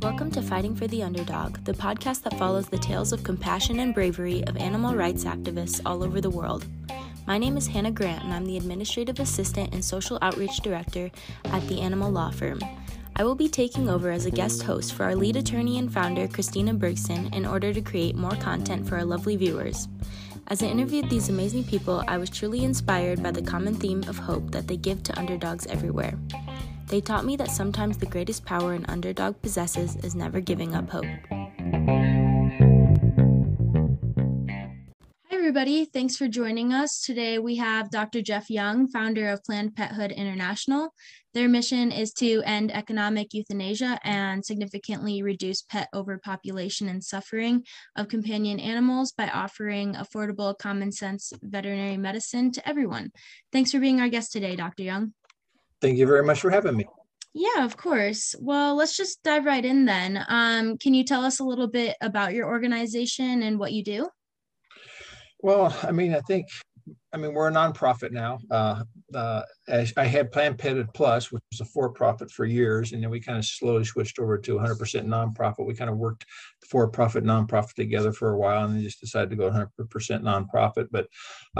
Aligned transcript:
Welcome 0.00 0.30
to 0.34 0.40
Fighting 0.40 0.76
for 0.76 0.86
the 0.86 1.02
Underdog, 1.02 1.64
the 1.64 1.72
podcast 1.72 2.22
that 2.22 2.38
follows 2.38 2.68
the 2.68 2.78
tales 2.78 3.12
of 3.12 3.24
compassion 3.24 3.80
and 3.80 3.92
bravery 3.92 4.44
of 4.44 4.56
animal 4.56 4.94
rights 4.94 5.24
activists 5.24 5.80
all 5.84 6.04
over 6.04 6.20
the 6.20 6.30
world. 6.30 6.64
My 7.26 7.38
name 7.38 7.56
is 7.56 7.66
Hannah 7.66 7.90
Grant, 7.90 8.22
and 8.22 8.32
I'm 8.32 8.46
the 8.46 8.56
Administrative 8.56 9.18
Assistant 9.18 9.74
and 9.74 9.84
Social 9.84 10.16
Outreach 10.22 10.58
Director 10.58 11.10
at 11.46 11.66
the 11.66 11.80
Animal 11.80 12.12
Law 12.12 12.30
Firm. 12.30 12.60
I 13.16 13.24
will 13.24 13.34
be 13.34 13.48
taking 13.48 13.88
over 13.88 14.12
as 14.12 14.26
a 14.26 14.30
guest 14.30 14.62
host 14.62 14.94
for 14.94 15.02
our 15.02 15.16
lead 15.16 15.34
attorney 15.34 15.78
and 15.78 15.92
founder, 15.92 16.28
Christina 16.28 16.72
Bergson, 16.72 17.34
in 17.34 17.44
order 17.44 17.72
to 17.72 17.80
create 17.80 18.14
more 18.14 18.36
content 18.36 18.88
for 18.88 18.94
our 18.94 19.04
lovely 19.04 19.34
viewers. 19.34 19.88
As 20.50 20.64
I 20.64 20.66
interviewed 20.66 21.08
these 21.08 21.28
amazing 21.28 21.62
people, 21.62 22.02
I 22.08 22.18
was 22.18 22.28
truly 22.28 22.64
inspired 22.64 23.22
by 23.22 23.30
the 23.30 23.40
common 23.40 23.72
theme 23.72 24.02
of 24.08 24.18
hope 24.18 24.50
that 24.50 24.66
they 24.66 24.76
give 24.76 25.00
to 25.04 25.16
underdogs 25.16 25.64
everywhere. 25.68 26.18
They 26.88 27.00
taught 27.00 27.24
me 27.24 27.36
that 27.36 27.52
sometimes 27.52 27.98
the 27.98 28.06
greatest 28.06 28.44
power 28.44 28.72
an 28.72 28.84
underdog 28.88 29.40
possesses 29.42 29.94
is 30.02 30.16
never 30.16 30.40
giving 30.40 30.74
up 30.74 30.90
hope. 30.90 31.04
Hi, 35.28 35.36
everybody. 35.36 35.84
Thanks 35.84 36.16
for 36.16 36.26
joining 36.26 36.72
us. 36.72 37.00
Today 37.00 37.38
we 37.38 37.54
have 37.54 37.92
Dr. 37.92 38.20
Jeff 38.20 38.50
Young, 38.50 38.88
founder 38.88 39.28
of 39.28 39.44
Planned 39.44 39.76
Pethood 39.76 40.16
International. 40.16 40.92
Their 41.32 41.48
mission 41.48 41.92
is 41.92 42.12
to 42.14 42.42
end 42.44 42.72
economic 42.74 43.32
euthanasia 43.32 44.00
and 44.02 44.44
significantly 44.44 45.22
reduce 45.22 45.62
pet 45.62 45.88
overpopulation 45.94 46.88
and 46.88 47.04
suffering 47.04 47.64
of 47.94 48.08
companion 48.08 48.58
animals 48.58 49.12
by 49.12 49.28
offering 49.28 49.94
affordable, 49.94 50.58
common 50.58 50.90
sense 50.90 51.32
veterinary 51.40 51.96
medicine 51.96 52.50
to 52.52 52.68
everyone. 52.68 53.12
Thanks 53.52 53.70
for 53.70 53.78
being 53.78 54.00
our 54.00 54.08
guest 54.08 54.32
today, 54.32 54.56
Dr. 54.56 54.82
Young. 54.82 55.14
Thank 55.80 55.98
you 55.98 56.06
very 56.06 56.24
much 56.24 56.40
for 56.40 56.50
having 56.50 56.76
me. 56.76 56.86
Yeah, 57.32 57.64
of 57.64 57.76
course. 57.76 58.34
Well, 58.40 58.74
let's 58.74 58.96
just 58.96 59.22
dive 59.22 59.44
right 59.44 59.64
in 59.64 59.84
then. 59.84 60.24
Um, 60.28 60.78
can 60.78 60.94
you 60.94 61.04
tell 61.04 61.24
us 61.24 61.38
a 61.38 61.44
little 61.44 61.68
bit 61.68 61.96
about 62.00 62.34
your 62.34 62.48
organization 62.48 63.44
and 63.44 63.56
what 63.56 63.72
you 63.72 63.84
do? 63.84 64.08
Well, 65.38 65.74
I 65.84 65.92
mean, 65.92 66.12
I 66.12 66.20
think 66.20 66.48
I 67.12 67.16
mean, 67.16 67.34
we're 67.34 67.48
a 67.48 67.52
nonprofit 67.52 68.12
now. 68.12 68.38
Uh, 68.50 68.82
uh, 69.14 69.42
I 69.96 70.04
had 70.04 70.32
Planned 70.32 70.58
Pethood 70.58 70.92
Plus, 70.94 71.30
which 71.30 71.42
was 71.52 71.60
a 71.60 71.64
for-profit 71.64 72.30
for 72.30 72.44
years, 72.44 72.92
and 72.92 73.02
then 73.02 73.10
we 73.10 73.20
kind 73.20 73.38
of 73.38 73.44
slowly 73.44 73.84
switched 73.84 74.18
over 74.18 74.38
to 74.38 74.56
100% 74.56 74.76
nonprofit. 75.06 75.66
We 75.66 75.74
kind 75.74 75.90
of 75.90 75.96
worked 75.96 76.26
for-profit, 76.68 77.24
nonprofit 77.24 77.74
together 77.74 78.12
for 78.12 78.30
a 78.30 78.38
while, 78.38 78.64
and 78.64 78.74
then 78.74 78.82
just 78.82 79.00
decided 79.00 79.30
to 79.30 79.36
go 79.36 79.50
100% 79.50 79.68
nonprofit. 79.88 80.88
But 80.90 81.08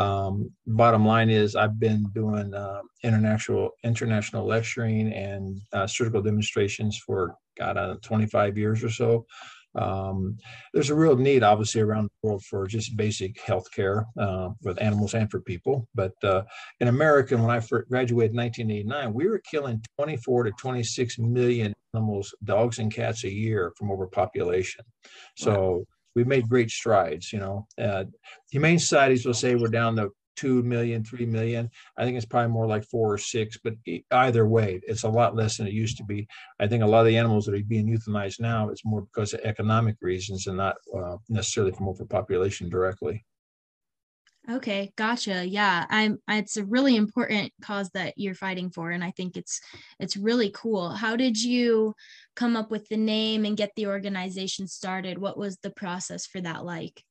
um, 0.01 0.51
bottom 0.67 1.05
line 1.07 1.31
is, 1.31 1.57
I've 1.57 1.79
been 1.79 2.05
doing 2.15 2.55
uh, 2.55 2.83
international 3.03 3.71
international 3.85 4.47
lecturing 4.47 5.13
and 5.13 5.61
uh, 5.73 5.87
surgical 5.87 6.23
demonstrations 6.23 6.99
for 6.99 7.37
God, 7.59 8.03
25 8.03 8.57
years 8.57 8.83
or 8.83 8.91
so. 8.91 9.27
Um, 9.75 10.37
there's 10.73 10.91
a 10.91 10.95
real 10.95 11.17
need, 11.17 11.43
obviously, 11.43 11.81
around 11.81 12.05
the 12.05 12.29
world 12.29 12.45
for 12.45 12.67
just 12.67 12.97
basic 12.97 13.41
health 13.41 13.71
care 13.73 14.07
uh, 14.19 14.51
with 14.63 14.81
animals 14.83 15.15
and 15.15 15.31
for 15.31 15.41
people. 15.41 15.89
But 15.95 16.13
uh, 16.23 16.43
in 16.81 16.89
America, 16.89 17.37
when 17.37 17.51
I 17.51 17.61
graduated 17.89 18.33
in 18.33 18.37
1989, 18.39 19.13
we 19.13 19.29
were 19.29 19.41
killing 19.51 19.83
24 19.99 20.45
to 20.45 20.51
26 20.53 21.19
million 21.19 21.75
animals, 21.95 22.35
dogs 22.45 22.79
and 22.79 22.93
cats 22.93 23.25
a 23.25 23.33
year 23.33 23.73
from 23.77 23.91
overpopulation. 23.91 24.85
So 25.37 25.71
wow. 25.71 25.85
we 26.15 26.25
made 26.25 26.49
great 26.49 26.71
strides. 26.71 27.33
You 27.33 27.41
know, 27.41 27.67
uh, 27.81 28.05
humane 28.51 28.79
societies 28.79 29.25
will 29.25 29.35
say 29.35 29.55
we're 29.55 29.69
down 29.69 29.97
to 29.97 30.11
two 30.37 30.63
million, 30.63 31.05
three 31.05 31.27
million. 31.27 31.71
I 31.97 32.05
think 32.05 32.17
it's 32.17 32.27
probably 32.27 32.51
more 32.51 32.67
like 32.67 32.85
four 32.85 33.13
or 33.13 33.19
six, 33.19 33.59
but 33.63 33.75
either 34.11 34.47
way, 34.47 34.81
it's 34.87 35.03
a 35.03 35.09
lot 35.09 35.37
less 35.37 35.57
than 35.57 35.67
it 35.67 35.73
used 35.73 35.97
to 35.99 36.05
be. 36.05 36.27
I 36.59 36.67
think 36.67 36.83
a 36.83 36.87
lot 36.87 37.01
of 37.01 37.07
the 37.07 37.17
animals 37.17 37.47
that 37.47 37.55
are 37.55 37.65
being 37.65 37.87
euthanized 37.87 38.41
now, 38.41 38.69
it's 38.69 38.85
more 38.85 39.03
because 39.03 39.35
of 39.35 39.41
economic 39.41 39.97
reasons 40.01 40.47
and 40.47 40.57
not 40.57 40.77
uh, 40.97 41.17
necessarily 41.29 41.73
from 41.73 41.89
overpopulation 41.89 42.69
directly. 42.69 43.25
Okay, 44.51 44.91
gotcha. 44.97 45.47
Yeah, 45.47 45.85
I'm. 45.91 46.19
It's 46.29 46.57
a 46.57 46.65
really 46.65 46.97
important 46.97 47.53
cause 47.61 47.91
that 47.91 48.15
you're 48.17 48.35
fighting 48.35 48.71
for, 48.71 48.91
and 48.91 49.05
I 49.05 49.11
think 49.11 49.37
it's 49.37 49.61
it's 50.01 50.17
really 50.17 50.51
cool. 50.53 50.91
How 50.91 51.15
did 51.15 51.41
you 51.41 51.95
come 52.35 52.57
up 52.57 52.71
with 52.71 52.89
the 52.89 52.97
name 52.97 53.45
and 53.45 53.57
get 53.57 53.71
the 53.77 53.87
organization 53.87 54.67
started? 54.67 55.19
What 55.19 55.37
was 55.37 55.59
the 55.59 55.71
process 55.71 56.27
for 56.27 56.41
that 56.41 56.65
like? 56.65 57.05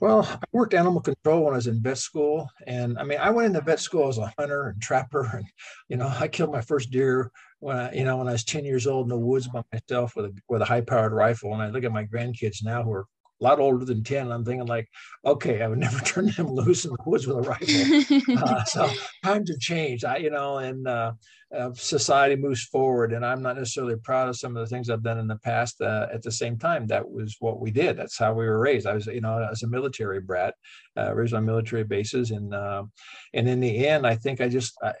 Well, 0.00 0.22
I 0.22 0.46
worked 0.52 0.72
animal 0.72 1.02
control 1.02 1.44
when 1.44 1.52
I 1.52 1.56
was 1.56 1.66
in 1.66 1.82
vet 1.82 1.98
school. 1.98 2.48
And 2.66 2.98
I 2.98 3.04
mean, 3.04 3.18
I 3.18 3.30
went 3.30 3.48
into 3.48 3.60
vet 3.60 3.80
school 3.80 4.08
as 4.08 4.16
a 4.16 4.32
hunter 4.38 4.68
and 4.68 4.80
trapper. 4.80 5.24
And, 5.36 5.44
you 5.88 5.98
know, 5.98 6.08
I 6.08 6.26
killed 6.26 6.52
my 6.52 6.62
first 6.62 6.90
deer 6.90 7.30
when 7.58 7.76
I, 7.76 7.92
you 7.92 8.04
know, 8.04 8.16
when 8.16 8.28
I 8.28 8.32
was 8.32 8.44
10 8.44 8.64
years 8.64 8.86
old 8.86 9.04
in 9.04 9.10
the 9.10 9.18
woods 9.18 9.48
by 9.48 9.62
myself 9.70 10.16
with 10.16 10.24
a, 10.26 10.34
with 10.48 10.62
a 10.62 10.64
high 10.64 10.80
powered 10.80 11.12
rifle. 11.12 11.52
And 11.52 11.62
I 11.62 11.68
look 11.68 11.84
at 11.84 11.92
my 11.92 12.06
grandkids 12.06 12.64
now 12.64 12.82
who 12.82 12.92
are 12.92 13.06
a 13.40 13.44
lot 13.44 13.58
older 13.58 13.84
than 13.84 14.02
10. 14.02 14.30
I'm 14.30 14.44
thinking 14.44 14.66
like, 14.66 14.88
okay, 15.24 15.62
I 15.62 15.68
would 15.68 15.78
never 15.86 15.98
turn 16.00 16.26
them 16.26 16.48
loose 16.48 16.84
in 16.84 16.92
the 16.92 16.98
woods 17.06 17.26
with 17.26 17.38
a 17.38 17.42
rifle. 17.42 18.38
uh, 18.38 18.64
so 18.64 18.88
times 19.24 19.50
have 19.50 19.58
changed, 19.58 20.04
I, 20.04 20.16
you 20.18 20.30
know, 20.30 20.58
and 20.58 20.86
uh, 20.86 21.12
uh, 21.56 21.70
society 21.74 22.36
moves 22.36 22.64
forward. 22.64 23.12
And 23.12 23.24
I'm 23.24 23.42
not 23.42 23.56
necessarily 23.56 23.96
proud 23.96 24.28
of 24.28 24.36
some 24.36 24.56
of 24.56 24.60
the 24.62 24.74
things 24.74 24.90
I've 24.90 25.02
done 25.02 25.18
in 25.18 25.26
the 25.26 25.36
past. 25.36 25.80
Uh, 25.80 26.06
at 26.12 26.22
the 26.22 26.32
same 26.32 26.58
time, 26.58 26.86
that 26.88 27.08
was 27.08 27.36
what 27.40 27.60
we 27.60 27.70
did. 27.70 27.96
That's 27.96 28.18
how 28.18 28.34
we 28.34 28.46
were 28.46 28.58
raised. 28.58 28.86
I 28.86 28.94
was, 28.94 29.06
you 29.06 29.20
know, 29.20 29.46
as 29.50 29.62
a 29.62 29.68
military 29.68 30.20
brat, 30.20 30.54
uh, 30.96 31.14
raised 31.14 31.34
on 31.34 31.44
military 31.44 31.84
bases. 31.84 32.30
And, 32.30 32.54
uh, 32.54 32.84
and 33.34 33.48
in 33.48 33.60
the 33.60 33.86
end, 33.86 34.06
I 34.06 34.16
think 34.16 34.40
I 34.40 34.48
just, 34.48 34.74
I, 34.82 34.92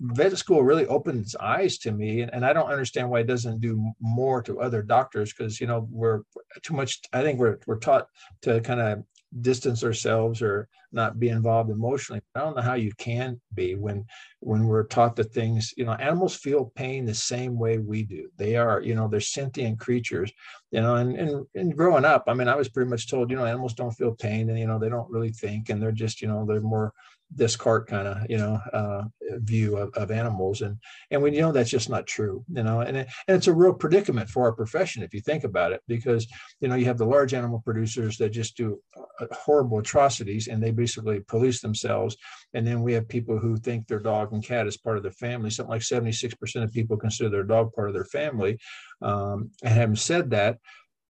vet 0.00 0.36
school 0.36 0.62
really 0.62 0.86
opened 0.86 1.20
its 1.20 1.36
eyes 1.36 1.78
to 1.78 1.92
me 1.92 2.20
and, 2.20 2.32
and 2.34 2.44
i 2.44 2.52
don't 2.52 2.70
understand 2.70 3.08
why 3.08 3.20
it 3.20 3.26
doesn't 3.26 3.60
do 3.60 3.92
more 4.00 4.42
to 4.42 4.60
other 4.60 4.82
doctors 4.82 5.32
because 5.32 5.60
you 5.60 5.66
know 5.66 5.86
we're 5.90 6.22
too 6.62 6.74
much 6.74 7.00
i 7.12 7.22
think 7.22 7.38
we're, 7.38 7.58
we're 7.66 7.78
taught 7.78 8.06
to 8.40 8.60
kind 8.60 8.80
of 8.80 9.02
distance 9.40 9.82
ourselves 9.82 10.42
or 10.42 10.68
not 10.92 11.18
be 11.18 11.30
involved 11.30 11.70
emotionally. 11.70 12.20
I 12.34 12.40
don't 12.40 12.54
know 12.54 12.62
how 12.62 12.74
you 12.74 12.92
can 12.98 13.40
be 13.54 13.74
when 13.76 14.04
when 14.40 14.66
we're 14.66 14.84
taught 14.84 15.16
that 15.16 15.32
things 15.32 15.72
you 15.76 15.86
know 15.86 15.92
animals 15.92 16.34
feel 16.36 16.72
pain 16.74 17.06
the 17.06 17.14
same 17.14 17.58
way 17.58 17.78
we 17.78 18.02
do. 18.02 18.28
They 18.36 18.56
are 18.56 18.82
you 18.82 18.94
know 18.94 19.08
they're 19.08 19.20
sentient 19.20 19.80
creatures 19.80 20.30
you 20.72 20.80
know 20.80 20.96
and, 20.96 21.16
and 21.16 21.46
and 21.54 21.76
growing 21.76 22.04
up 22.04 22.24
i 22.26 22.34
mean 22.34 22.48
i 22.48 22.56
was 22.56 22.68
pretty 22.68 22.90
much 22.90 23.08
told 23.08 23.30
you 23.30 23.36
know 23.36 23.44
animals 23.44 23.74
don't 23.74 23.92
feel 23.92 24.14
pain 24.14 24.48
and 24.50 24.58
you 24.58 24.66
know 24.66 24.78
they 24.78 24.88
don't 24.88 25.10
really 25.10 25.30
think 25.30 25.68
and 25.68 25.80
they're 25.80 25.92
just 25.92 26.20
you 26.20 26.26
know 26.26 26.44
they're 26.44 26.60
more 26.60 26.92
Descartes 27.34 27.88
kind 27.88 28.06
of 28.08 28.18
you 28.28 28.36
know 28.36 28.60
uh, 28.72 29.02
view 29.38 29.76
of, 29.76 29.90
of 29.94 30.10
animals 30.10 30.60
and 30.60 30.76
and 31.10 31.22
we 31.22 31.30
know 31.30 31.52
that's 31.52 31.70
just 31.70 31.88
not 31.88 32.06
true 32.06 32.44
you 32.52 32.62
know 32.62 32.80
and, 32.80 32.96
it, 32.96 33.08
and 33.26 33.36
it's 33.36 33.46
a 33.46 33.52
real 33.52 33.72
predicament 33.72 34.28
for 34.28 34.44
our 34.44 34.52
profession 34.52 35.02
if 35.02 35.14
you 35.14 35.20
think 35.20 35.44
about 35.44 35.72
it 35.72 35.80
because 35.88 36.26
you 36.60 36.68
know 36.68 36.74
you 36.74 36.84
have 36.84 36.98
the 36.98 37.06
large 37.06 37.34
animal 37.34 37.60
producers 37.64 38.16
that 38.18 38.30
just 38.30 38.56
do 38.56 38.78
uh, 39.20 39.26
horrible 39.32 39.78
atrocities 39.78 40.48
and 40.48 40.62
they 40.62 40.70
basically 40.70 41.20
police 41.20 41.60
themselves 41.60 42.16
and 42.54 42.66
then 42.66 42.82
we 42.82 42.92
have 42.92 43.08
people 43.08 43.38
who 43.38 43.56
think 43.56 43.86
their 43.86 44.00
dog 44.00 44.32
and 44.32 44.44
cat 44.44 44.66
is 44.66 44.76
part 44.76 44.96
of 44.96 45.02
their 45.02 45.12
family 45.12 45.50
something 45.50 45.70
like 45.70 45.82
76% 45.82 46.62
of 46.62 46.72
people 46.72 46.96
consider 46.96 47.30
their 47.30 47.42
dog 47.42 47.72
part 47.72 47.88
of 47.88 47.94
their 47.94 48.04
family 48.04 48.58
um, 49.00 49.50
and 49.62 49.74
having 49.74 49.96
said 49.96 50.30
that 50.30 50.58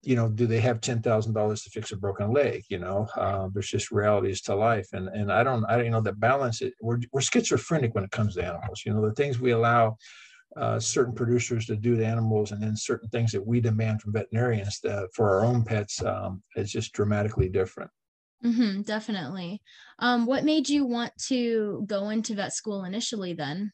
you 0.02 0.14
know, 0.14 0.28
do 0.28 0.46
they 0.46 0.60
have 0.60 0.80
ten 0.80 1.02
thousand 1.02 1.34
dollars 1.34 1.62
to 1.62 1.70
fix 1.70 1.92
a 1.92 1.96
broken 1.96 2.32
leg? 2.32 2.64
You 2.68 2.78
know, 2.78 3.08
uh, 3.16 3.48
there's 3.52 3.68
just 3.68 3.90
realities 3.90 4.40
to 4.42 4.54
life, 4.54 4.88
and 4.92 5.08
and 5.08 5.32
I 5.32 5.42
don't, 5.42 5.64
I 5.64 5.76
don't, 5.76 5.84
you 5.86 5.90
know, 5.90 6.00
the 6.00 6.12
balance. 6.12 6.62
It, 6.62 6.74
we're 6.80 7.00
we're 7.12 7.20
schizophrenic 7.20 7.94
when 7.94 8.04
it 8.04 8.10
comes 8.10 8.34
to 8.34 8.44
animals. 8.44 8.82
You 8.86 8.94
know, 8.94 9.06
the 9.06 9.14
things 9.14 9.40
we 9.40 9.50
allow 9.50 9.96
uh, 10.56 10.78
certain 10.78 11.14
producers 11.14 11.66
to 11.66 11.76
do 11.76 11.96
to 11.96 12.06
animals, 12.06 12.52
and 12.52 12.62
then 12.62 12.76
certain 12.76 13.08
things 13.08 13.32
that 13.32 13.46
we 13.46 13.60
demand 13.60 14.00
from 14.00 14.12
veterinarians 14.12 14.80
to, 14.80 15.08
for 15.14 15.28
our 15.30 15.44
own 15.44 15.64
pets 15.64 16.02
um, 16.04 16.42
is 16.56 16.70
just 16.70 16.92
dramatically 16.92 17.48
different. 17.48 17.90
Mm-hmm, 18.44 18.82
definitely. 18.82 19.60
Um, 19.98 20.26
what 20.26 20.44
made 20.44 20.68
you 20.68 20.84
want 20.84 21.12
to 21.26 21.84
go 21.86 22.10
into 22.10 22.34
vet 22.34 22.52
school 22.52 22.84
initially? 22.84 23.34
Then. 23.34 23.72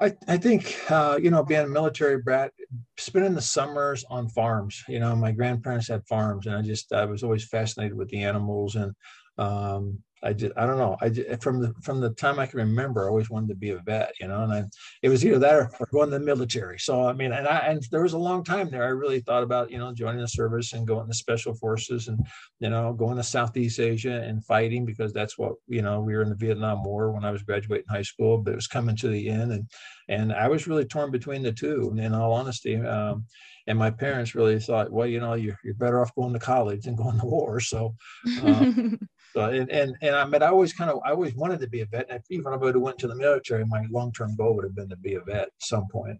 I, 0.00 0.12
I 0.26 0.36
think 0.38 0.76
uh, 0.90 1.18
you 1.22 1.30
know 1.30 1.44
being 1.44 1.64
a 1.64 1.68
military 1.68 2.20
brat 2.20 2.52
spending 2.96 3.34
the 3.34 3.40
summers 3.40 4.04
on 4.10 4.28
farms 4.28 4.82
you 4.88 4.98
know 4.98 5.14
my 5.14 5.32
grandparents 5.32 5.88
had 5.88 6.06
farms 6.06 6.46
and 6.46 6.56
i 6.56 6.62
just 6.62 6.92
i 6.92 7.04
was 7.04 7.22
always 7.22 7.46
fascinated 7.46 7.96
with 7.96 8.08
the 8.08 8.22
animals 8.22 8.74
and 8.74 8.92
um, 9.38 9.98
I 10.24 10.32
just 10.32 10.52
I 10.56 10.66
don't 10.66 10.78
know. 10.78 10.96
I 11.00 11.10
just, 11.10 11.42
from 11.42 11.60
the 11.60 11.74
from 11.82 12.00
the 12.00 12.10
time 12.10 12.38
I 12.38 12.46
can 12.46 12.58
remember, 12.58 13.04
I 13.04 13.08
always 13.08 13.28
wanted 13.28 13.50
to 13.50 13.54
be 13.54 13.70
a 13.70 13.78
vet, 13.78 14.12
you 14.20 14.26
know. 14.26 14.42
And 14.42 14.52
I, 14.52 14.64
it 15.02 15.10
was 15.10 15.24
either 15.24 15.38
that 15.38 15.54
or, 15.54 15.70
or 15.78 15.88
going 15.92 16.10
to 16.10 16.18
the 16.18 16.24
military. 16.24 16.78
So 16.78 17.06
I 17.06 17.12
mean, 17.12 17.32
and 17.32 17.46
I 17.46 17.58
and 17.58 17.82
there 17.90 18.02
was 18.02 18.14
a 18.14 18.18
long 18.18 18.42
time 18.42 18.70
there. 18.70 18.84
I 18.84 18.88
really 18.88 19.20
thought 19.20 19.42
about 19.42 19.70
you 19.70 19.78
know 19.78 19.92
joining 19.92 20.20
the 20.20 20.28
service 20.28 20.72
and 20.72 20.86
going 20.86 21.06
to 21.06 21.14
special 21.14 21.54
forces 21.54 22.08
and 22.08 22.18
you 22.58 22.70
know 22.70 22.92
going 22.94 23.18
to 23.18 23.22
Southeast 23.22 23.78
Asia 23.78 24.22
and 24.22 24.44
fighting 24.44 24.86
because 24.86 25.12
that's 25.12 25.36
what 25.36 25.54
you 25.68 25.82
know 25.82 26.00
we 26.00 26.14
were 26.14 26.22
in 26.22 26.30
the 26.30 26.34
Vietnam 26.34 26.82
War 26.82 27.12
when 27.12 27.24
I 27.24 27.30
was 27.30 27.42
graduating 27.42 27.86
high 27.88 28.02
school, 28.02 28.38
but 28.38 28.52
it 28.52 28.56
was 28.56 28.66
coming 28.66 28.96
to 28.96 29.08
the 29.08 29.28
end 29.28 29.52
and 29.52 29.68
and 30.08 30.32
I 30.32 30.48
was 30.48 30.66
really 30.66 30.84
torn 30.84 31.10
between 31.10 31.42
the 31.42 31.52
two. 31.52 31.94
In 31.98 32.14
all 32.14 32.32
honesty. 32.32 32.76
Um, 32.76 33.26
and 33.66 33.78
my 33.78 33.90
parents 33.90 34.34
really 34.34 34.60
thought, 34.60 34.92
well, 34.92 35.06
you 35.06 35.20
know, 35.20 35.34
you're, 35.34 35.58
you're 35.64 35.74
better 35.74 36.00
off 36.00 36.14
going 36.14 36.34
to 36.34 36.38
college 36.38 36.84
than 36.84 36.96
going 36.96 37.18
to 37.18 37.26
war. 37.26 37.60
So, 37.60 37.94
uh, 38.42 38.72
So 39.34 39.50
and 39.50 39.68
and, 39.70 39.96
and 40.00 40.14
I 40.14 40.24
mean 40.24 40.42
I 40.42 40.46
always 40.46 40.72
kind 40.72 40.90
of 40.90 41.00
I 41.04 41.10
always 41.10 41.34
wanted 41.34 41.60
to 41.60 41.68
be 41.68 41.80
a 41.80 41.86
vet. 41.86 42.06
And 42.08 42.22
even 42.30 42.52
if 42.52 42.52
I 42.52 42.56
would 42.56 42.74
have 42.74 42.82
went 42.82 42.98
to 43.00 43.08
the 43.08 43.16
military, 43.16 43.64
my 43.64 43.84
long 43.90 44.12
term 44.12 44.36
goal 44.36 44.54
would 44.54 44.64
have 44.64 44.76
been 44.76 44.88
to 44.88 44.96
be 44.96 45.14
a 45.14 45.20
vet 45.20 45.42
at 45.42 45.48
some 45.58 45.88
point. 45.88 46.18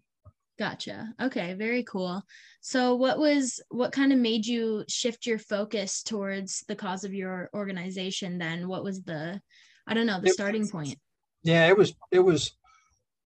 Gotcha. 0.58 1.12
Okay, 1.20 1.54
very 1.54 1.84
cool. 1.84 2.22
So 2.60 2.94
what 2.94 3.18
was 3.18 3.60
what 3.68 3.92
kind 3.92 4.12
of 4.12 4.18
made 4.18 4.46
you 4.46 4.84
shift 4.88 5.26
your 5.26 5.38
focus 5.38 6.02
towards 6.02 6.64
the 6.66 6.76
cause 6.76 7.04
of 7.04 7.14
your 7.14 7.50
organization 7.54 8.38
then? 8.38 8.66
What 8.66 8.82
was 8.82 9.02
the 9.02 9.40
I 9.86 9.94
don't 9.94 10.06
know, 10.06 10.20
the 10.20 10.28
it, 10.28 10.34
starting 10.34 10.68
point? 10.68 10.96
Yeah, 11.44 11.68
it 11.68 11.76
was 11.76 11.94
it 12.10 12.20
was 12.20 12.56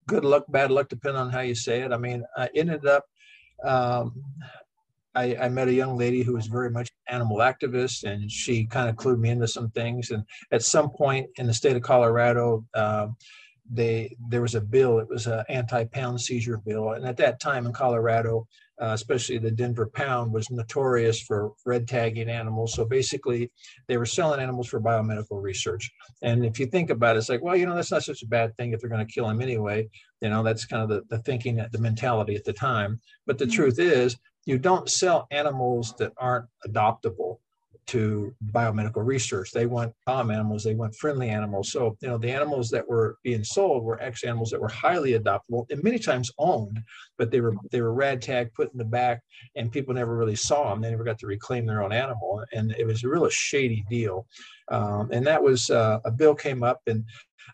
good 0.06 0.25
luck, 0.25 0.44
bad 0.49 0.70
luck, 0.70 0.88
depending 0.88 1.20
on 1.20 1.31
how 1.31 1.41
you 1.41 1.55
say 1.55 1.81
it. 1.81 1.93
I 1.93 1.99
mean, 1.99 2.25
I 2.37 2.50
ended 2.55 2.87
up 2.87 3.05
um, 3.64 4.23
I, 5.19 5.37
I, 5.47 5.49
met 5.49 5.69
a 5.69 5.73
young 5.73 5.97
lady 5.97 6.23
who 6.23 6.35
was 6.35 6.47
very 6.47 6.70
much 6.70 6.91
animal 7.09 7.38
activist, 7.38 8.05
and 8.05 8.31
she 8.31 8.67
kind 8.67 8.88
of 8.88 8.97
clued 8.97 9.19
me 9.19 9.31
into 9.31 9.49
some 9.49 9.70
things. 9.70 10.11
And 10.11 10.23
at 10.53 10.62
some 10.62 10.91
point 10.91 11.29
in 11.37 11.47
the 11.47 11.55
state 11.55 11.76
of 11.76 11.82
Colorado, 11.82 12.65
uh, 12.75 13.09
they 13.70 14.17
there 14.29 14.43
was 14.43 14.55
a 14.55 14.61
bill. 14.61 14.99
It 14.99 15.09
was 15.09 15.26
an 15.26 15.44
anti-pound 15.49 16.20
seizure 16.20 16.59
bill, 16.59 16.93
and 16.93 17.05
at 17.05 17.17
that 17.19 17.41
time 17.41 17.67
in 17.67 17.73
Colorado, 17.73 18.47
uh, 18.81 18.93
especially 18.93 19.38
the 19.38 19.50
Denver 19.50 19.91
Pound, 19.93 20.32
was 20.32 20.50
notorious 20.50 21.20
for 21.20 21.53
red 21.67 21.88
tagging 21.88 22.31
animals. 22.31 22.75
So 22.75 22.85
basically, 22.85 23.50
they 23.88 23.97
were 23.97 24.06
selling 24.06 24.41
animals 24.41 24.69
for 24.69 24.81
biomedical 24.81 25.43
research. 25.43 25.91
And 26.23 26.44
if 26.44 26.61
you 26.61 26.67
think 26.67 26.91
about 26.91 27.17
it, 27.17 27.19
it's 27.19 27.29
like, 27.29 27.43
well, 27.43 27.56
you 27.56 27.67
know, 27.67 27.75
that's 27.75 27.91
not 27.91 28.05
such 28.05 28.23
a 28.23 28.26
bad 28.26 28.56
thing 28.56 28.73
if 28.73 28.81
they're 28.81 28.88
going 28.88 29.06
to 29.06 29.12
kill 29.12 29.26
them 29.26 29.43
anyway. 29.43 29.88
You 30.20 30.31
know, 30.31 30.43
that's 30.43 30.65
kind 30.65 30.82
of 30.82 30.88
the, 30.88 31.03
the 31.09 31.23
thinking, 31.23 31.56
the 31.56 31.79
mentality 31.79 32.37
at 32.37 32.44
the 32.44 32.53
time. 32.53 33.00
But 33.26 33.38
the 33.38 33.44
mm-hmm. 33.47 33.55
truth 33.55 33.79
is, 33.81 34.17
you 34.48 34.58
don't 34.58 34.88
sell 34.88 35.26
animals 35.30 35.94
that 35.98 36.12
aren't 36.16 36.46
adoptable 36.66 37.36
to 37.86 38.34
biomedical 38.52 39.04
research. 39.04 39.50
They 39.50 39.66
want 39.66 39.94
calm 40.06 40.30
animals, 40.30 40.64
they 40.64 40.74
want 40.74 40.94
friendly 40.94 41.28
animals. 41.28 41.70
So, 41.70 41.96
you 42.00 42.08
know, 42.08 42.16
the 42.16 42.30
animals 42.30 42.70
that 42.70 42.86
were 42.86 43.18
being 43.22 43.44
sold 43.44 43.84
were 43.84 44.00
ex 44.02 44.24
animals 44.24 44.50
that 44.50 44.60
were 44.60 44.68
highly 44.68 45.18
adoptable 45.18 45.70
and 45.70 45.82
many 45.82 45.98
times 45.98 46.30
owned, 46.38 46.80
but 47.18 47.30
they 47.30 47.42
were 47.42 47.54
they 47.72 47.82
were 47.82 47.92
rad 47.92 48.22
tag 48.22 48.52
put 48.54 48.72
in 48.72 48.78
the 48.78 48.84
back 48.84 49.20
and 49.54 49.70
people 49.70 49.92
never 49.94 50.16
really 50.16 50.36
saw 50.36 50.70
them. 50.70 50.80
They 50.80 50.90
never 50.90 51.04
got 51.04 51.18
to 51.18 51.26
reclaim 51.26 51.66
their 51.66 51.82
own 51.82 51.92
animal. 51.92 52.42
And 52.52 52.72
it 52.78 52.86
was 52.86 53.04
a 53.04 53.08
real 53.08 53.28
shady 53.28 53.84
deal. 53.90 54.26
Um, 54.70 55.10
and 55.12 55.26
that 55.26 55.42
was 55.42 55.70
uh, 55.70 55.98
a 56.04 56.10
bill 56.10 56.34
came 56.34 56.62
up 56.62 56.80
and 56.86 57.04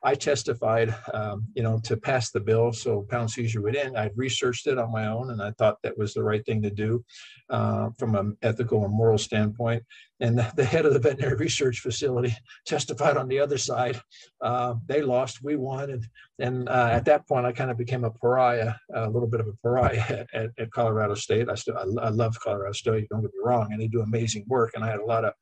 I 0.03 0.15
testified, 0.15 0.95
um, 1.13 1.47
you 1.55 1.63
know, 1.63 1.81
to 1.85 1.97
pass 1.97 2.31
the 2.31 2.41
bill 2.41 2.73
so 2.73 3.07
pound 3.09 3.31
seizure 3.31 3.63
would 3.63 3.77
end. 3.77 3.97
I 3.97 4.11
researched 4.17 4.67
it 4.67 4.79
on 4.79 4.93
my 4.93 5.07
own, 5.07 5.31
and 5.31 5.43
I 5.43 5.53
thought 5.53 5.79
that 5.83 5.97
was 5.97 6.15
the 6.15 6.23
right 6.23 6.45
thing 6.45 6.63
to 6.63 6.71
do 6.71 7.05
uh, 7.51 7.91
from 7.99 8.15
an 8.15 8.37
ethical 8.43 8.85
and 8.85 8.95
moral 8.95 9.19
standpoint. 9.19 9.83
And 10.21 10.39
the 10.57 10.65
head 10.65 10.87
of 10.87 10.93
the 10.93 10.99
veterinary 10.99 11.37
research 11.37 11.81
facility 11.81 12.35
testified 12.67 13.17
on 13.17 13.29
the 13.29 13.41
other 13.41 13.59
side. 13.59 14.01
Uh, 14.41 14.75
they 14.87 15.03
lost, 15.03 15.43
we 15.43 15.57
won, 15.57 15.91
and 15.91 16.07
and 16.39 16.69
uh, 16.69 16.89
at 16.91 17.05
that 17.05 17.29
point, 17.29 17.47
I 17.47 17.53
kind 17.53 17.71
of 17.71 17.79
became 17.79 18.05
a 18.05 18.11
pariah, 18.11 18.75
a 18.93 19.09
little 19.09 19.29
bit 19.29 19.41
of 19.41 19.47
a 19.47 19.53
pariah 19.63 20.27
at, 20.35 20.51
at 20.59 20.71
Colorado 20.73 21.15
State. 21.15 21.49
I 21.49 21.55
still 21.55 21.77
I, 21.77 22.07
I 22.07 22.09
love 22.09 22.39
Colorado 22.41 22.73
State. 22.73 23.09
Don't 23.09 23.23
get 23.23 23.33
me 23.33 23.41
wrong, 23.45 23.73
and 23.73 23.81
they 23.81 23.89
do 23.89 24.01
amazing 24.01 24.45
work. 24.49 24.73
And 24.75 24.85
I 24.85 24.91
had 24.91 25.01
a 25.01 25.05
lot 25.05 25.25
of 25.25 25.35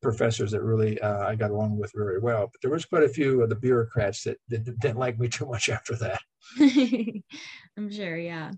professors 0.00 0.52
that 0.52 0.62
really 0.62 1.00
uh, 1.00 1.26
I 1.26 1.34
got 1.34 1.50
along 1.50 1.76
with 1.78 1.92
very 1.94 2.18
well. 2.18 2.48
But 2.52 2.60
there 2.62 2.70
was 2.70 2.84
quite 2.84 3.02
a 3.02 3.08
few 3.08 3.42
of 3.42 3.48
the 3.48 3.56
bureaucrats 3.56 4.24
that, 4.24 4.38
that 4.48 4.64
didn't 4.78 4.98
like 4.98 5.18
me 5.18 5.28
too 5.28 5.46
much 5.46 5.68
after 5.68 5.96
that. 5.96 6.20
I'm 7.76 7.90
sure, 7.90 8.16
yeah. 8.16 8.52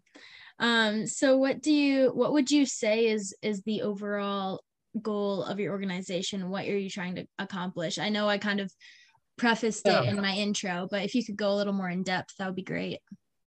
Um, 0.59 1.07
so 1.07 1.39
what 1.39 1.63
do 1.63 1.73
you 1.73 2.11
what 2.11 2.33
would 2.33 2.51
you 2.51 2.67
say 2.67 3.07
is 3.07 3.35
is 3.41 3.63
the 3.63 3.83
overall 3.83 4.63
goal 5.01 5.43
of 5.43 5.59
your 5.59 5.73
organization? 5.73 6.51
What 6.51 6.67
are 6.67 6.79
you 6.79 6.91
trying 6.91 7.15
to 7.17 7.27
accomplish? 7.39 7.99
I 7.99 8.11
know 8.11 8.29
I 8.29 8.39
kind 8.39 8.61
of 8.61 8.71
prefaced 9.39 9.87
yeah. 9.87 10.03
it 10.03 10.09
in 10.09 10.21
my 10.21 10.35
intro, 10.35 10.87
but 10.91 11.03
if 11.03 11.15
you 11.15 11.25
could 11.25 11.37
go 11.37 11.53
a 11.53 11.57
little 11.57 11.73
more 11.73 11.89
in 11.89 12.03
depth, 12.03 12.37
that 12.37 12.47
would 12.47 12.57
be 12.57 12.63
great. 12.63 12.99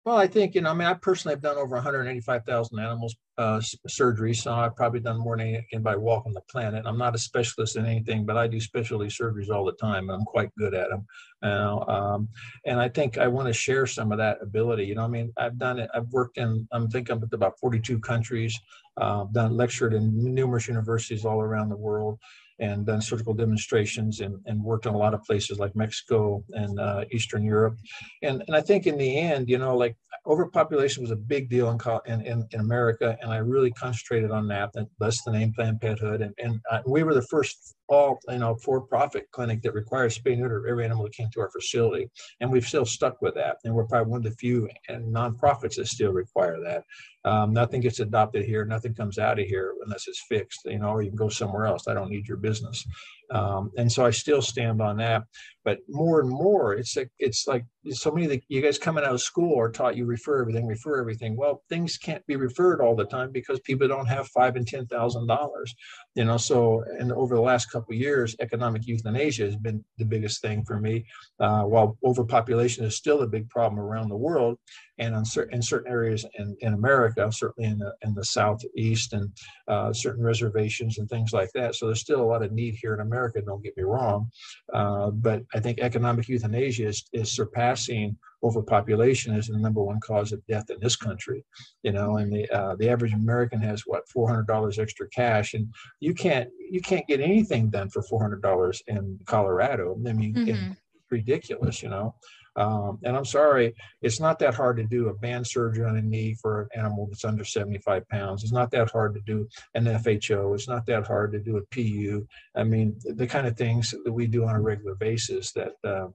Well, 0.08 0.16
I 0.16 0.26
think, 0.26 0.56
you 0.56 0.62
know, 0.62 0.70
I 0.70 0.74
mean, 0.74 0.88
I 0.88 0.94
personally 0.94 1.34
have 1.34 1.42
done 1.42 1.58
over 1.58 1.76
185,000 1.76 2.80
animals 2.80 3.14
uh, 3.38 3.60
surgery, 3.90 4.34
so 4.34 4.54
I've 4.54 4.74
probably 4.74 5.02
done 5.02 5.20
more 5.20 5.36
than 5.36 5.62
anybody 5.74 5.98
walking 5.98 6.32
the 6.32 6.40
planet. 6.50 6.86
I'm 6.86 6.98
not 6.98 7.14
a 7.14 7.18
specialist 7.18 7.76
in 7.76 7.86
anything, 7.86 8.26
but 8.26 8.38
I 8.38 8.48
do 8.48 8.62
specialty 8.62 9.08
surgeries 9.08 9.50
all 9.50 9.66
the 9.66 9.74
time. 9.74 10.10
And 10.10 10.18
I'm 10.18 10.24
quite 10.24 10.50
good 10.58 10.74
at 10.74 10.92
them. 10.92 11.06
You 11.44 11.50
know, 11.50 11.84
um, 11.90 12.30
and 12.66 12.80
I 12.80 12.88
think 12.88 13.18
I 13.18 13.28
want 13.28 13.48
to 13.48 13.54
share 13.54 13.86
some 13.86 14.14
of 14.14 14.18
that 14.20 14.38
ability. 14.42 14.86
You 14.86 14.96
know, 14.96 15.04
I 15.04 15.10
mean, 15.10 15.34
I've 15.36 15.58
done 15.58 15.78
it. 15.78 15.90
I've 15.94 16.08
worked 16.08 16.38
in, 16.38 16.66
I'm 16.72 16.88
thinking 16.88 17.18
I'm 17.18 17.30
about 17.34 17.60
42 17.60 18.00
countries. 18.00 18.58
Uh, 18.96 19.26
done 19.34 19.58
lectured 19.58 19.94
in 19.94 20.34
numerous 20.34 20.70
universities 20.70 21.26
all 21.26 21.42
around 21.42 21.68
the 21.68 21.76
world 21.76 22.18
and 22.60 22.86
done 22.86 23.02
surgical 23.02 23.34
demonstrations 23.34 24.20
and, 24.22 24.40
and 24.46 24.64
worked 24.64 24.86
in 24.86 24.94
a 24.94 24.98
lot 24.98 25.14
of 25.14 25.24
places 25.24 25.60
like 25.60 25.76
Mexico 25.76 26.44
and 26.52 26.80
uh, 26.80 27.06
Eastern 27.12 27.44
Europe. 27.44 27.76
And, 28.24 28.44
and 28.48 28.56
I 28.56 28.62
think 28.62 28.88
in 28.88 28.98
the 28.98 29.18
end, 29.18 29.50
you 29.50 29.58
know, 29.58 29.76
like 29.76 29.96
overpopulation 30.26 31.04
was 31.04 31.12
a 31.12 31.16
big 31.16 31.50
deal 31.50 31.70
in, 32.06 32.22
in, 32.22 32.48
in 32.52 32.60
America, 32.60 33.18
and 33.22 33.32
I 33.32 33.38
really 33.38 33.72
concentrated 33.72 34.32
on 34.32 34.48
that, 34.50 34.72
less 35.00 35.24
than 35.24 35.34
name 35.34 35.54
Planned 35.54 35.80
Pethood. 35.80 36.22
And, 36.22 36.34
and 36.38 36.60
uh, 36.72 36.82
we 36.86 37.04
were 37.04 37.14
the 37.14 37.28
first 37.30 37.76
all 37.90 38.20
you 38.30 38.38
know 38.38 38.56
for-profit 38.64 39.28
clinic 39.32 39.62
that 39.62 39.74
requires 39.74 40.18
spay 40.18 40.38
neuter 40.38 40.68
every 40.68 40.84
animal 40.84 41.04
that 41.04 41.14
came 41.14 41.30
to 41.34 41.40
our 41.40 41.50
facility 41.50 42.10
and 42.42 42.52
we've 42.52 42.68
still 42.68 42.86
stuck 42.86 43.22
with 43.22 43.34
that 43.34 43.58
and 43.64 43.74
we're 43.74 43.86
probably 43.86 44.12
one 44.12 44.20
of 44.20 44.24
the 44.24 44.38
few 44.38 44.68
and 44.90 45.14
nonprofits 45.14 45.76
that 45.76 45.88
still 45.88 46.12
require 46.12 46.60
that 46.62 46.84
um, 47.28 47.54
nothing 47.54 47.82
gets 47.82 48.00
adopted 48.00 48.46
here. 48.46 48.64
Nothing 48.66 48.94
comes 48.94 49.18
out 49.18 49.40
of 49.40 49.46
here 49.46 49.74
unless 49.84 50.08
it's 50.08 50.24
fixed 50.30 50.62
you 50.66 50.80
know 50.80 50.90
or 50.90 51.02
you 51.02 51.10
can 51.10 51.18
go 51.18 51.30
somewhere 51.30 51.66
else. 51.66 51.88
I 51.88 51.94
don't 51.94 52.10
need 52.10 52.28
your 52.28 52.38
business. 52.38 52.86
Um, 53.32 53.72
and 53.78 53.92
so 53.92 54.06
I 54.06 54.12
still 54.12 54.42
stand 54.42 54.82
on 54.82 54.98
that. 54.98 55.24
But 55.66 55.80
more 55.90 56.22
and 56.22 56.30
more, 56.30 56.74
it's 56.74 56.96
like 56.96 57.12
it's 57.20 57.46
like 57.48 57.66
so 57.92 58.12
many 58.12 58.26
of 58.26 58.32
the, 58.32 58.42
you 58.48 58.62
guys 58.62 58.78
coming 58.78 59.04
out 59.04 59.14
of 59.14 59.22
school 59.22 59.60
are 59.60 59.72
taught 59.72 59.96
you 59.96 60.06
refer 60.06 60.42
everything, 60.42 60.68
refer 60.68 61.00
everything. 61.00 61.36
Well, 61.36 61.64
things 61.70 61.98
can't 61.98 62.26
be 62.28 62.36
referred 62.36 62.82
all 62.82 62.96
the 62.96 63.06
time 63.06 63.32
because 63.32 63.60
people 63.62 63.88
don't 63.88 64.08
have 64.08 64.28
five 64.30 64.56
and 64.56 64.68
ten 64.68 64.86
thousand 64.88 65.28
dollars. 65.28 65.76
You 66.16 66.26
know, 66.26 66.38
so 66.38 66.84
and 67.00 67.12
over 67.12 67.36
the 67.36 67.42
last 67.42 67.72
couple 67.72 67.96
years, 67.96 68.36
economic 68.40 68.88
euthanasia 68.88 69.46
has 69.46 69.56
been 69.56 69.84
the 69.98 70.06
biggest 70.06 70.42
thing 70.42 70.64
for 70.66 70.80
me. 70.80 71.06
Uh, 71.40 71.64
while 71.64 71.98
overpopulation 72.04 72.86
is 72.86 72.96
still 72.96 73.22
a 73.22 73.28
big 73.28 73.50
problem 73.50 73.80
around 73.80 74.10
the 74.10 74.16
world, 74.16 74.58
and 75.00 75.16
in 75.16 75.26
certain, 75.26 75.56
in 75.56 75.62
certain 75.62 75.92
areas 75.92 76.26
in, 76.36 76.56
in 76.62 76.74
America, 76.74 77.32
certainly 77.32 77.70
in 77.70 77.78
the 77.80 77.94
in 78.04 78.14
the 78.14 78.26
southeast 78.26 79.14
and 79.14 79.32
uh, 79.68 79.92
certain 79.94 80.24
reservations 80.24 80.98
and 80.98 81.10
things 81.10 81.34
like 81.34 81.52
that. 81.54 81.76
So 81.76 81.88
there's 81.88 82.02
still 82.02 82.22
a 82.22 82.32
lot 82.32 82.44
of 82.44 82.52
need 82.52 82.76
here 82.76 82.94
in 82.94 83.02
America 83.02 83.42
don't 83.42 83.64
get 83.64 83.78
me 83.78 83.84
wrong. 83.84 84.30
Uh, 84.74 85.12
but 85.12 85.44
I 85.54 85.60
think 85.60 85.80
economic 85.80 86.28
euthanasia 86.28 86.88
is, 86.88 87.06
is 87.14 87.32
surpassing 87.78 88.18
overpopulation 88.44 89.36
as 89.36 89.48
the 89.48 89.58
number 89.58 89.82
one 89.82 90.00
cause 90.00 90.32
of 90.32 90.46
death 90.46 90.70
in 90.70 90.80
this 90.80 90.96
country. 90.96 91.44
You 91.84 91.92
know, 91.92 92.18
and 92.18 92.32
the 92.32 92.50
uh, 92.50 92.76
the 92.76 92.90
average 92.90 93.14
American 93.14 93.62
has 93.62 93.84
what 93.86 94.08
four 94.10 94.28
hundred 94.28 94.48
dollars 94.48 94.80
extra 94.80 95.08
cash, 95.10 95.54
and 95.54 95.74
you 96.00 96.14
can't 96.14 96.50
you 96.70 96.82
can't 96.82 97.08
get 97.08 97.22
anything 97.22 97.70
done 97.70 97.90
for 97.90 98.02
four 98.04 98.22
hundred 98.22 98.42
dollars 98.42 98.82
in 98.88 99.20
Colorado. 99.26 99.96
I 100.08 100.14
mean, 100.14 100.34
mm-hmm. 100.34 100.50
it's 100.50 100.82
ridiculous. 101.10 101.82
You 101.82 101.90
know. 101.90 102.16
Um, 102.58 102.98
and 103.04 103.16
I'm 103.16 103.24
sorry, 103.24 103.76
it's 104.02 104.20
not 104.20 104.40
that 104.40 104.56
hard 104.56 104.78
to 104.78 104.84
do 104.84 105.10
a 105.10 105.14
band 105.14 105.46
surgery 105.46 105.86
on 105.86 105.98
a 105.98 106.02
knee 106.02 106.36
for 106.42 106.62
an 106.62 106.70
animal 106.80 107.06
that's 107.06 107.24
under 107.24 107.46
75 107.46 108.10
pounds. 108.10 108.42
It's 108.42 108.52
not 108.52 108.72
that 108.72 108.90
hard 108.90 109.14
to 109.14 109.22
do 109.22 109.48
an 109.76 109.86
FHO. 109.86 110.56
It's 110.56 110.68
not 110.68 110.84
that 110.88 111.06
hard 111.06 111.34
to 111.34 111.40
do 111.40 111.58
a 111.58 111.66
PU. 111.68 112.26
I 112.56 112.64
mean, 112.64 112.96
the 113.04 113.28
kind 113.28 113.46
of 113.46 113.56
things 113.56 113.94
that 114.04 114.12
we 114.12 114.26
do 114.26 114.44
on 114.46 114.56
a 114.56 114.60
regular 114.60 114.96
basis 114.96 115.52
that 115.52 115.74
uh, 115.84 116.08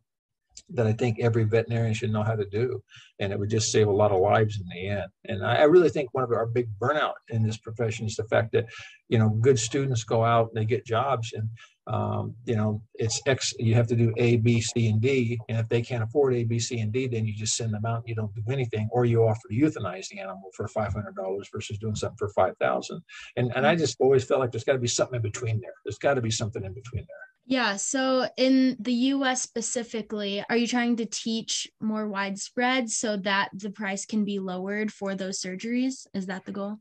that 0.71 0.87
I 0.87 0.92
think 0.92 1.18
every 1.21 1.44
veterinarian 1.44 1.94
should 1.94 2.12
know 2.12 2.23
how 2.23 2.35
to 2.35 2.47
do. 2.47 2.82
And 3.21 3.32
it 3.32 3.38
would 3.38 3.50
just 3.50 3.71
save 3.71 3.88
a 3.88 3.92
lot 3.92 4.11
of 4.11 4.21
lives 4.21 4.61
in 4.61 4.66
the 4.68 4.88
end. 4.88 5.11
And 5.26 5.44
I, 5.44 5.56
I, 5.56 5.62
really 5.64 5.90
think 5.90 6.09
one 6.12 6.25
of 6.25 6.30
our 6.30 6.47
big 6.47 6.68
burnout 6.78 7.14
in 7.28 7.42
this 7.42 7.59
profession 7.59 8.06
is 8.06 8.16
the 8.16 8.25
fact 8.25 8.52
that, 8.52 8.66
you 9.09 9.18
know, 9.18 9.28
good 9.28 9.59
students 9.59 10.02
go 10.02 10.25
out 10.25 10.49
and 10.49 10.56
they 10.61 10.64
get 10.64 10.87
jobs 10.87 11.32
and 11.35 11.49
um, 11.88 12.35
you 12.47 12.54
know, 12.54 12.80
it's 12.94 13.21
X, 13.26 13.52
you 13.59 13.75
have 13.75 13.88
to 13.88 13.97
do 13.97 14.12
A, 14.16 14.37
B, 14.37 14.61
C, 14.61 14.87
and 14.87 15.00
D. 15.00 15.38
And 15.49 15.59
if 15.59 15.68
they 15.68 15.82
can't 15.82 16.04
afford 16.04 16.35
A, 16.35 16.44
B, 16.44 16.59
C, 16.59 16.78
and 16.78 16.92
D, 16.92 17.09
then 17.09 17.26
you 17.26 17.35
just 17.35 17.56
send 17.56 17.75
them 17.75 17.85
out 17.85 17.99
and 17.99 18.09
you 18.09 18.14
don't 18.14 18.32
do 18.35 18.42
anything, 18.52 18.88
or 18.92 19.04
you 19.04 19.25
offer 19.25 19.40
to 19.50 19.54
euthanize 19.54 20.06
the 20.09 20.21
animal 20.21 20.50
for 20.54 20.68
$500 20.68 20.92
versus 21.52 21.78
doing 21.78 21.97
something 21.97 22.16
for 22.18 22.28
5000 22.30 23.02
And 23.37 23.52
And 23.56 23.66
I 23.66 23.75
just 23.75 23.97
always 24.00 24.25
felt 24.25 24.40
like 24.40 24.52
there's 24.52 24.64
got 24.64 24.75
to 24.75 24.78
be 24.78 24.87
something 24.87 25.16
in 25.16 25.23
between 25.23 25.61
there. 25.61 25.75
There's 25.85 25.99
got 25.99 26.14
to 26.14 26.23
be 26.23 26.30
something 26.30 26.64
in 26.64 26.73
between 26.73 27.04
there. 27.09 27.21
Yeah. 27.44 27.76
So 27.76 28.28
in 28.37 28.76
the 28.78 28.92
US 29.14 29.42
specifically, 29.42 30.44
are 30.49 30.56
you 30.56 30.66
trying 30.66 30.96
to 30.96 31.06
teach 31.06 31.68
more 31.80 32.08
widespread 32.08 32.88
so 32.90 33.16
that 33.18 33.50
the 33.52 33.70
price 33.70 34.06
can 34.06 34.25
be 34.25 34.38
lowered 34.38 34.92
for 34.92 35.14
those 35.14 35.40
surgeries? 35.40 36.06
Is 36.14 36.26
that 36.26 36.44
the 36.46 36.52
goal? 36.52 36.78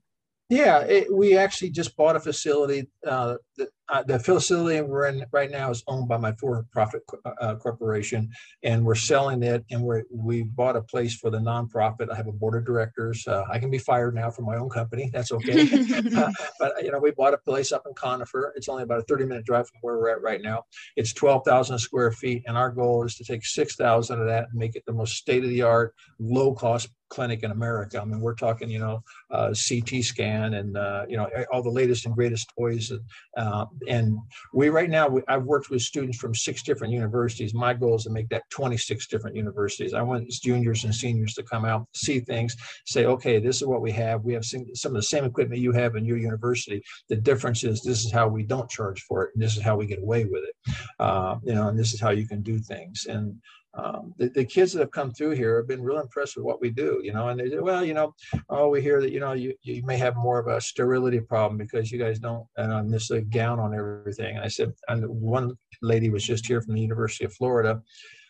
Yeah, 0.52 0.80
it, 0.80 1.08
we 1.10 1.38
actually 1.38 1.70
just 1.70 1.96
bought 1.96 2.18
a 2.18 2.20
facility. 2.20 2.90
Uh, 3.08 3.38
the, 3.56 3.70
uh, 3.88 4.04
the, 4.04 4.20
facility 4.20 4.82
we're 4.82 5.08
in 5.08 5.26
right 5.32 5.50
now 5.50 5.72
is 5.72 5.82
owned 5.88 6.10
by 6.10 6.18
my 6.18 6.34
for-profit 6.34 7.04
uh, 7.26 7.30
uh, 7.40 7.56
corporation, 7.56 8.30
and 8.62 8.84
we're 8.84 8.94
selling 8.94 9.44
it. 9.44 9.64
And 9.72 9.82
we 9.82 10.04
we 10.14 10.44
bought 10.44 10.76
a 10.76 10.82
place 10.82 11.16
for 11.16 11.30
the 11.30 11.38
nonprofit. 11.38 12.12
I 12.12 12.16
have 12.18 12.28
a 12.28 12.34
board 12.34 12.56
of 12.56 12.66
directors. 12.66 13.26
Uh, 13.26 13.46
I 13.50 13.60
can 13.60 13.72
be 13.72 13.78
fired 13.78 14.14
now 14.14 14.30
from 14.30 14.44
my 14.44 14.58
own 14.58 14.70
company. 14.70 15.10
That's 15.14 15.32
okay. 15.32 15.70
Uh, 16.12 16.32
but 16.60 16.84
you 16.84 16.92
know, 16.92 17.00
we 17.00 17.12
bought 17.12 17.34
a 17.34 17.38
place 17.38 17.72
up 17.72 17.84
in 17.88 17.94
Conifer. 17.94 18.54
It's 18.56 18.68
only 18.68 18.84
about 18.84 19.00
a 19.00 19.04
30-minute 19.04 19.46
drive 19.46 19.70
from 19.70 19.80
where 19.82 19.98
we're 19.98 20.10
at 20.10 20.22
right 20.22 20.42
now. 20.42 20.66
It's 20.98 21.14
12,000 21.14 21.80
square 21.80 22.12
feet, 22.12 22.44
and 22.48 22.58
our 22.58 22.70
goal 22.70 23.06
is 23.06 23.16
to 23.16 23.24
take 23.24 23.46
6,000 23.46 24.20
of 24.20 24.28
that 24.28 24.48
and 24.50 24.54
make 24.54 24.76
it 24.76 24.84
the 24.86 24.94
most 24.94 25.16
state-of-the-art, 25.16 25.96
low-cost 26.20 26.90
clinic 27.12 27.44
in 27.44 27.52
America. 27.52 28.02
I 28.02 28.06
mean, 28.06 28.22
we're 28.22 28.34
talking, 28.34 28.70
you 28.70 28.80
know, 28.80 29.04
uh, 29.30 29.54
CT 29.54 30.04
scan 30.04 30.56
and 30.56 30.78
uh, 30.78 31.06
you 31.08 31.18
know 31.18 31.30
all 31.52 31.62
the 31.62 31.70
latest 31.70 32.06
and 32.06 32.16
greatest 32.16 32.52
toys. 32.58 32.92
Uh, 33.38 33.66
and 33.88 34.18
we 34.54 34.70
right 34.70 34.90
now, 34.90 35.08
we, 35.08 35.22
I've 35.28 35.44
worked 35.44 35.70
with 35.70 35.82
students 35.82 36.18
from 36.18 36.34
six 36.34 36.64
different 36.64 36.94
universities. 36.94 37.54
My 37.54 37.74
goal 37.74 37.96
is 37.96 38.06
to 38.06 38.10
make 38.10 38.30
that 38.30 38.50
26 38.50 39.08
different 39.08 39.36
universities. 39.36 39.94
I 39.94 40.02
want 40.02 40.28
juniors 40.32 40.86
and 40.86 40.96
seniors 40.96 41.34
to 41.36 41.44
come 41.44 41.66
out, 41.66 41.86
see 41.94 42.22
things, 42.22 42.56
say, 42.86 43.06
okay, 43.06 43.40
this 43.40 43.58
is 43.58 43.68
what 43.68 43.82
we 43.82 43.92
have. 43.92 44.24
We 44.24 44.34
have 44.34 44.46
some, 44.46 44.66
some 44.74 44.92
of 44.94 44.96
the 44.96 45.04
same 45.04 45.26
equipment 45.26 45.62
you 45.62 45.74
have 45.74 45.96
in 45.96 46.06
your 46.06 46.18
university. 46.18 46.82
The 47.10 47.18
difference 47.18 47.64
is 47.64 47.82
this 47.82 48.06
is 48.06 48.12
how 48.12 48.30
we 48.30 48.44
don't 48.44 48.70
charge 48.70 49.02
for 49.02 49.26
it, 49.26 49.32
and 49.36 49.44
this 49.44 49.58
is 49.58 49.62
how 49.62 49.76
we 49.76 49.86
get 49.86 50.02
away 50.02 50.26
with 50.26 50.44
it. 50.44 50.74
Uh, 51.00 51.36
you 51.44 51.54
know, 51.54 51.68
and 51.68 51.78
this 51.78 51.94
is 51.94 52.00
how 52.00 52.12
you 52.12 52.26
can 52.26 52.42
do 52.42 52.58
things. 52.58 53.06
And 53.08 53.36
um, 53.74 54.14
the, 54.18 54.30
the 54.30 54.44
kids 54.44 54.74
that 54.74 54.80
have 54.80 54.92
come 54.92 55.12
through 55.12 55.32
here 55.32 55.58
have 55.58 55.68
been 55.68 55.82
real 55.82 56.00
impressed 56.00 56.36
with 56.36 56.46
what 56.46 56.60
we 56.60 56.70
do, 56.70 57.00
you 57.04 57.14
know, 57.14 57.30
and 57.30 57.40
they 57.40 57.50
say, 57.50 57.60
well, 57.60 57.86
you 57.86 57.94
know, 57.94 58.14
oh, 58.50 58.70
we 58.70 58.82
hear 58.82 59.00
that, 59.02 59.12
you 59.12 59.20
know, 59.20 59.32
you, 59.32 59.54
you 59.64 59.82
may 59.84 59.98
have 59.98 60.16
more 60.18 60.40
of 60.40 60.48
a 60.48 60.60
sterility 60.60 61.22
problem 61.22 61.58
because 61.58 61.92
you 61.92 61.98
guys 61.98 62.20
don't 62.20 62.46
and 62.58 62.72
uh, 62.72 62.82
necessarily 62.82 63.26
gown 63.26 63.60
on 63.60 63.74
everything. 63.74 64.36
And 64.36 64.44
I 64.44 64.50
said, 64.50 64.74
and 64.90 65.08
one 65.08 65.54
lady 65.82 66.10
was 66.10 66.24
just 66.24 66.46
here 66.46 66.62
from 66.62 66.76
the 66.76 66.82
University 66.82 67.24
of 67.24 67.34
Florida. 67.34 67.82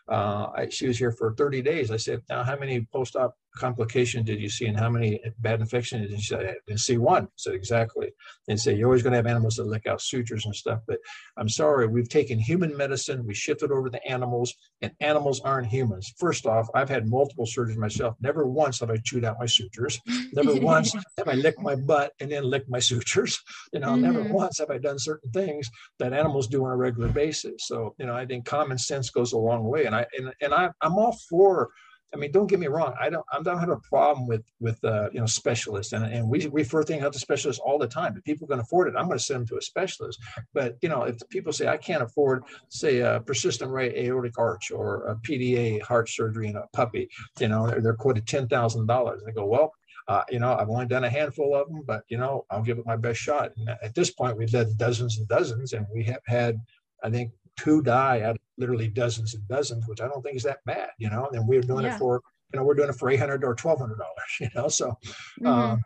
Uh, 0.08 0.48
I, 0.56 0.70
she 0.70 0.88
was 0.88 1.00
here 1.00 1.12
for 1.12 1.34
30 1.34 1.62
days. 1.64 1.90
I 1.90 1.98
said, 1.98 2.22
now 2.30 2.44
how 2.44 2.58
many 2.58 2.88
post-op 2.94 3.36
complication 3.56 4.24
did 4.24 4.40
you 4.40 4.50
see 4.50 4.66
and 4.66 4.80
how 4.80 4.90
many 4.90 5.22
bad 5.40 5.62
infections 5.62 6.10
did 6.10 6.12
you 6.12 6.22
see? 6.22 6.36
I 6.36 6.56
didn't 6.68 6.80
see 6.80 6.98
one. 6.98 7.26
I 7.26 7.28
said, 7.36 7.54
exactly. 7.54 8.12
And 8.48 8.60
say, 8.60 8.76
you're 8.76 8.88
always 8.88 9.04
going 9.04 9.12
to 9.12 9.18
have 9.18 9.28
animals 9.28 9.56
that 9.56 9.68
lick 9.68 9.88
out 9.88 10.02
sutures 10.02 10.46
and 10.46 10.56
stuff. 10.56 10.80
But 10.88 11.00
I'm 11.38 11.50
sorry, 11.50 11.88
we've 11.88 12.10
taken 12.10 12.40
human 12.40 12.76
medicine, 12.76 13.26
we 13.26 13.34
shifted 13.34 13.72
over 13.72 13.90
to 13.90 14.08
animals, 14.08 14.54
and 14.82 14.92
animals 15.00 15.42
aren't 15.42 15.68
humans. 15.68 16.14
First 16.18 16.46
off, 16.46 16.68
I've 16.74 16.90
had 16.90 17.08
multiple 17.08 17.46
surgeries 17.46 17.78
myself. 17.78 18.16
Never 18.22 18.48
once 18.48 18.80
have 18.80 18.90
I 18.90 18.98
chewed 19.04 19.26
out 19.26 19.38
my 19.40 19.46
sutures. 19.46 20.00
Never 20.34 20.56
once 20.62 20.94
have 21.18 21.28
I 21.28 21.34
licked 21.34 21.62
my 21.62 21.76
butt 21.76 22.14
and 22.20 22.32
then 22.32 22.44
licked 22.44 22.70
my 22.70 22.80
sutures. 22.80 23.40
You 23.74 23.80
know, 23.80 23.90
mm-hmm. 23.90 24.02
never 24.02 24.24
once 24.24 24.60
have 24.60 24.70
I 24.70 24.78
done 24.78 25.00
certain 25.00 25.32
things 25.32 25.70
that 26.00 26.14
animals 26.14 26.48
do 26.48 26.66
on 26.66 26.72
a 26.72 26.76
regular 26.78 27.10
basis. 27.10 27.68
So, 27.68 27.96
you 28.00 28.06
know, 28.06 28.16
I 28.16 28.26
think 28.26 28.46
common 28.46 28.78
sense 28.78 29.10
goes 29.10 29.34
a 29.34 29.38
long 29.38 29.64
way. 29.64 29.86
And 29.86 29.96
I 29.96 30.06
and, 30.18 30.34
and 30.42 30.54
I, 30.54 30.70
I'm 30.82 30.94
all 30.94 31.18
for 31.30 31.70
I 32.14 32.18
mean, 32.18 32.32
don't 32.32 32.48
get 32.48 32.60
me 32.60 32.68
wrong. 32.68 32.94
I 33.00 33.10
don't. 33.10 33.26
I 33.32 33.42
don't 33.42 33.60
have 33.60 33.70
a 33.70 33.78
problem 33.78 34.28
with 34.28 34.44
with 34.60 34.84
uh, 34.84 35.10
you 35.14 35.20
know 35.20 35.26
specialists, 35.26 35.94
and 35.94 36.04
and 36.04 36.28
we 36.28 36.46
refer 36.48 36.84
things 36.84 37.04
out 37.04 37.14
to 37.14 37.20
specialists 37.20 37.62
all 37.64 37.78
the 37.78 37.88
time. 37.88 38.18
If 38.18 38.24
people 38.24 38.48
can 38.48 38.60
afford 38.60 38.90
it, 38.90 38.96
I'm 38.98 39.08
going 39.08 39.18
to 39.18 39.24
send 39.24 39.42
them 39.42 39.48
to 39.48 39.58
a 39.58 39.62
specialist. 39.62 40.20
But 40.54 40.78
you 40.82 40.90
know, 40.90 41.04
if 41.04 41.18
people 41.30 41.54
say 41.54 41.68
I 41.68 41.78
can't 41.78 42.04
afford, 42.04 42.44
say, 42.70 43.00
a 43.00 43.22
persistent 43.22 43.72
right 43.72 43.94
aortic 43.96 44.38
arch 44.38 44.72
or 44.72 45.06
a 45.08 45.16
PDA 45.16 45.82
heart 45.82 46.10
surgery 46.10 46.48
in 46.50 46.58
a 46.58 46.68
puppy, 46.74 47.10
you 47.40 47.48
know, 47.48 47.68
they're, 47.68 47.82
they're 47.82 47.94
quoted 47.94 48.28
ten 48.28 48.48
thousand 48.48 48.88
dollars. 48.88 49.22
They 49.26 49.32
go, 49.32 49.46
well, 49.46 49.72
uh, 50.08 50.24
you 50.30 50.40
know, 50.40 50.54
I've 50.54 50.70
only 50.70 50.88
done 50.88 51.06
a 51.06 51.10
handful 51.10 51.56
of 51.56 51.70
them, 51.70 51.84
but 51.86 52.04
you 52.10 52.18
know, 52.18 52.46
I'll 52.50 52.64
give 52.64 52.78
it 52.78 52.86
my 52.86 52.98
best 52.98 53.20
shot. 53.20 53.52
And 53.56 53.70
at 53.70 53.96
this 53.96 54.12
point, 54.12 54.38
we've 54.38 54.52
done 54.52 54.74
dozens 54.76 55.18
and 55.18 55.28
dozens, 55.30 55.72
and 55.72 55.86
we 55.94 56.04
have 56.04 56.22
had, 56.26 56.60
I 57.04 57.10
think, 57.10 57.32
two 57.58 57.82
die 57.82 58.22
out 58.22 58.36
of 58.36 58.42
literally 58.58 58.88
dozens 58.88 59.34
and 59.34 59.48
dozens, 59.48 59.88
which 59.88 60.02
I 60.02 60.08
don't 60.08 60.22
think 60.22 60.38
is 60.38 60.44
that 60.44 60.60
bad, 60.66 60.90
you 60.98 61.10
know. 61.10 61.30
And 61.34 61.48
we're 61.48 61.62
doing 61.62 61.86
yeah. 61.86 61.96
it 61.96 62.00
for, 62.00 62.22
you 62.54 62.60
know, 62.60 62.66
we're 62.66 62.76
doing 62.76 62.90
it 62.90 62.96
for 62.96 63.10
eight 63.10 63.20
hundred 63.20 63.44
or 63.44 63.56
twelve 63.56 63.80
hundred 63.80 63.98
dollars, 63.98 64.14
you 64.40 64.50
know. 64.56 64.68
So 64.68 64.90
mm-hmm. 64.90 65.48
um, 65.48 65.82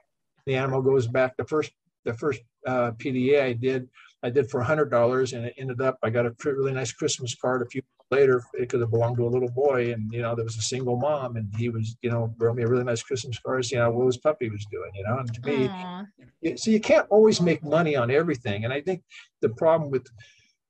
the 0.46 0.56
animal 0.56 0.82
goes 0.82 1.08
back. 1.08 1.38
The 1.38 1.46
first 1.46 1.72
the 2.04 2.14
first 2.14 2.42
uh, 2.68 2.92
PDA 2.92 3.42
I 3.42 3.54
did, 3.54 3.90
I 4.24 4.30
did 4.30 4.50
for 4.50 4.62
hundred 4.62 4.90
dollars, 4.90 5.34
and 5.34 5.46
it 5.46 5.56
ended 5.58 5.82
up 5.82 5.98
I 6.04 6.10
got 6.10 6.26
a 6.26 6.36
really 6.44 6.74
nice 6.74 6.92
Christmas 6.92 7.36
card 7.36 7.62
a 7.62 7.66
few 7.66 7.82
later. 8.12 8.36
because 8.38 8.64
It 8.64 8.70
could 8.70 8.82
have 8.82 8.92
belonged 8.92 9.18
to 9.18 9.26
a 9.26 9.30
little 9.30 9.50
boy, 9.50 9.92
and 9.92 10.12
you 10.12 10.22
know 10.22 10.36
there 10.36 10.46
was 10.46 10.58
a 10.58 10.62
single 10.62 10.98
mom, 10.98 11.36
and 11.36 11.54
he 11.56 11.70
was 11.70 11.98
you 12.02 12.10
know 12.10 12.34
wrote 12.38 12.56
me 12.56 12.64
a 12.64 12.68
really 12.68 12.84
nice 12.84 13.04
Christmas 13.04 13.40
card, 13.40 13.70
you 13.72 13.78
know 13.78 13.92
what 13.92 14.06
his 14.06 14.18
puppy 14.18 14.50
was 14.50 14.66
doing, 14.72 14.92
you 14.94 15.04
know. 15.04 15.18
And 15.18 15.34
to 15.34 16.08
me, 16.44 16.58
so 16.58 16.72
you 16.72 16.80
can't 16.80 17.08
always 17.10 17.42
make 17.42 17.64
money 17.64 17.96
on 17.96 18.12
everything, 18.12 18.64
and 18.64 18.74
I 18.74 18.82
think 18.82 19.04
the 19.42 19.50
problem 19.50 19.92
with 19.92 20.08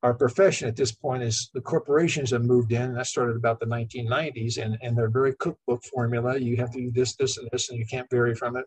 our 0.05 0.13
profession 0.13 0.67
at 0.67 0.75
this 0.75 0.91
point 0.91 1.24
is 1.24 1.50
the 1.55 1.62
corporations 1.62 2.29
have 2.29 2.45
moved 2.45 2.71
in. 2.71 2.83
And 2.83 2.97
that 2.97 3.07
started 3.07 3.35
about 3.35 3.59
the 3.59 3.65
1990s, 3.65 4.63
and, 4.63 4.77
and 4.83 4.95
they're 4.95 5.09
very 5.09 5.33
cookbook 5.33 5.83
formula. 5.83 6.38
You 6.38 6.57
have 6.57 6.69
to 6.74 6.79
do 6.79 6.91
this, 6.91 7.15
this, 7.15 7.39
and 7.39 7.50
this, 7.51 7.71
and 7.71 7.79
you 7.79 7.88
can't 7.88 8.07
vary 8.12 8.35
from 8.35 8.55
it. 8.55 8.65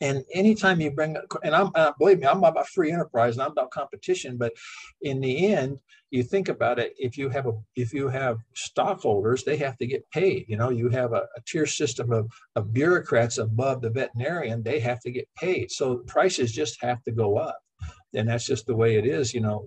And 0.00 0.24
anytime 0.34 0.80
you 0.80 0.90
bring, 0.90 1.16
and 1.44 1.54
I'm 1.54 1.70
uh, 1.76 1.92
believe 2.00 2.18
me, 2.18 2.26
I'm 2.26 2.42
about 2.42 2.66
free 2.66 2.90
enterprise 2.90 3.34
and 3.34 3.42
I'm 3.44 3.52
about 3.52 3.70
competition. 3.70 4.36
But 4.36 4.52
in 5.02 5.20
the 5.20 5.54
end, 5.54 5.78
you 6.10 6.24
think 6.24 6.48
about 6.48 6.80
it. 6.80 6.94
If 6.98 7.16
you 7.16 7.28
have 7.28 7.46
a, 7.46 7.52
if 7.76 7.94
you 7.94 8.08
have 8.08 8.38
stockholders, 8.52 9.44
they 9.44 9.56
have 9.58 9.78
to 9.78 9.86
get 9.86 10.10
paid. 10.10 10.46
You 10.48 10.56
know, 10.56 10.70
you 10.70 10.88
have 10.88 11.12
a, 11.12 11.28
a 11.36 11.40
tier 11.46 11.66
system 11.66 12.10
of, 12.10 12.28
of 12.56 12.72
bureaucrats 12.72 13.38
above 13.38 13.82
the 13.82 13.90
veterinarian. 13.90 14.64
They 14.64 14.80
have 14.80 14.98
to 15.02 15.12
get 15.12 15.28
paid. 15.36 15.70
So 15.70 15.98
prices 16.08 16.50
just 16.50 16.82
have 16.82 17.00
to 17.04 17.12
go 17.12 17.38
up 17.38 17.60
and 18.16 18.28
that's 18.28 18.46
just 18.46 18.66
the 18.66 18.76
way 18.76 18.96
it 18.96 19.06
is 19.06 19.32
you 19.34 19.40
know 19.40 19.64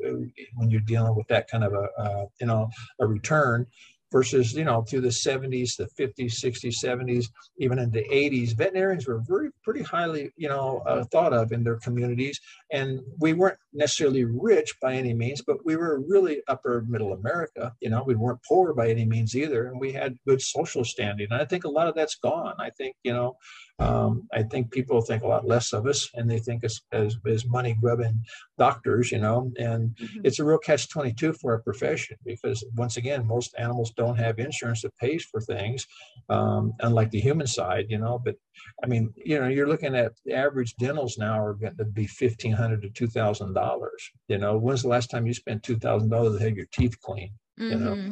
when 0.56 0.70
you're 0.70 0.82
dealing 0.82 1.16
with 1.16 1.28
that 1.28 1.50
kind 1.50 1.64
of 1.64 1.74
a 1.74 1.88
uh, 2.02 2.26
you 2.42 2.48
know 2.48 2.70
a 3.00 3.08
return 3.08 3.66
versus 4.12 4.54
you 4.54 4.64
know 4.64 4.82
through 4.82 5.02
the 5.02 5.08
70s 5.08 5.76
the 5.78 5.88
50s 6.00 6.34
60s 6.44 6.84
70s 6.84 7.26
even 7.60 7.80
in 7.80 7.92
the 7.92 8.04
80s 8.12 8.56
veterinarians 8.56 9.08
were 9.08 9.22
very 9.28 9.50
pretty 9.64 9.84
highly 9.84 10.32
you 10.36 10.50
know 10.50 10.82
uh, 10.88 11.04
thought 11.06 11.34
of 11.34 11.52
in 11.52 11.64
their 11.64 11.78
communities. 11.78 12.40
And 12.72 13.02
we 13.20 13.34
weren't 13.34 13.58
necessarily 13.74 14.26
rich 14.26 14.74
by 14.82 14.94
any 14.94 15.14
means 15.14 15.42
but 15.42 15.58
we 15.66 15.76
were 15.76 16.02
really 16.08 16.42
upper 16.48 16.86
middle 16.88 17.14
america 17.14 17.74
you 17.82 17.90
know 17.90 18.04
we 18.04 18.16
weren't 18.16 18.44
poor 18.48 18.74
by 18.74 18.90
any 18.90 19.06
means 19.06 19.36
either 19.36 19.68
and 19.68 19.80
we 19.80 19.92
had 19.92 20.18
good 20.28 20.42
social 20.42 20.84
standing. 20.84 21.28
And 21.30 21.42
i 21.42 21.46
think 21.46 21.64
a 21.64 21.70
lot 21.70 21.88
of 21.88 21.96
that's 21.96 22.16
gone. 22.16 22.56
I 22.60 22.70
think 22.72 22.96
you 23.04 23.14
know 23.14 23.38
um, 23.80 24.28
I 24.34 24.44
think 24.44 24.72
people 24.72 25.02
think 25.02 25.24
a 25.24 25.28
lot 25.28 25.48
less 25.48 25.72
of 25.74 25.88
us, 25.88 26.10
and 26.14 26.30
they 26.30 26.40
think 26.40 26.66
us 26.66 26.82
as, 26.92 27.18
as 27.26 27.46
money 27.46 27.78
grubbing 27.80 28.24
doctors, 28.58 29.12
you 29.12 29.20
know. 29.20 29.52
And 29.58 29.96
mm-hmm. 29.96 30.22
it's 30.24 30.40
a 30.40 30.44
real 30.44 30.58
catch 30.58 30.90
twenty 30.90 31.14
two 31.14 31.34
for 31.34 31.54
our 31.54 31.62
profession 31.62 32.18
because 32.26 32.64
once 32.76 32.98
again, 32.98 33.26
most 33.26 33.56
animals 33.58 33.92
don't 33.96 34.18
have 34.18 34.40
insurance 34.40 34.82
that 34.82 34.96
pays 34.98 35.24
for 35.24 35.40
things, 35.40 35.86
um, 36.28 36.74
unlike 36.82 37.12
the 37.12 37.22
human 37.22 37.48
side, 37.48 37.86
you 37.90 37.98
know. 37.98 38.22
But 38.24 38.36
I 38.84 38.88
mean, 38.88 39.14
you 39.16 39.40
know, 39.40 39.48
you're 39.48 39.70
looking 39.70 39.96
at 39.96 40.12
the 40.26 40.34
average 40.34 40.76
dentals 40.76 41.18
now 41.18 41.40
are 41.40 41.54
going 41.54 41.78
to 41.78 41.86
be 41.86 42.08
fifteen 42.08 42.54
hundred 42.54 42.82
to 42.82 42.90
two 42.90 43.08
thousand 43.08 43.54
dollars. 43.54 44.12
You 44.28 44.40
know, 44.40 44.58
when's 44.58 44.82
the 44.82 44.90
last 44.90 45.10
time 45.10 45.26
you 45.26 45.34
spent 45.34 45.64
two 45.64 45.78
thousand 45.78 46.10
dollars 46.10 46.38
to 46.38 46.44
have 46.44 46.58
your 46.58 46.68
teeth 46.74 47.00
cleaned? 47.02 47.32
Mm-hmm. 47.60 47.72
You 47.72 47.80
know. 47.80 47.96
Mm-hmm. 47.96 48.12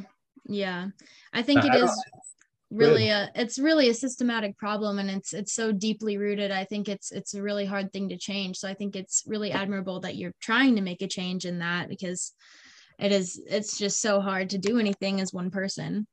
Yeah, 0.50 0.88
I 1.34 1.42
think 1.42 1.66
now, 1.66 1.76
it 1.76 1.84
is 1.84 2.04
really 2.70 3.06
Good. 3.06 3.30
a 3.36 3.42
it's 3.42 3.60
really 3.60 3.90
a 3.90 3.94
systematic 3.94 4.58
problem 4.58 5.00
and 5.00 5.10
it's 5.10 5.34
it's 5.34 5.54
so 5.54 5.72
deeply 5.72 6.18
rooted 6.18 6.52
i 6.52 6.66
think 6.66 6.90
it's 6.90 7.12
it's 7.12 7.34
a 7.34 7.42
really 7.42 7.66
hard 7.66 7.94
thing 7.94 8.10
to 8.10 8.18
change. 8.18 8.58
So 8.58 8.68
i 8.68 8.74
think 8.74 8.96
it's 8.96 9.24
really 9.26 9.52
admirable 9.52 10.02
that 10.02 10.18
you're 10.18 10.34
trying 10.42 10.76
to 10.76 10.82
make 10.82 11.02
a 11.02 11.08
change 11.08 11.46
in 11.46 11.60
that 11.60 11.88
because 11.88 12.34
it 13.00 13.12
is 13.12 13.42
it's 13.48 13.78
just 13.78 14.02
so 14.02 14.20
hard 14.20 14.50
to 14.50 14.58
do 14.58 14.80
anything 14.80 15.22
as 15.22 15.34
one 15.34 15.50
person 15.50 16.08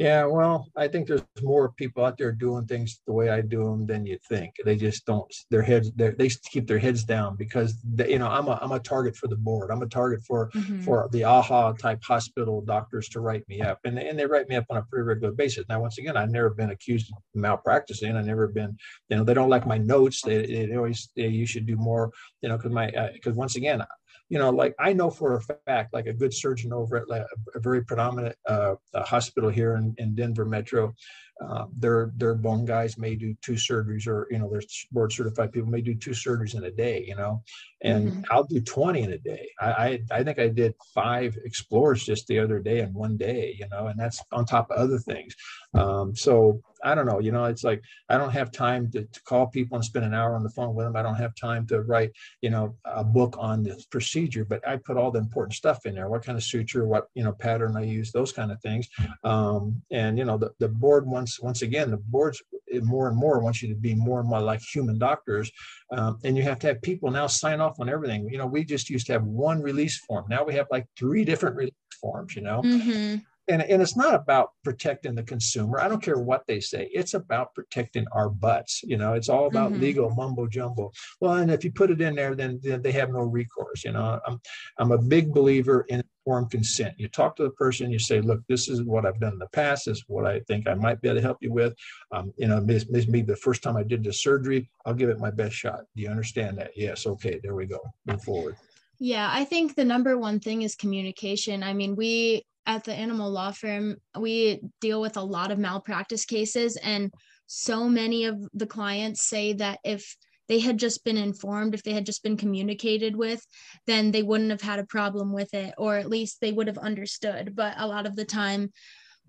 yeah, 0.00 0.24
well, 0.24 0.66
I 0.74 0.88
think 0.88 1.08
there's 1.08 1.20
more 1.42 1.72
people 1.72 2.06
out 2.06 2.16
there 2.16 2.32
doing 2.32 2.64
things 2.64 3.02
the 3.06 3.12
way 3.12 3.28
I 3.28 3.42
do 3.42 3.64
them 3.64 3.84
than 3.84 4.06
you 4.06 4.16
think. 4.30 4.54
They 4.64 4.74
just 4.74 5.04
don't. 5.04 5.30
Their 5.50 5.60
heads, 5.60 5.92
they 5.94 6.30
keep 6.50 6.66
their 6.66 6.78
heads 6.78 7.04
down 7.04 7.36
because 7.36 7.76
they, 7.84 8.12
you 8.12 8.18
know 8.18 8.28
I'm 8.28 8.48
a 8.48 8.58
I'm 8.62 8.72
a 8.72 8.80
target 8.80 9.14
for 9.14 9.28
the 9.28 9.36
board. 9.36 9.70
I'm 9.70 9.82
a 9.82 9.86
target 9.86 10.22
for 10.26 10.50
mm-hmm. 10.52 10.80
for 10.80 11.10
the 11.12 11.20
AAHA 11.20 11.78
type 11.78 12.02
hospital 12.02 12.62
doctors 12.62 13.10
to 13.10 13.20
write 13.20 13.46
me 13.46 13.60
up, 13.60 13.78
and 13.84 13.98
and 13.98 14.18
they 14.18 14.24
write 14.24 14.48
me 14.48 14.56
up 14.56 14.64
on 14.70 14.78
a 14.78 14.82
pretty 14.84 15.02
regular 15.02 15.34
basis. 15.34 15.66
Now, 15.68 15.82
once 15.82 15.98
again, 15.98 16.16
I've 16.16 16.30
never 16.30 16.48
been 16.48 16.70
accused 16.70 17.12
of 17.12 17.22
malpracticing. 17.38 18.16
I've 18.16 18.24
never 18.24 18.48
been, 18.48 18.78
you 19.10 19.18
know, 19.18 19.24
they 19.24 19.34
don't 19.34 19.50
like 19.50 19.66
my 19.66 19.76
notes. 19.76 20.22
They, 20.22 20.46
they 20.64 20.76
always 20.76 21.10
say 21.14 21.28
you 21.28 21.44
should 21.44 21.66
do 21.66 21.76
more, 21.76 22.10
you 22.40 22.48
know, 22.48 22.56
because 22.56 22.72
my 22.72 22.86
because 23.12 23.34
uh, 23.34 23.38
once 23.38 23.56
again 23.56 23.84
you 24.28 24.38
know, 24.38 24.50
like 24.50 24.74
I 24.78 24.92
know 24.92 25.10
for 25.10 25.36
a 25.36 25.42
fact, 25.66 25.92
like 25.92 26.06
a 26.06 26.12
good 26.12 26.32
surgeon 26.32 26.72
over 26.72 26.96
at 26.96 27.26
a 27.54 27.60
very 27.60 27.84
predominant 27.84 28.36
uh, 28.46 28.76
hospital 28.94 29.50
here 29.50 29.76
in, 29.76 29.94
in 29.98 30.14
Denver 30.14 30.44
Metro, 30.44 30.94
uh, 31.40 31.66
their 31.76 32.12
their 32.16 32.34
bone 32.34 32.64
guys 32.64 32.98
may 32.98 33.14
do 33.14 33.34
two 33.42 33.54
surgeries, 33.54 34.06
or 34.06 34.26
you 34.30 34.38
know, 34.38 34.48
their 34.50 34.62
board 34.92 35.12
certified 35.12 35.52
people 35.52 35.70
may 35.70 35.80
do 35.80 35.94
two 35.94 36.10
surgeries 36.10 36.54
in 36.54 36.64
a 36.64 36.70
day. 36.70 37.04
You 37.06 37.16
know, 37.16 37.42
and 37.82 38.10
mm-hmm. 38.10 38.22
I'll 38.30 38.44
do 38.44 38.60
twenty 38.60 39.02
in 39.02 39.12
a 39.12 39.18
day. 39.18 39.48
I, 39.60 39.70
I, 39.70 40.00
I 40.10 40.24
think 40.24 40.38
I 40.38 40.48
did 40.48 40.74
five 40.94 41.36
explorers 41.44 42.04
just 42.04 42.26
the 42.26 42.38
other 42.38 42.58
day 42.58 42.80
in 42.80 42.92
one 42.92 43.16
day. 43.16 43.56
You 43.58 43.68
know, 43.68 43.86
and 43.86 43.98
that's 43.98 44.22
on 44.32 44.44
top 44.44 44.70
of 44.70 44.76
other 44.76 44.98
things. 44.98 45.34
Um, 45.74 46.14
so 46.14 46.60
I 46.82 46.94
don't 46.94 47.06
know, 47.06 47.18
you 47.18 47.32
know, 47.32 47.44
it's 47.44 47.64
like 47.64 47.82
I 48.08 48.16
don't 48.16 48.30
have 48.30 48.50
time 48.52 48.90
to, 48.92 49.04
to 49.04 49.22
call 49.22 49.46
people 49.46 49.76
and 49.76 49.84
spend 49.84 50.04
an 50.04 50.14
hour 50.14 50.34
on 50.34 50.42
the 50.42 50.50
phone 50.50 50.74
with 50.74 50.86
them. 50.86 50.96
I 50.96 51.02
don't 51.02 51.16
have 51.16 51.34
time 51.34 51.66
to 51.68 51.82
write, 51.82 52.12
you 52.40 52.50
know, 52.50 52.76
a 52.84 53.04
book 53.04 53.36
on 53.38 53.62
the 53.62 53.82
procedure, 53.90 54.44
but 54.44 54.66
I 54.66 54.76
put 54.76 54.96
all 54.96 55.10
the 55.10 55.18
important 55.18 55.54
stuff 55.54 55.86
in 55.86 55.94
there. 55.94 56.08
What 56.08 56.24
kind 56.24 56.38
of 56.38 56.44
suture, 56.44 56.86
what 56.86 57.08
you 57.14 57.24
know 57.24 57.32
pattern 57.32 57.76
I 57.76 57.82
use, 57.82 58.12
those 58.12 58.32
kind 58.32 58.50
of 58.50 58.60
things. 58.60 58.88
Um, 59.24 59.82
and 59.90 60.18
you 60.18 60.24
know, 60.24 60.38
the, 60.38 60.52
the 60.58 60.68
board 60.68 61.06
once 61.38 61.60
once 61.60 61.62
again, 61.62 61.90
the 61.90 61.96
boards 61.96 62.42
more 62.82 63.08
and 63.08 63.16
more 63.16 63.40
want 63.40 63.60
you 63.60 63.68
to 63.68 63.74
be 63.74 63.94
more 63.94 64.20
and 64.20 64.28
more 64.28 64.40
like 64.40 64.60
human 64.60 64.98
doctors. 64.98 65.50
Um, 65.90 66.18
and 66.24 66.36
you 66.36 66.42
have 66.44 66.58
to 66.60 66.68
have 66.68 66.82
people 66.82 67.10
now 67.10 67.26
sign 67.26 67.60
off 67.60 67.80
on 67.80 67.88
everything. 67.88 68.28
You 68.30 68.38
know, 68.38 68.46
we 68.46 68.64
just 68.64 68.88
used 68.88 69.06
to 69.06 69.12
have 69.12 69.24
one 69.24 69.60
release 69.60 69.98
form. 69.98 70.24
Now 70.28 70.44
we 70.44 70.54
have 70.54 70.66
like 70.70 70.86
three 70.98 71.24
different 71.24 71.56
release 71.56 71.74
forms, 72.00 72.36
you 72.36 72.42
know. 72.42 72.62
Mm-hmm 72.62 73.16
and, 73.50 73.62
and 73.62 73.82
it's 73.82 73.96
not 73.96 74.14
about 74.14 74.50
protecting 74.62 75.14
the 75.14 75.22
consumer. 75.22 75.80
I 75.80 75.88
don't 75.88 76.02
care 76.02 76.18
what 76.18 76.46
they 76.46 76.60
say. 76.60 76.88
It's 76.92 77.14
about 77.14 77.54
protecting 77.54 78.06
our 78.12 78.28
butts. 78.28 78.82
You 78.84 78.96
know, 78.96 79.14
it's 79.14 79.28
all 79.28 79.46
about 79.46 79.72
mm-hmm. 79.72 79.80
legal 79.80 80.10
mumbo 80.10 80.46
jumbo. 80.46 80.92
Well, 81.20 81.34
and 81.34 81.50
if 81.50 81.64
you 81.64 81.72
put 81.72 81.90
it 81.90 82.00
in 82.00 82.14
there, 82.14 82.34
then, 82.34 82.60
then 82.62 82.80
they 82.80 82.92
have 82.92 83.10
no 83.10 83.20
recourse. 83.20 83.84
You 83.84 83.92
know, 83.92 84.20
I'm 84.26 84.40
I'm 84.78 84.92
a 84.92 84.98
big 84.98 85.34
believer 85.34 85.84
in 85.88 86.02
informed 86.30 86.50
consent. 86.50 86.94
You 86.96 87.08
talk 87.08 87.34
to 87.36 87.42
the 87.42 87.50
person, 87.50 87.90
you 87.90 87.98
say, 87.98 88.20
look, 88.20 88.40
this 88.48 88.68
is 88.68 88.82
what 88.82 89.04
I've 89.04 89.18
done 89.18 89.32
in 89.32 89.38
the 89.38 89.48
past. 89.48 89.86
This 89.86 89.98
is 89.98 90.04
what 90.06 90.26
I 90.26 90.40
think 90.40 90.68
I 90.68 90.74
might 90.74 91.00
be 91.00 91.08
able 91.08 91.16
to 91.16 91.22
help 91.22 91.38
you 91.40 91.52
with. 91.52 91.74
Um, 92.12 92.32
you 92.36 92.46
know, 92.46 92.60
this, 92.60 92.84
this 92.84 93.08
may 93.08 93.22
be 93.22 93.32
the 93.32 93.36
first 93.36 93.62
time 93.62 93.76
I 93.76 93.82
did 93.82 94.04
this 94.04 94.22
surgery. 94.22 94.70
I'll 94.86 94.94
give 94.94 95.08
it 95.08 95.18
my 95.18 95.32
best 95.32 95.56
shot. 95.56 95.80
Do 95.96 96.02
you 96.02 96.08
understand 96.08 96.58
that? 96.58 96.70
Yes. 96.76 97.06
Okay. 97.06 97.40
There 97.42 97.56
we 97.56 97.66
go. 97.66 97.80
Move 98.06 98.22
forward. 98.22 98.56
Yeah, 99.00 99.28
I 99.32 99.44
think 99.44 99.74
the 99.74 99.84
number 99.84 100.18
one 100.18 100.40
thing 100.40 100.62
is 100.62 100.76
communication. 100.76 101.62
I 101.62 101.72
mean, 101.72 101.96
we 101.96 102.44
at 102.66 102.84
the 102.84 102.94
animal 102.94 103.30
law 103.30 103.50
firm, 103.50 103.96
we 104.16 104.60
deal 104.80 105.00
with 105.00 105.16
a 105.16 105.22
lot 105.22 105.50
of 105.50 105.58
malpractice 105.58 106.26
cases, 106.26 106.76
and 106.76 107.10
so 107.46 107.88
many 107.88 108.26
of 108.26 108.36
the 108.52 108.66
clients 108.66 109.26
say 109.26 109.54
that 109.54 109.80
if 109.82 110.16
they 110.50 110.58
had 110.58 110.78
just 110.78 111.04
been 111.04 111.16
informed, 111.16 111.74
if 111.74 111.84
they 111.84 111.92
had 111.92 112.04
just 112.04 112.24
been 112.24 112.36
communicated 112.36 113.14
with, 113.14 113.40
then 113.86 114.10
they 114.10 114.24
wouldn't 114.24 114.50
have 114.50 114.60
had 114.60 114.80
a 114.80 114.84
problem 114.84 115.32
with 115.32 115.54
it, 115.54 115.72
or 115.78 115.96
at 115.96 116.10
least 116.10 116.40
they 116.40 116.50
would 116.50 116.66
have 116.66 116.76
understood. 116.76 117.54
But 117.54 117.74
a 117.76 117.86
lot 117.86 118.04
of 118.04 118.16
the 118.16 118.24
time, 118.24 118.72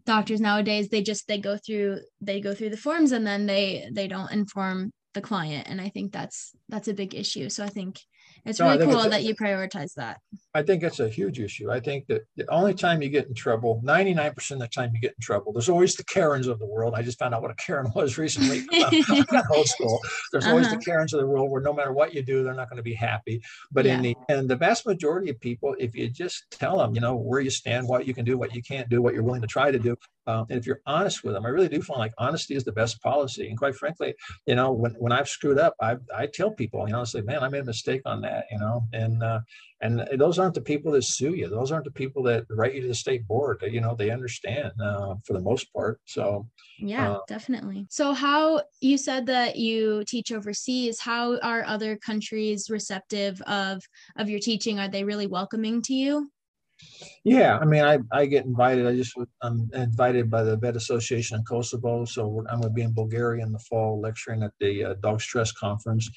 doctors 0.03 0.41
nowadays 0.41 0.89
they 0.89 1.03
just 1.03 1.27
they 1.27 1.37
go 1.37 1.55
through 1.57 1.99
they 2.21 2.41
go 2.41 2.55
through 2.55 2.71
the 2.71 2.75
forms 2.75 3.11
and 3.11 3.25
then 3.25 3.45
they 3.45 3.87
they 3.93 4.07
don't 4.07 4.31
inform 4.31 4.91
the 5.13 5.21
client 5.21 5.67
and 5.69 5.79
i 5.79 5.89
think 5.89 6.11
that's 6.11 6.53
that's 6.69 6.87
a 6.87 6.93
big 6.95 7.13
issue 7.13 7.49
so 7.49 7.63
i 7.63 7.69
think 7.69 7.99
it's 8.45 8.60
no, 8.60 8.69
really 8.69 8.86
cool 8.86 9.00
it's, 9.01 9.10
that 9.10 9.24
you 9.24 9.36
prioritize 9.36 9.93
that. 9.95 10.19
I 10.53 10.63
think 10.63 10.83
it's 10.83 11.00
a 11.00 11.07
huge 11.07 11.39
issue. 11.39 11.71
I 11.71 11.79
think 11.79 12.07
that 12.07 12.24
the 12.36 12.50
only 12.51 12.74
time 12.74 13.01
you 13.01 13.10
get 13.10 13.27
in 13.27 13.33
trouble, 13.33 13.81
99% 13.86 14.51
of 14.51 14.60
the 14.60 14.67
time 14.67 14.91
you 14.93 15.00
get 15.00 15.12
in 15.12 15.21
trouble, 15.21 15.53
there's 15.53 15.69
always 15.69 15.95
the 15.95 16.03
Karens 16.03 16.48
of 16.48 16.60
the 16.60 16.65
world. 16.65 16.93
I 16.95 17.01
just 17.01 17.19
found 17.19 17.33
out 17.33 17.41
what 17.41 17.51
a 17.51 17.55
Karen 17.55 17.91
was 17.95 18.17
recently. 18.17 18.65
old 19.51 19.67
school. 19.67 20.00
There's 20.31 20.43
uh-huh. 20.43 20.51
always 20.51 20.67
the 20.67 20.75
uh-huh. 20.75 20.81
Karens 20.83 21.13
of 21.13 21.21
the 21.21 21.27
world 21.27 21.50
where 21.51 21.62
no 21.62 21.74
matter 21.74 21.93
what 21.93 22.13
you 22.13 22.21
do, 22.21 22.43
they're 22.43 22.53
not 22.53 22.69
going 22.69 22.77
to 22.77 22.83
be 22.83 22.93
happy. 22.93 23.41
But 23.71 23.86
yeah. 23.86 23.95
in 23.95 24.01
the 24.01 24.15
and 24.29 24.50
the 24.50 24.55
vast 24.55 24.86
majority 24.86 25.29
of 25.29 25.39
people, 25.39 25.75
if 25.79 25.95
you 25.95 26.10
just 26.10 26.45
tell 26.51 26.77
them, 26.77 26.93
you 26.95 27.01
know, 27.01 27.15
where 27.15 27.41
you 27.41 27.50
stand, 27.50 27.88
what 27.88 28.07
you 28.07 28.13
can 28.13 28.25
do, 28.25 28.38
what 28.38 28.55
you 28.55 28.62
can't 28.62 28.89
do, 28.89 29.01
what 29.01 29.13
you're 29.13 29.24
willing 29.24 29.41
to 29.41 29.48
try 29.48 29.71
to 29.71 29.79
do, 29.79 29.95
um, 30.27 30.45
and 30.50 30.60
if 30.60 30.67
you're 30.67 30.81
honest 30.86 31.24
with 31.24 31.33
them, 31.33 31.45
I 31.45 31.50
really 31.50 31.67
do 31.67 31.81
find 31.81 32.00
like 32.00 32.13
honesty 32.17 32.55
is 32.55 32.63
the 32.63 32.71
best 32.71 33.01
policy. 33.01 33.50
And 33.50 33.57
quite 33.57 33.75
frankly, 33.75 34.13
you 34.45 34.55
know, 34.55 34.71
when, 34.71 34.91
when 34.93 35.12
I've 35.12 35.27
screwed 35.27 35.57
up, 35.57 35.75
I, 35.81 35.98
I 36.15 36.27
tell 36.27 36.51
people, 36.51 36.86
you 36.88 36.93
know, 36.93 37.01
I 37.01 37.05
say, 37.05 37.21
man, 37.21 37.43
I 37.43 37.50
made 37.50 37.62
a 37.62 37.65
mistake 37.65 38.01
on 38.05 38.21
that, 38.21 38.30
you 38.51 38.59
know, 38.59 38.83
and, 38.93 39.23
uh, 39.23 39.39
and 39.81 40.07
those 40.17 40.39
aren't 40.39 40.53
the 40.53 40.61
people 40.61 40.91
that 40.91 41.03
sue 41.03 41.33
you. 41.33 41.50
Those 41.50 41.71
aren't 41.71 41.85
the 41.85 41.91
people 41.91 42.23
that 42.23 42.45
write 42.50 42.75
you 42.75 42.81
to 42.81 42.88
the 42.88 42.93
state 42.93 43.27
board. 43.27 43.63
You 43.67 43.81
know, 43.81 43.95
they 43.95 44.11
understand 44.11 44.71
uh, 44.81 45.15
for 45.25 45.33
the 45.33 45.41
most 45.41 45.71
part. 45.73 46.00
So, 46.05 46.47
yeah, 46.77 47.11
uh, 47.11 47.19
definitely. 47.27 47.88
So, 47.89 48.13
how 48.13 48.61
you 48.79 48.97
said 48.97 49.25
that 49.27 49.55
you 49.55 50.03
teach 50.07 50.31
overseas? 50.31 51.00
How 51.00 51.39
are 51.39 51.63
other 51.65 51.97
countries 51.97 52.69
receptive 52.69 53.41
of 53.43 53.83
of 54.17 54.29
your 54.29 54.39
teaching? 54.39 54.79
Are 54.79 54.88
they 54.88 55.03
really 55.03 55.27
welcoming 55.27 55.81
to 55.83 55.93
you? 55.93 56.31
Yeah, 57.23 57.59
I 57.59 57.65
mean, 57.65 57.83
I, 57.83 58.00
I 58.11 58.25
get 58.25 58.45
invited. 58.45 58.88
I 58.88 58.95
just 58.95 59.15
I'm 59.43 59.69
invited 59.73 60.31
by 60.31 60.41
the 60.43 60.57
Vet 60.57 60.75
Association 60.75 61.38
in 61.38 61.43
Kosovo, 61.43 62.03
so 62.05 62.43
I'm 62.50 62.61
going 62.61 62.73
to 62.73 62.75
be 62.75 62.81
in 62.81 62.93
Bulgaria 62.93 63.43
in 63.45 63.51
the 63.51 63.59
fall 63.59 64.01
lecturing 64.01 64.41
at 64.41 64.53
the 64.59 64.85
uh, 64.85 64.93
Dog 65.03 65.21
Stress 65.21 65.51
Conference, 65.51 66.09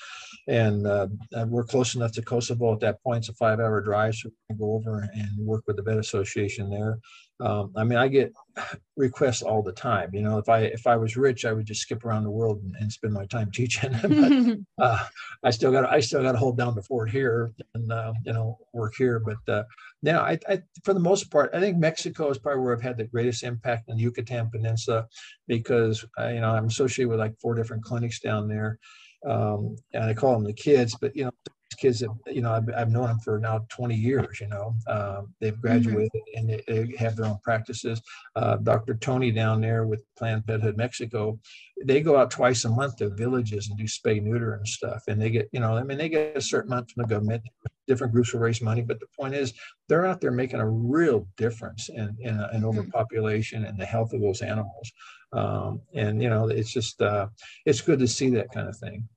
and 0.49 0.87
uh, 0.87 1.09
we're 1.47 1.65
close 1.65 1.95
enough 1.95 2.13
to 2.13 2.23
Kosovo 2.23 2.73
at 2.73 2.81
that 2.81 3.03
point. 3.03 3.19
It's 3.19 3.29
a 3.29 3.35
five-hour 3.35 3.83
drive, 3.83 4.15
so 4.15 4.31
we 4.31 4.35
can 4.49 4.59
go 4.59 4.73
over 4.75 5.07
and 5.13 5.47
work 5.47 5.65
with 5.67 5.77
the 5.77 5.83
Vet 5.83 5.99
Association 5.99 6.71
there. 6.71 6.99
Um, 7.41 7.73
I 7.77 7.83
mean, 7.83 7.99
I 7.99 8.09
get 8.09 8.33
requests 8.97 9.43
all 9.43 9.63
the 9.63 9.73
time. 9.73 10.11
You 10.13 10.23
know, 10.23 10.39
if 10.39 10.49
I 10.49 10.61
if 10.61 10.87
I 10.87 10.97
was 10.97 11.17
rich, 11.17 11.45
I 11.45 11.53
would 11.53 11.67
just 11.67 11.81
skip 11.81 12.05
around 12.05 12.25
the 12.25 12.31
world 12.31 12.63
and, 12.63 12.75
and 12.81 12.93
spend 12.93 13.13
my 13.13 13.27
time 13.27 13.51
teaching. 13.53 13.93
but, 14.79 14.85
uh, 14.85 15.05
I 15.43 15.51
still 15.51 15.73
got 15.73 15.91
I 15.91 16.01
still 16.01 16.23
got 16.23 16.33
to 16.33 16.39
hold 16.39 16.57
down 16.57 16.75
the 16.75 16.83
fort 16.83 17.11
here 17.11 17.53
and 17.75 17.91
uh, 17.91 18.13
you 18.25 18.33
know 18.33 18.59
work 18.73 18.95
here. 18.97 19.21
But 19.21 19.53
uh, 19.53 19.65
yeah, 20.03 20.21
I, 20.21 20.39
I 20.49 20.63
for 20.85 20.95
the 20.95 21.01
most 21.01 21.31
part, 21.31 21.51
I 21.55 21.61
think 21.61 21.79
Mexico 21.79 22.31
is 22.31 22.39
probably 22.39 22.63
where 22.63 22.75
I've 22.75 22.83
had 22.83 22.97
the 22.97 23.05
greatest 23.05 23.43
impact 23.43 23.89
in 23.89 23.97
the 23.97 24.03
Yucatan 24.03 24.51
Peninsula 24.51 25.07
because 25.49 26.05
uh, 26.21 26.29
you 26.29 26.41
know 26.41 26.51
I'm 26.51 26.67
associated 26.67 27.11
with 27.11 27.19
like 27.19 27.39
four 27.41 27.55
different 27.55 27.85
clinics 27.85 28.21
down 28.21 28.49
there. 28.49 28.79
Um, 29.27 29.77
and 29.95 30.05
I 30.05 30.13
call 30.13 30.35
them 30.35 30.45
the 30.45 30.53
kids, 30.53 30.97
but 31.01 31.17
you 31.17 31.25
know, 31.25 31.33
kids 31.75 32.01
that 32.01 32.09
you 32.27 32.41
know 32.41 32.53
I've, 32.53 32.69
I've 32.77 32.91
known 32.91 33.09
them 33.09 33.19
for 33.19 33.39
now 33.39 33.67
20 33.69 33.95
years 33.95 34.41
you 34.41 34.49
know 34.49 34.75
um, 34.87 35.35
they've 35.41 35.53
mm-hmm. 35.53 35.61
graduated 35.61 36.13
mm-hmm. 36.13 36.39
and 36.39 36.49
they, 36.51 36.63
they, 36.67 36.97
have 36.97 37.17
their 37.17 37.27
own 37.27 37.39
practices. 37.43 38.01
Uh, 38.37 38.57
dr 38.57 38.95
tony 38.95 39.31
down 39.31 39.61
there 39.61 39.87
with 39.87 40.01
Planned 40.17 40.47
Pethood 40.47 40.77
mexico 40.77 41.39
they 41.83 42.01
go 42.01 42.17
out 42.17 42.31
twice 42.31 42.65
a 42.65 42.69
month 42.69 42.97
to 42.97 43.11
villages 43.11 43.69
and 43.69 43.79
do 43.79 43.85
spay 43.85 44.23
neuter 44.23 44.55
and 44.55 44.67
stuff. 44.67 45.03
And 45.09 45.21
they 45.21 45.31
get 45.31 45.49
you 45.53 45.61
know 45.61 45.77
i 45.77 45.83
mean 45.83 45.99
they 45.99 46.09
get 46.09 46.37
a 46.37 46.41
certain 46.41 46.73
amount 46.73 46.91
from 46.91 47.03
the 47.03 47.09
government. 47.09 47.43
Different 47.87 48.15
groups 48.15 48.33
will 48.33 48.41
raise 48.41 48.63
money 48.63 48.83
but 48.83 49.01
the 49.01 49.07
point 49.19 49.35
is 49.35 49.53
they're 49.89 50.07
out 50.07 50.21
there 50.21 50.31
making 50.31 50.61
a 50.61 50.69
real 50.69 51.27
difference 51.37 51.89
in 51.89 52.17
in, 52.21 52.29
in 52.29 52.37
mm-hmm. 52.37 52.65
overpopulation 52.65 53.65
and 53.65 53.79
the 53.79 53.87
health 53.87 54.13
of 54.13 54.21
those 54.21 54.43
animals. 54.43 54.93
Um, 55.33 55.81
and 55.95 56.23
you 56.23 56.31
know 56.31 56.49
it's 56.49 56.73
just 56.73 57.03
uh, 57.03 57.27
it's 57.67 57.81
good 57.81 57.99
to 57.99 58.09
see 58.09 58.31
that 58.31 58.53
kind 58.53 58.69
of 58.69 58.77
thing. 58.77 59.09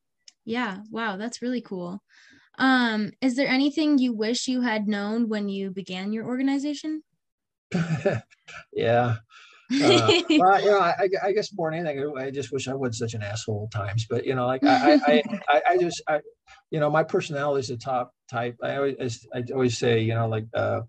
Yeah. 0.45 0.79
Wow. 0.91 1.17
That's 1.17 1.41
really 1.41 1.61
cool 1.61 2.01
um, 2.57 3.11
is 3.21 3.35
there 3.35 3.47
anything 3.47 3.97
you 3.97 4.13
wish 4.13 4.47
you 4.47 4.61
had 4.61 4.87
known 4.87 5.29
when 5.29 5.49
you 5.49 5.71
began 5.71 6.13
your 6.13 6.25
organization? 6.25 7.03
yeah. 8.73 9.17
Uh, 9.69 10.21
well, 10.29 10.61
you 10.61 10.71
know, 10.71 10.79
I, 10.79 11.09
I 11.23 11.31
guess 11.33 11.49
more 11.53 11.71
than 11.71 11.85
anything, 11.85 12.13
I 12.17 12.31
just 12.31 12.51
wish 12.51 12.67
I 12.67 12.73
wasn't 12.73 12.95
such 12.95 13.13
an 13.13 13.23
asshole 13.23 13.69
at 13.71 13.77
times. 13.77 14.05
But 14.09 14.25
you 14.25 14.33
know, 14.33 14.47
like 14.47 14.63
I, 14.63 14.93
I, 15.05 15.23
I, 15.49 15.61
I 15.69 15.77
just, 15.77 16.01
I, 16.07 16.19
you 16.71 16.79
know, 16.79 16.89
my 16.89 17.03
personality 17.03 17.62
is 17.62 17.67
the 17.67 17.77
top 17.77 18.12
type. 18.29 18.57
I 18.62 18.75
always, 18.75 19.27
I 19.33 19.43
always 19.53 19.77
say, 19.77 20.01
you 20.01 20.13
know, 20.13 20.27
like, 20.27 20.45
uh, 20.53 20.81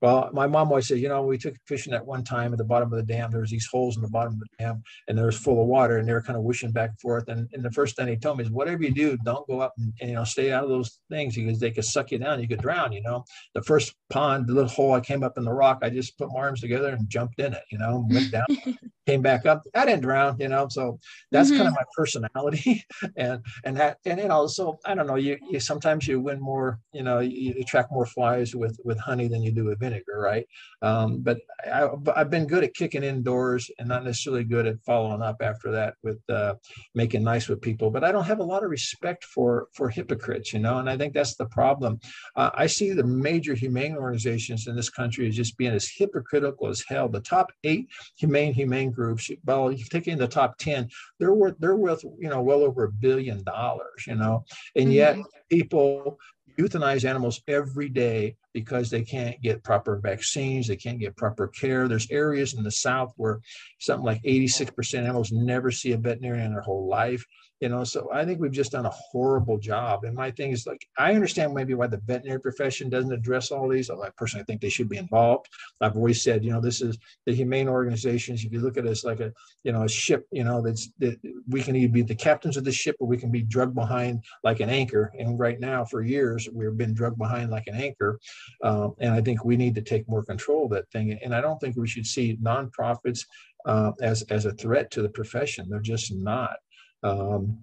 well, 0.00 0.30
my 0.32 0.46
mom 0.46 0.68
always 0.68 0.86
said, 0.86 0.98
you 0.98 1.08
know, 1.08 1.22
we 1.22 1.38
took 1.38 1.54
fishing 1.66 1.92
at 1.92 2.04
one 2.04 2.22
time 2.22 2.52
at 2.52 2.58
the 2.58 2.64
bottom 2.64 2.92
of 2.92 2.98
the 2.98 3.12
dam. 3.12 3.30
There 3.30 3.40
was 3.40 3.50
these 3.50 3.68
holes 3.70 3.96
in 3.96 4.02
the 4.02 4.08
bottom 4.08 4.34
of 4.34 4.38
the 4.38 4.46
dam, 4.58 4.82
and 5.08 5.18
there 5.18 5.26
was 5.26 5.38
full 5.38 5.60
of 5.60 5.66
water, 5.66 5.98
and 5.98 6.08
they 6.08 6.12
were 6.12 6.22
kind 6.22 6.36
of 6.36 6.44
wishing 6.44 6.70
back 6.72 6.90
and 6.90 7.00
forth. 7.00 7.28
And, 7.28 7.48
and 7.52 7.64
the 7.64 7.70
first 7.70 7.96
thing 7.96 8.08
he 8.08 8.16
told 8.16 8.38
me 8.38 8.44
is, 8.44 8.50
whatever 8.50 8.82
you 8.82 8.92
do, 8.92 9.16
don't 9.24 9.46
go 9.48 9.60
up 9.60 9.74
and, 9.78 9.92
and, 10.00 10.10
you 10.10 10.16
know 10.16 10.24
stay 10.24 10.52
out 10.52 10.64
of 10.64 10.68
those 10.68 11.00
things 11.10 11.34
because 11.34 11.58
they 11.58 11.70
could 11.70 11.84
suck 11.84 12.10
you 12.10 12.18
down. 12.18 12.40
You 12.40 12.48
could 12.48 12.60
drown. 12.60 12.92
You 12.92 13.02
know, 13.02 13.24
the 13.54 13.62
first 13.62 13.94
pond, 14.10 14.46
the 14.46 14.54
little 14.54 14.68
hole 14.68 14.94
I 14.94 15.00
came 15.00 15.22
up 15.22 15.36
in 15.36 15.44
the 15.44 15.52
rock, 15.52 15.78
I 15.82 15.90
just 15.90 16.18
put 16.18 16.28
my 16.32 16.40
arms 16.40 16.60
together 16.60 16.90
and 16.90 17.08
jumped 17.08 17.40
in 17.40 17.52
it. 17.52 17.62
You 17.70 17.78
know, 17.78 18.06
went 18.10 18.30
down, 18.30 18.46
came 19.06 19.22
back 19.22 19.46
up. 19.46 19.62
I 19.74 19.84
didn't 19.84 20.02
drown. 20.02 20.36
You 20.38 20.48
know, 20.48 20.68
so 20.68 20.98
that's 21.32 21.48
mm-hmm. 21.48 21.58
kind 21.58 21.68
of 21.68 21.74
my 21.74 21.84
personality, 21.96 22.84
and 23.16 23.44
and 23.64 23.76
that 23.76 23.98
and 24.04 24.20
you 24.20 24.28
know, 24.28 24.46
so 24.46 24.78
I 24.84 24.94
don't 24.98 25.06
know. 25.06 25.16
You, 25.16 25.38
you 25.50 25.60
sometimes 25.60 26.06
you 26.06 26.20
win 26.20 26.40
more. 26.40 26.80
You 26.92 27.02
know, 27.02 27.20
you 27.20 27.54
attract 27.60 27.92
more 27.92 28.06
flies 28.06 28.54
with 28.54 28.78
with 28.84 28.98
honey 28.98 29.28
than 29.28 29.42
you 29.42 29.52
do 29.52 29.64
with 29.64 29.80
vinegar, 29.80 30.18
right? 30.18 30.46
Um, 30.82 31.20
but 31.20 31.38
I, 31.64 31.88
have 32.16 32.30
been 32.30 32.46
good 32.46 32.64
at 32.64 32.74
kicking 32.74 33.02
indoors 33.02 33.70
and 33.78 33.88
not 33.88 34.04
necessarily 34.04 34.44
good 34.44 34.66
at 34.66 34.82
following 34.84 35.22
up 35.22 35.36
after 35.40 35.70
that 35.72 35.94
with 36.02 36.18
uh, 36.28 36.54
making 36.94 37.22
nice 37.22 37.48
with 37.48 37.60
people. 37.60 37.90
But 37.90 38.04
I 38.04 38.12
don't 38.12 38.24
have 38.24 38.40
a 38.40 38.44
lot 38.44 38.64
of 38.64 38.70
respect 38.70 39.24
for 39.24 39.68
for 39.72 39.88
hypocrites, 39.88 40.52
you 40.52 40.58
know, 40.58 40.78
and 40.78 40.90
I 40.90 40.96
think 40.96 41.14
that's 41.14 41.36
the 41.36 41.46
problem. 41.46 42.00
Uh, 42.36 42.50
I 42.54 42.66
see 42.66 42.92
the 42.92 43.04
major 43.04 43.54
humane 43.54 43.96
organizations 43.96 44.66
in 44.66 44.76
this 44.76 44.90
country 44.90 45.28
as 45.28 45.36
just 45.36 45.56
being 45.56 45.72
as 45.72 45.88
hypocritical 45.88 46.68
as 46.68 46.84
hell. 46.86 47.08
The 47.08 47.20
top 47.20 47.52
eight 47.64 47.88
humane 48.16 48.52
humane 48.52 48.90
groups, 48.90 49.30
well, 49.44 49.72
you 49.72 49.84
take 49.84 50.08
in 50.08 50.18
the 50.18 50.28
top 50.28 50.58
ten, 50.58 50.88
they're 51.18 51.34
worth 51.34 51.54
they're 51.58 51.76
worth 51.76 52.02
you 52.18 52.28
know 52.28 52.42
well 52.42 52.62
over 52.62 52.84
a 52.84 52.92
billion 52.92 53.42
dollars, 53.44 54.06
you 54.06 54.14
know, 54.14 54.44
and 54.76 54.87
yet 54.92 55.16
mm-hmm. 55.16 55.22
people 55.50 56.18
euthanize 56.58 57.08
animals 57.08 57.40
every 57.46 57.88
day 57.88 58.36
because 58.52 58.90
they 58.90 59.02
can't 59.02 59.40
get 59.40 59.62
proper 59.62 59.98
vaccines, 59.98 60.66
they 60.66 60.76
can't 60.76 60.98
get 60.98 61.16
proper 61.16 61.46
care. 61.46 61.86
There's 61.86 62.10
areas 62.10 62.54
in 62.54 62.64
the 62.64 62.70
South 62.70 63.12
where 63.16 63.40
something 63.78 64.04
like 64.04 64.22
86% 64.22 64.68
of 64.98 65.04
animals 65.04 65.30
never 65.30 65.70
see 65.70 65.92
a 65.92 65.96
veterinarian 65.96 66.46
in 66.46 66.52
their 66.52 66.62
whole 66.62 66.88
life. 66.88 67.24
You 67.60 67.68
know 67.68 67.84
so 67.84 68.08
i 68.12 68.24
think 68.24 68.40
we've 68.40 68.52
just 68.52 68.72
done 68.72 68.86
a 68.86 68.90
horrible 68.90 69.58
job. 69.58 70.04
And 70.04 70.14
my 70.14 70.30
thing 70.30 70.52
is 70.52 70.66
like 70.66 70.86
i 70.98 71.14
understand 71.14 71.54
maybe 71.54 71.74
why 71.74 71.86
the 71.86 72.00
veterinary 72.06 72.40
profession 72.40 72.88
doesn't 72.88 73.12
address 73.12 73.50
all 73.50 73.68
these 73.68 73.90
i 73.90 73.94
personally 74.16 74.44
think 74.44 74.60
they 74.60 74.68
should 74.68 74.88
be 74.88 74.96
involved. 74.96 75.46
I've 75.80 75.96
always 75.96 76.22
said 76.22 76.44
you 76.44 76.52
know 76.52 76.60
this 76.60 76.80
is 76.80 76.98
the 77.26 77.34
humane 77.34 77.68
organizations. 77.68 78.44
If 78.44 78.52
you 78.52 78.60
look 78.60 78.76
at 78.76 78.86
us 78.86 79.04
like 79.04 79.20
a 79.20 79.32
you 79.64 79.72
know 79.72 79.82
a 79.82 79.88
ship 79.88 80.26
you 80.30 80.44
know 80.44 80.62
that's 80.62 80.90
that 80.98 81.18
we 81.48 81.62
can 81.62 81.76
either 81.76 81.92
be 81.92 82.02
the 82.02 82.14
captains 82.14 82.56
of 82.56 82.64
the 82.64 82.72
ship 82.72 82.96
or 83.00 83.08
we 83.08 83.18
can 83.18 83.30
be 83.30 83.42
drugged 83.42 83.74
behind 83.74 84.24
like 84.44 84.60
an 84.60 84.70
anchor. 84.70 85.12
And 85.18 85.38
right 85.38 85.58
now 85.60 85.84
for 85.84 86.02
years 86.02 86.48
we've 86.52 86.76
been 86.76 86.94
drugged 86.94 87.18
behind 87.18 87.50
like 87.50 87.66
an 87.66 87.74
anchor. 87.74 88.18
Um, 88.62 88.94
and 89.00 89.12
i 89.12 89.20
think 89.20 89.44
we 89.44 89.56
need 89.56 89.74
to 89.74 89.82
take 89.82 90.08
more 90.08 90.24
control 90.24 90.66
of 90.66 90.70
that 90.72 90.90
thing. 90.90 91.18
And 91.24 91.34
i 91.34 91.40
don't 91.40 91.58
think 91.58 91.76
we 91.76 91.88
should 91.88 92.06
see 92.06 92.38
nonprofits 92.42 93.24
uh, 93.66 93.92
as 94.00 94.22
as 94.30 94.44
a 94.46 94.52
threat 94.52 94.90
to 94.92 95.02
the 95.02 95.08
profession. 95.08 95.68
They're 95.68 95.80
just 95.80 96.14
not 96.14 96.56
um, 97.02 97.58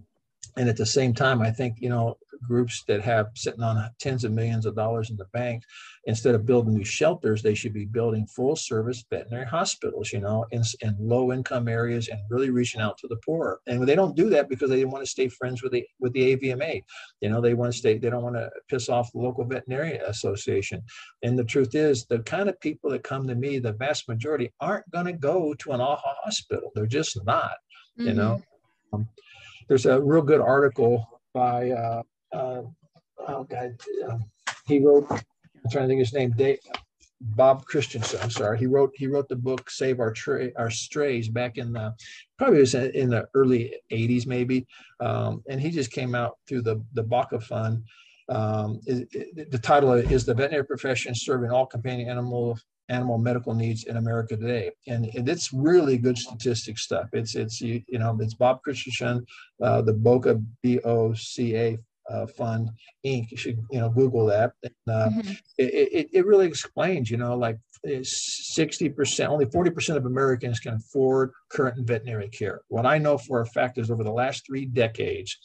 and 0.58 0.70
at 0.70 0.78
the 0.78 0.86
same 0.86 1.14
time, 1.14 1.42
I 1.42 1.52
think, 1.52 1.82
you 1.82 1.90
know, 1.90 2.18
groups 2.48 2.84
that 2.88 3.02
have 3.02 3.28
sitting 3.36 3.64
on 3.64 3.90
tens 4.00 4.24
of 4.24 4.32
millions 4.32 4.66
of 4.66 4.76
dollars 4.76 5.10
in 5.10 5.18
the 5.18 5.26
bank, 5.34 5.64
instead 6.06 6.36
of 6.36 6.46
building 6.46 6.76
new 6.76 6.84
shelters, 6.84 7.42
they 7.42 7.54
should 7.56 7.74
be 7.74 7.86
building 7.86 8.26
full 8.28 8.56
service 8.56 9.04
veterinary 9.10 9.46
hospitals, 9.46 10.14
you 10.14 10.20
know, 10.20 10.46
in, 10.52 10.62
in 10.82 10.96
low 11.00 11.32
income 11.32 11.68
areas 11.68 12.08
and 12.08 12.20
really 12.30 12.50
reaching 12.50 12.82
out 12.82 12.98
to 12.98 13.08
the 13.08 13.18
poor. 13.26 13.60
And 13.68 13.86
they 13.88 13.96
don't 13.96 14.16
do 14.16 14.30
that 14.30 14.50
because 14.50 14.70
they 14.70 14.86
want 14.86 15.04
to 15.04 15.10
stay 15.10 15.28
friends 15.28 15.64
with 15.64 15.72
the 15.72 15.86
with 16.00 16.14
the 16.14 16.36
AVMA. 16.36 16.84
You 17.22 17.30
know, 17.30 17.42
they 17.42 17.54
want 17.54 17.74
to 17.74 17.78
stay, 17.78 17.98
they 17.98 18.10
don't 18.10 18.24
want 18.24 18.36
to 18.36 18.50
piss 18.70 18.88
off 18.90 19.12
the 19.12 19.20
local 19.20 19.46
veterinary 19.46 19.98
association. 19.98 20.84
And 21.24 21.38
the 21.38 21.44
truth 21.44 21.76
is, 21.76 22.06
the 22.06 22.20
kind 22.20 22.50
of 22.50 22.60
people 22.60 22.90
that 22.92 23.04
come 23.04 23.28
to 23.28 23.36
me, 23.36 23.60
the 23.60 23.74
vast 23.74 24.08
majority 24.08 24.54
aren't 24.62 24.90
going 24.92 25.08
to 25.08 25.14
go 25.14 25.54
to 25.56 25.72
an 25.72 25.80
AAHA 25.80 26.16
hospital. 26.24 26.72
They're 26.76 26.86
just 26.86 27.18
not, 27.26 27.56
mm-hmm. 28.00 28.08
you 28.08 28.14
know. 28.14 28.42
Um, 28.94 29.10
there's 29.68 29.86
a 29.86 30.02
real 30.02 30.22
good 30.22 30.42
article 30.42 31.22
by 31.34 31.72
uh, 31.72 32.04
uh, 32.32 32.62
oh 33.28 33.44
god, 33.44 33.80
uh, 34.08 34.18
he 34.66 34.80
wrote. 34.80 35.08
I'm 35.12 35.72
trying 35.72 35.86
to 35.86 35.88
think 35.88 36.00
his 36.00 36.14
name. 36.14 36.32
Dave, 36.32 36.60
Bob 37.22 37.66
Christensen. 37.66 38.20
I'm 38.22 38.30
sorry. 38.30 38.60
He 38.60 38.68
wrote 38.68 38.92
he 38.96 39.08
wrote 39.08 39.28
the 39.30 39.36
book 39.36 39.70
Save 39.70 40.00
Our 40.00 40.12
Tra- 40.12 40.52
Our 40.58 40.70
Strays 40.70 41.30
back 41.30 41.58
in 41.58 41.74
the 41.74 41.94
probably 42.38 42.60
was 42.60 42.76
in 42.76 43.10
the 43.10 43.28
early 43.34 43.74
80s 43.92 44.28
maybe, 44.28 44.68
um, 45.00 45.44
and 45.50 45.60
he 45.60 45.72
just 45.72 45.92
came 45.92 46.16
out 46.16 46.38
through 46.48 46.62
the 46.62 46.84
the 46.94 47.04
BOCA 47.04 47.42
Fund. 47.44 47.84
Um, 48.28 48.80
it, 48.88 49.08
it, 49.12 49.52
the 49.52 49.60
title 49.60 49.94
is 49.94 50.26
the 50.26 50.34
veterinary 50.34 50.66
profession 50.66 51.14
serving 51.14 51.52
all 51.52 51.66
companion 51.66 52.10
animal 52.10 52.58
animal 52.90 53.18
medical 53.18 53.54
needs 53.54 53.86
in 53.86 53.98
America 53.98 54.38
today. 54.38 54.72
And, 54.88 55.06
it's 55.14 55.54
really 55.54 55.98
good 55.98 56.18
statistic 56.18 56.78
stuff. 56.78 57.08
It's, 57.14 57.36
it's 57.36 57.60
you, 57.62 57.82
you 57.88 58.00
know, 58.00 58.18
it's 58.22 58.34
Bob 58.36 58.62
Christensen, 58.62 59.26
uh, 59.62 59.82
the 59.82 59.94
BOCA, 59.94 60.44
B-O-C-A 60.62 61.78
uh, 62.10 62.28
Fund 62.28 62.70
Inc. 63.06 63.32
You 63.32 63.38
should, 63.38 63.64
you 63.72 63.80
know, 63.80 63.90
Google 63.90 64.26
that. 64.28 64.54
And, 64.64 64.74
uh, 64.88 65.10
mm-hmm. 65.10 65.32
it, 65.58 65.74
it, 65.74 66.10
it 66.14 66.26
really 66.26 66.48
explains, 66.48 67.10
you 67.10 67.18
know, 67.18 67.36
like 67.36 67.58
60%, 67.86 69.28
only 69.28 69.46
40% 69.46 69.96
of 69.96 70.06
Americans 70.06 70.60
can 70.60 70.74
afford 70.76 71.32
current 71.50 71.86
veterinary 71.86 72.30
care. 72.30 72.62
What 72.68 72.86
I 72.86 72.98
know 72.98 73.18
for 73.18 73.42
a 73.42 73.46
fact 73.46 73.78
is 73.78 73.92
over 73.92 74.04
the 74.04 74.12
last 74.12 74.46
three 74.46 74.66
decades, 74.66 75.38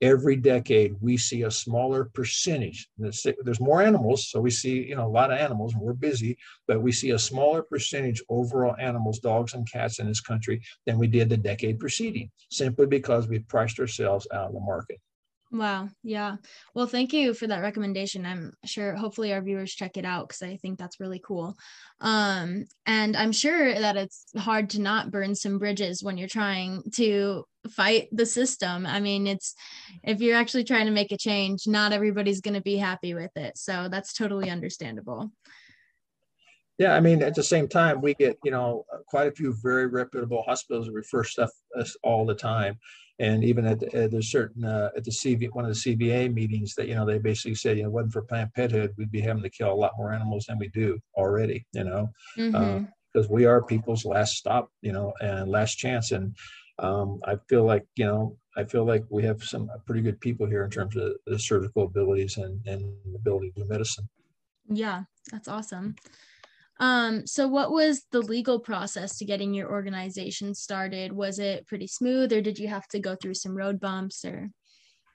every 0.00 0.36
decade 0.36 0.94
we 1.00 1.16
see 1.16 1.42
a 1.42 1.50
smaller 1.50 2.06
percentage. 2.06 2.88
There's 2.98 3.60
more 3.60 3.82
animals, 3.82 4.28
so 4.28 4.40
we 4.40 4.50
see 4.50 4.88
you 4.88 4.96
know 4.96 5.06
a 5.06 5.08
lot 5.08 5.32
of 5.32 5.38
animals, 5.38 5.74
and 5.74 5.82
we're 5.82 5.92
busy, 5.92 6.36
but 6.66 6.82
we 6.82 6.92
see 6.92 7.10
a 7.10 7.18
smaller 7.18 7.62
percentage 7.62 8.22
overall 8.28 8.76
animals, 8.80 9.20
dogs 9.20 9.54
and 9.54 9.70
cats 9.70 9.98
in 9.98 10.08
this 10.08 10.20
country 10.20 10.62
than 10.86 10.98
we 10.98 11.06
did 11.06 11.28
the 11.28 11.36
decade 11.36 11.78
preceding, 11.78 12.30
simply 12.50 12.86
because 12.86 13.28
we've 13.28 13.48
priced 13.48 13.78
ourselves 13.78 14.26
out 14.32 14.48
of 14.48 14.54
the 14.54 14.60
market. 14.60 15.00
Wow. 15.54 15.88
Yeah. 16.02 16.38
Well, 16.74 16.88
thank 16.88 17.12
you 17.12 17.32
for 17.32 17.46
that 17.46 17.60
recommendation. 17.62 18.26
I'm 18.26 18.54
sure 18.64 18.96
hopefully 18.96 19.32
our 19.32 19.40
viewers 19.40 19.72
check 19.72 19.96
it 19.96 20.04
out 20.04 20.26
because 20.26 20.42
I 20.42 20.56
think 20.56 20.80
that's 20.80 20.98
really 20.98 21.20
cool. 21.24 21.56
Um, 22.00 22.64
and 22.86 23.16
I'm 23.16 23.30
sure 23.30 23.72
that 23.72 23.96
it's 23.96 24.24
hard 24.36 24.70
to 24.70 24.80
not 24.80 25.12
burn 25.12 25.36
some 25.36 25.60
bridges 25.60 26.02
when 26.02 26.18
you're 26.18 26.26
trying 26.26 26.82
to 26.96 27.44
fight 27.70 28.08
the 28.10 28.26
system. 28.26 28.84
I 28.84 28.98
mean, 28.98 29.28
it's 29.28 29.54
if 30.02 30.20
you're 30.20 30.36
actually 30.36 30.64
trying 30.64 30.86
to 30.86 30.92
make 30.92 31.12
a 31.12 31.16
change, 31.16 31.68
not 31.68 31.92
everybody's 31.92 32.40
going 32.40 32.54
to 32.54 32.60
be 32.60 32.76
happy 32.76 33.14
with 33.14 33.36
it. 33.36 33.56
So 33.56 33.86
that's 33.88 34.12
totally 34.12 34.50
understandable. 34.50 35.30
Yeah, 36.78 36.96
I 36.96 37.00
mean, 37.00 37.22
at 37.22 37.36
the 37.36 37.44
same 37.44 37.68
time, 37.68 38.00
we 38.00 38.14
get 38.14 38.36
you 38.42 38.50
know 38.50 38.86
quite 39.06 39.28
a 39.28 39.32
few 39.32 39.54
very 39.62 39.86
reputable 39.86 40.42
hospitals 40.42 40.88
refer 40.88 41.22
stuff 41.22 41.50
us 41.78 41.96
all 42.02 42.26
the 42.26 42.34
time 42.34 42.76
and 43.18 43.44
even 43.44 43.66
at, 43.66 43.80
the, 43.80 43.94
at 43.94 44.10
there's 44.10 44.30
certain 44.30 44.64
uh, 44.64 44.90
at 44.96 45.04
the 45.04 45.10
CV 45.10 45.48
one 45.52 45.64
of 45.64 45.72
the 45.72 45.96
CVA 45.96 46.32
meetings 46.32 46.74
that 46.74 46.88
you 46.88 46.94
know 46.94 47.06
they 47.06 47.18
basically 47.18 47.54
said 47.54 47.76
you 47.76 47.84
know 47.84 47.90
wasn't 47.90 48.12
for 48.12 48.22
Planned 48.22 48.50
Pethood 48.56 48.90
we'd 48.96 49.12
be 49.12 49.20
having 49.20 49.42
to 49.42 49.50
kill 49.50 49.72
a 49.72 49.74
lot 49.74 49.92
more 49.96 50.12
animals 50.12 50.46
than 50.46 50.58
we 50.58 50.68
do 50.68 50.98
already 51.16 51.64
you 51.72 51.84
know 51.84 52.08
because 52.36 52.52
mm-hmm. 52.52 53.18
uh, 53.18 53.26
we 53.30 53.44
are 53.44 53.62
people's 53.62 54.04
last 54.04 54.34
stop 54.34 54.68
you 54.82 54.92
know 54.92 55.12
and 55.20 55.50
last 55.50 55.76
chance 55.76 56.12
and 56.12 56.36
um, 56.80 57.20
I 57.24 57.36
feel 57.48 57.64
like 57.64 57.86
you 57.96 58.06
know 58.06 58.36
I 58.56 58.64
feel 58.64 58.84
like 58.84 59.04
we 59.10 59.22
have 59.24 59.42
some 59.42 59.70
pretty 59.86 60.02
good 60.02 60.20
people 60.20 60.46
here 60.46 60.64
in 60.64 60.70
terms 60.70 60.96
of 60.96 61.12
the 61.26 61.38
surgical 61.38 61.84
abilities 61.84 62.36
and 62.36 62.60
and 62.66 62.92
ability 63.14 63.52
to 63.52 63.62
do 63.62 63.68
medicine. 63.68 64.08
Yeah, 64.68 65.04
that's 65.30 65.48
awesome. 65.48 65.96
Um, 66.80 67.26
so 67.26 67.46
what 67.46 67.70
was 67.70 68.04
the 68.10 68.20
legal 68.20 68.58
process 68.58 69.18
to 69.18 69.24
getting 69.24 69.54
your 69.54 69.70
organization 69.70 70.54
started? 70.54 71.12
Was 71.12 71.38
it 71.38 71.66
pretty 71.66 71.86
smooth 71.86 72.32
or 72.32 72.40
did 72.40 72.58
you 72.58 72.68
have 72.68 72.88
to 72.88 72.98
go 72.98 73.14
through 73.14 73.34
some 73.34 73.56
road 73.56 73.80
bumps 73.80 74.24
or? 74.24 74.50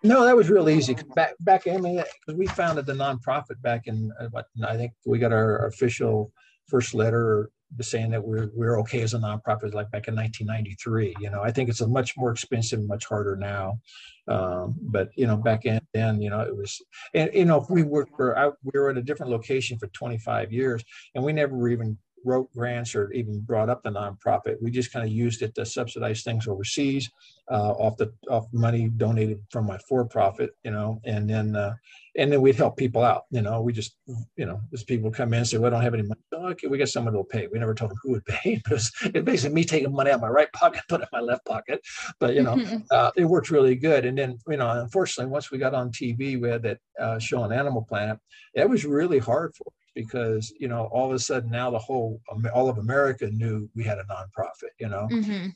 No, 0.02 0.24
that 0.24 0.36
was 0.36 0.50
real 0.50 0.70
easy. 0.70 0.96
Back, 1.16 1.34
back, 1.42 1.68
I 1.68 1.76
mean, 1.76 2.02
we 2.34 2.48
founded 2.48 2.86
the 2.86 2.94
nonprofit 2.94 3.62
back 3.62 3.88
in, 3.88 4.12
uh, 4.20 4.28
what, 4.32 4.46
I 4.66 4.78
think 4.78 4.94
we 5.06 5.20
got 5.20 5.34
our 5.34 5.66
official 5.66 6.32
first 6.68 6.94
letter 6.94 7.50
saying 7.82 8.12
that 8.12 8.24
we're 8.24 8.50
we're 8.54 8.80
okay 8.80 9.02
as 9.02 9.14
a 9.14 9.20
nonprofit 9.20 9.74
like 9.74 9.92
back 9.92 10.08
in 10.08 10.16
1993 10.16 11.16
you 11.20 11.30
know 11.30 11.42
i 11.44 11.52
think 11.52 11.70
it's 11.70 11.82
a 11.82 11.88
much 11.88 12.18
more 12.18 12.32
expensive 12.32 12.82
much 12.88 13.06
harder 13.06 13.36
now. 13.36 13.80
Um, 14.28 14.76
but 14.80 15.10
you 15.16 15.26
know 15.26 15.38
back 15.38 15.66
in 15.66 15.80
then 15.94 16.22
you 16.22 16.30
know 16.30 16.42
it 16.42 16.56
was 16.56 16.80
and 17.16 17.32
you 17.34 17.46
know 17.46 17.58
if 17.58 17.70
we 17.70 17.82
I, 17.82 18.52
we 18.64 18.80
were 18.80 18.92
at 18.92 18.98
a 18.98 19.02
different 19.02 19.32
location 19.32 19.80
for 19.80 19.88
25 19.88 20.52
years 20.54 20.84
and 21.16 21.24
we 21.24 21.34
never 21.34 21.68
even 21.68 21.98
wrote 22.26 22.52
grants 22.54 22.96
or 22.96 23.12
even 23.12 23.40
brought 23.42 23.70
up 23.70 23.84
the 23.84 23.90
nonprofit. 23.90 24.58
We 24.62 24.72
just 24.72 24.92
kind 24.92 25.06
of 25.06 25.12
used 25.12 25.42
it 25.42 25.56
to 25.56 25.66
subsidize 25.66 26.24
things 26.24 26.48
overseas 26.48 27.10
uh, 27.50 27.72
off 27.72 27.98
the 27.98 28.14
off 28.30 28.46
money 28.54 28.90
donated 28.90 29.44
from 29.50 29.66
my 29.66 29.78
for-profit, 29.88 30.52
you 30.64 30.72
know, 30.72 31.02
and 31.06 31.30
then 31.30 31.56
uh, 31.56 31.76
and 32.18 32.32
then 32.32 32.42
we'd 32.42 32.56
help 32.56 32.78
people 32.78 33.04
out. 33.04 33.24
You 33.32 33.42
know, 33.42 33.62
we 33.62 33.74
just 33.74 33.96
you 34.36 34.46
know, 34.46 34.62
as 34.74 34.84
people 34.84 35.10
come 35.10 35.34
in 35.34 35.40
and 35.40 35.48
say, 35.48 35.58
"Well, 35.58 35.68
I 35.68 35.70
don't 35.72 35.82
have 35.82 35.94
any 35.94 36.04
money." 36.04 36.22
Oh, 36.34 36.50
okay, 36.50 36.68
we 36.68 36.78
got 36.78 36.90
someone 36.90 37.14
who'll 37.14 37.24
pay. 37.24 37.48
We 37.48 37.60
never 37.60 37.74
told 37.74 37.92
them 37.92 37.98
who 38.04 38.12
would 38.12 38.26
pay. 38.26 38.62
It 38.70 38.70
was 38.70 38.92
it 39.04 39.26
basically 39.26 39.56
me 39.56 39.64
taking 39.64 39.92
money 39.92 40.12
out 40.12 40.16
of 40.16 40.22
my 40.22 40.30
right 40.30 40.52
pocket, 40.54 40.84
put 40.90 41.02
it 41.02 41.10
in 41.12 41.20
my 41.20 41.26
left 41.26 41.46
pocket. 41.46 41.82
But 42.20 42.36
you 42.36 42.44
know, 42.44 42.62
uh, 42.92 43.12
it 43.16 43.26
worked 43.26 43.50
really 43.50 43.76
good. 43.76 44.06
And 44.06 44.18
then 44.18 44.38
you 44.48 44.58
know, 44.58 44.70
unfortunately, 44.70 45.32
once 45.32 45.50
we 45.50 45.58
got 45.58 45.74
on 45.74 45.92
TV, 45.92 46.40
we 46.40 46.50
had 46.50 46.64
that 46.64 46.80
uh, 47.00 47.20
show 47.20 47.42
on 47.42 47.52
Animal 47.52 47.84
Planet. 47.84 48.20
It 48.54 48.70
was 48.70 48.86
really 48.86 49.20
hard 49.20 49.56
for 49.56 49.66
because 50.06 50.54
you 50.60 50.68
know 50.68 50.90
all 50.92 51.08
of 51.08 51.14
a 51.14 51.20
sudden 51.20 51.50
now 51.50 51.70
the 51.70 51.80
whole 51.80 52.22
all 52.54 52.70
of 52.70 52.78
America 52.78 53.30
knew 53.32 53.70
we 53.76 53.84
had 53.84 53.98
a 53.98 54.04
nonprofit. 54.04 54.74
You 54.80 54.90
know, 54.90 55.08
mm-hmm 55.12 55.48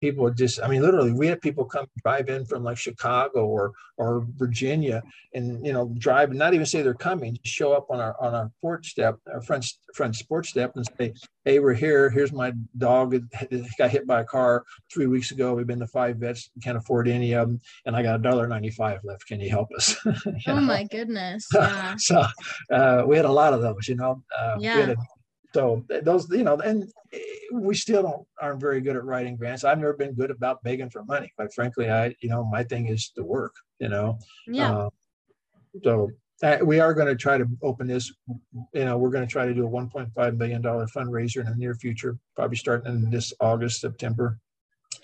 people 0.00 0.24
would 0.24 0.36
just 0.36 0.62
i 0.62 0.68
mean 0.68 0.82
literally 0.82 1.12
we 1.12 1.26
had 1.26 1.40
people 1.40 1.64
come 1.64 1.86
drive 2.02 2.28
in 2.28 2.44
from 2.44 2.62
like 2.62 2.76
chicago 2.76 3.46
or 3.46 3.72
or 3.98 4.26
virginia 4.36 5.02
and 5.34 5.64
you 5.64 5.72
know 5.72 5.92
drive 5.98 6.30
and 6.30 6.38
not 6.38 6.54
even 6.54 6.66
say 6.66 6.82
they're 6.82 6.94
coming 6.94 7.36
just 7.42 7.54
show 7.54 7.72
up 7.72 7.86
on 7.90 8.00
our 8.00 8.14
on 8.20 8.34
our 8.34 8.50
porch 8.60 8.88
step 8.88 9.16
our 9.32 9.40
front 9.40 9.66
front 9.94 10.14
sporch 10.14 10.50
step 10.50 10.72
and 10.76 10.86
say 10.98 11.12
hey 11.46 11.60
we're 11.60 11.72
here. 11.72 12.10
Here's 12.10 12.32
my 12.32 12.52
dog. 12.76 13.14
Got 13.78 13.90
hit 13.90 14.06
by 14.06 14.22
a 14.22 14.24
car 14.24 14.64
three 14.92 15.06
weeks 15.06 15.30
ago. 15.30 15.54
We've 15.54 15.66
been 15.66 15.78
to 15.78 15.86
five 15.86 16.16
vets. 16.16 16.50
Can't 16.62 16.76
afford 16.76 17.06
any 17.08 17.32
of 17.34 17.48
them 17.48 17.60
and 17.86 17.94
i 17.94 18.02
got 18.02 18.16
a 18.16 18.22
dollar 18.22 18.48
95 18.48 19.00
left. 19.04 19.26
Can 19.26 19.40
you 19.40 19.50
help 19.50 19.68
us? 19.74 19.96
You 20.26 20.52
oh 20.52 20.56
know? 20.56 20.60
my 20.60 20.84
goodness. 20.84 21.46
Yeah. 21.54 21.94
so 21.96 22.24
uh, 22.70 23.04
we 23.06 23.16
had 23.16 23.24
a 23.24 23.32
lot 23.32 23.54
of 23.54 23.62
those 23.62 23.88
you 23.88 23.94
know? 23.94 24.22
Uh, 24.36 24.56
yeah. 24.58 24.94
So 25.54 25.84
those, 26.02 26.28
you 26.30 26.44
know, 26.44 26.56
and 26.56 26.92
we 27.52 27.74
still 27.74 28.02
don't 28.02 28.26
aren't 28.40 28.60
very 28.60 28.80
good 28.80 28.96
at 28.96 29.04
writing 29.04 29.36
grants. 29.36 29.64
I've 29.64 29.78
never 29.78 29.94
been 29.94 30.14
good 30.14 30.30
about 30.30 30.62
begging 30.62 30.90
for 30.90 31.04
money. 31.04 31.32
Quite 31.36 31.52
frankly, 31.52 31.90
I, 31.90 32.14
you 32.20 32.28
know, 32.28 32.44
my 32.44 32.62
thing 32.62 32.88
is 32.88 33.10
to 33.16 33.22
work. 33.22 33.54
You 33.78 33.88
know. 33.88 34.18
Yeah. 34.46 34.72
Uh, 34.72 34.90
so 35.82 36.10
uh, 36.42 36.58
we 36.62 36.80
are 36.80 36.94
going 36.94 37.08
to 37.08 37.16
try 37.16 37.38
to 37.38 37.46
open 37.62 37.86
this. 37.86 38.12
You 38.72 38.84
know, 38.84 38.98
we're 38.98 39.10
going 39.10 39.26
to 39.26 39.30
try 39.30 39.46
to 39.46 39.54
do 39.54 39.66
a 39.66 39.70
1.5 39.70 40.36
million 40.36 40.62
dollar 40.62 40.86
fundraiser 40.86 41.40
in 41.40 41.46
the 41.46 41.56
near 41.56 41.74
future, 41.74 42.18
probably 42.34 42.56
starting 42.56 42.92
in 42.92 43.10
this 43.10 43.32
August, 43.40 43.80
September. 43.80 44.38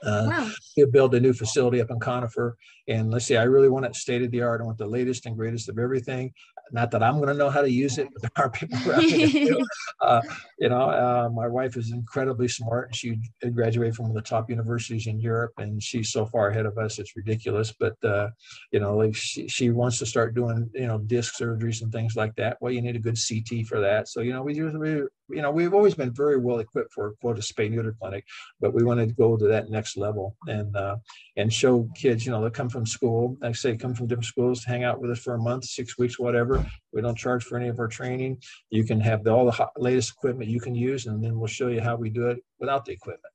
Uh, 0.05 0.27
wow. 0.29 0.51
He'll 0.75 0.91
build 0.91 1.15
a 1.15 1.21
new 1.21 1.33
facility 1.33 1.81
up 1.81 1.91
in 1.91 2.01
Conifer. 2.01 2.57
And 2.89 3.11
let's 3.11 3.27
see, 3.27 3.37
I 3.37 3.45
really 3.45 3.69
want 3.69 3.87
it 3.87 3.95
state 3.95 4.23
of 4.23 4.31
the 4.31 4.43
art. 4.43 4.61
I 4.61 4.65
want 4.65 4.79
the 4.79 4.87
latest 4.87 5.27
and 5.27 5.37
greatest 5.37 5.69
of 5.69 5.79
everything. 5.79 6.33
Not 6.71 6.91
that 6.93 7.03
I'm 7.03 7.17
going 7.17 7.29
to 7.29 7.35
know 7.35 7.51
how 7.51 7.61
to 7.61 7.71
use 7.71 7.99
it, 7.99 8.09
but 8.13 8.23
there 8.23 8.45
are 8.45 8.51
people 8.51 8.79
around 8.89 9.07
me 9.07 9.55
uh, 10.01 10.21
you 10.59 10.69
know, 10.69 10.83
uh, 10.83 11.29
my 11.33 11.49
wife 11.49 11.77
is 11.77 11.93
incredibly 11.93 12.49
smart 12.49 12.89
and 12.89 12.97
she 12.97 13.19
graduated 13.53 13.97
from 13.97 14.09
one 14.09 14.17
of 14.17 14.23
the 14.23 14.29
top 14.29 14.49
universities 14.49 15.07
in 15.07 15.19
Europe 15.21 15.53
and 15.59 15.83
she's 15.83 16.11
so 16.11 16.27
far 16.27 16.49
ahead 16.49 16.67
of 16.67 16.79
us. 16.79 16.99
It's 16.99 17.17
ridiculous. 17.17 17.73
But, 17.73 18.03
uh, 18.05 18.29
you 18.71 18.81
know, 18.81 18.97
like 18.97 19.15
she, 19.15 19.49
she 19.49 19.71
wants 19.71 19.99
to 19.99 20.07
start 20.07 20.35
doing, 20.35 20.71
you 20.75 20.87
know, 20.87 20.99
disc 20.99 21.35
surgeries 21.39 21.83
and 21.83 21.93
things 21.93 22.17
like 22.17 22.35
that. 22.37 22.59
Well, 22.61 22.73
you 22.73 22.83
need 22.83 22.97
a 22.97 23.01
good 23.01 23.19
CT 23.19 23.67
for 23.67 23.81
that. 23.81 24.09
So, 24.09 24.21
you 24.21 24.33
know, 24.33 24.43
we, 24.43 24.61
we 24.63 25.03
you 25.33 25.41
know, 25.41 25.51
we've 25.51 25.75
always 25.75 25.95
been 25.95 26.13
very 26.13 26.37
well 26.37 26.59
equipped 26.59 26.93
for 26.93 27.15
quote 27.21 27.39
a 27.39 27.43
spay 27.43 27.71
neuter 27.71 27.95
clinic, 27.99 28.25
but 28.61 28.75
we 28.75 28.85
wanted 28.85 29.09
to 29.09 29.15
go 29.15 29.37
to 29.37 29.47
that 29.49 29.71
next 29.71 29.97
level 29.97 30.37
and 30.47 30.77
uh, 30.77 30.97
and 31.37 31.53
show 31.53 31.89
kids, 31.97 32.27
you 32.27 32.33
know, 32.33 32.43
that 32.43 32.55
come 32.55 32.69
from 32.69 32.87
school, 32.87 33.37
like 33.41 33.51
I 33.51 33.53
say, 33.53 33.77
come 33.77 33.95
from 33.95 34.07
different 34.07 34.27
schools 34.27 34.65
hang 34.65 34.85
out 34.85 35.01
with 35.01 35.11
us 35.11 35.19
for 35.19 35.35
a 35.35 35.39
month, 35.39 35.65
six 35.65 35.99
weeks, 35.99 36.19
whatever. 36.19 36.62
We 36.93 37.01
don't 37.01 37.17
charge 37.17 37.45
for 37.45 37.57
any 37.57 37.69
of 37.69 37.79
our 37.79 37.89
training. 37.89 38.43
You 38.71 38.85
can 38.85 39.01
have 39.01 39.25
the, 39.25 39.31
all 39.31 39.45
the 39.45 39.53
hot, 39.53 39.71
latest 39.77 40.13
equipment 40.13 40.51
you 40.51 40.61
can 40.61 40.75
use, 40.75 41.07
and 41.07 41.23
then 41.23 41.39
we'll 41.39 41.47
show 41.47 41.69
you 41.69 41.81
how 41.81 41.97
we 41.97 42.11
do 42.11 42.29
it 42.29 42.39
without 42.59 42.85
the 42.85 42.93
equipment. 42.93 43.33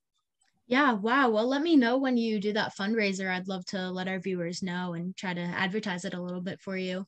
Yeah, 0.68 0.92
wow. 0.94 1.30
Well, 1.30 1.48
let 1.48 1.62
me 1.62 1.78
know 1.78 1.98
when 1.98 2.18
you 2.18 2.42
do 2.42 2.52
that 2.54 2.76
fundraiser. 2.78 3.30
I'd 3.30 3.48
love 3.48 3.66
to 3.68 3.90
let 3.90 4.10
our 4.10 4.20
viewers 4.20 4.62
know 4.62 4.94
and 4.94 5.16
try 5.16 5.34
to 5.34 5.42
advertise 5.42 6.04
it 6.04 6.14
a 6.14 6.22
little 6.22 6.42
bit 6.42 6.60
for 6.60 6.76
you. 6.76 7.06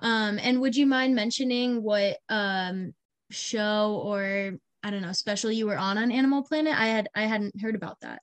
Um, 0.00 0.38
and 0.40 0.60
would 0.60 0.76
you 0.76 0.86
mind 0.86 1.14
mentioning 1.14 1.82
what 1.82 2.18
um, 2.28 2.94
show 3.30 4.02
or 4.04 4.58
I 4.82 4.90
don't 4.90 5.02
know 5.02 5.12
special 5.12 5.52
you 5.52 5.66
were 5.66 5.78
on 5.78 5.98
on 5.98 6.12
Animal 6.12 6.42
Planet? 6.42 6.74
I 6.78 6.86
had 6.86 7.08
I 7.14 7.22
hadn't 7.22 7.60
heard 7.60 7.76
about 7.76 8.00
that. 8.00 8.20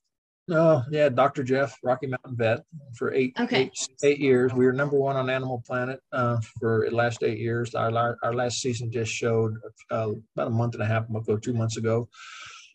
No, 0.47 0.83
yeah, 0.91 1.07
Dr. 1.07 1.41
Jeff, 1.43 1.77
Rocky 1.83 2.07
Mountain 2.07 2.35
Vet, 2.35 2.63
for 2.97 3.13
eight, 3.13 3.33
okay. 3.39 3.61
eight, 3.61 3.87
eight 4.03 4.19
years. 4.19 4.53
We 4.53 4.65
were 4.65 4.73
number 4.73 4.97
one 4.97 5.15
on 5.15 5.29
Animal 5.29 5.63
Planet 5.65 6.01
uh, 6.11 6.37
for 6.59 6.85
the 6.89 6.95
last 6.95 7.23
eight 7.23 7.39
years. 7.39 7.73
Our, 7.75 8.17
our 8.21 8.33
last 8.33 8.59
season 8.61 8.91
just 8.91 9.11
showed 9.11 9.55
uh, 9.89 10.11
about 10.35 10.47
a 10.47 10.49
month 10.49 10.73
and 10.73 10.83
a 10.83 10.85
half 10.85 11.09
ago, 11.09 11.37
two 11.37 11.53
months 11.53 11.77
ago. 11.77 12.09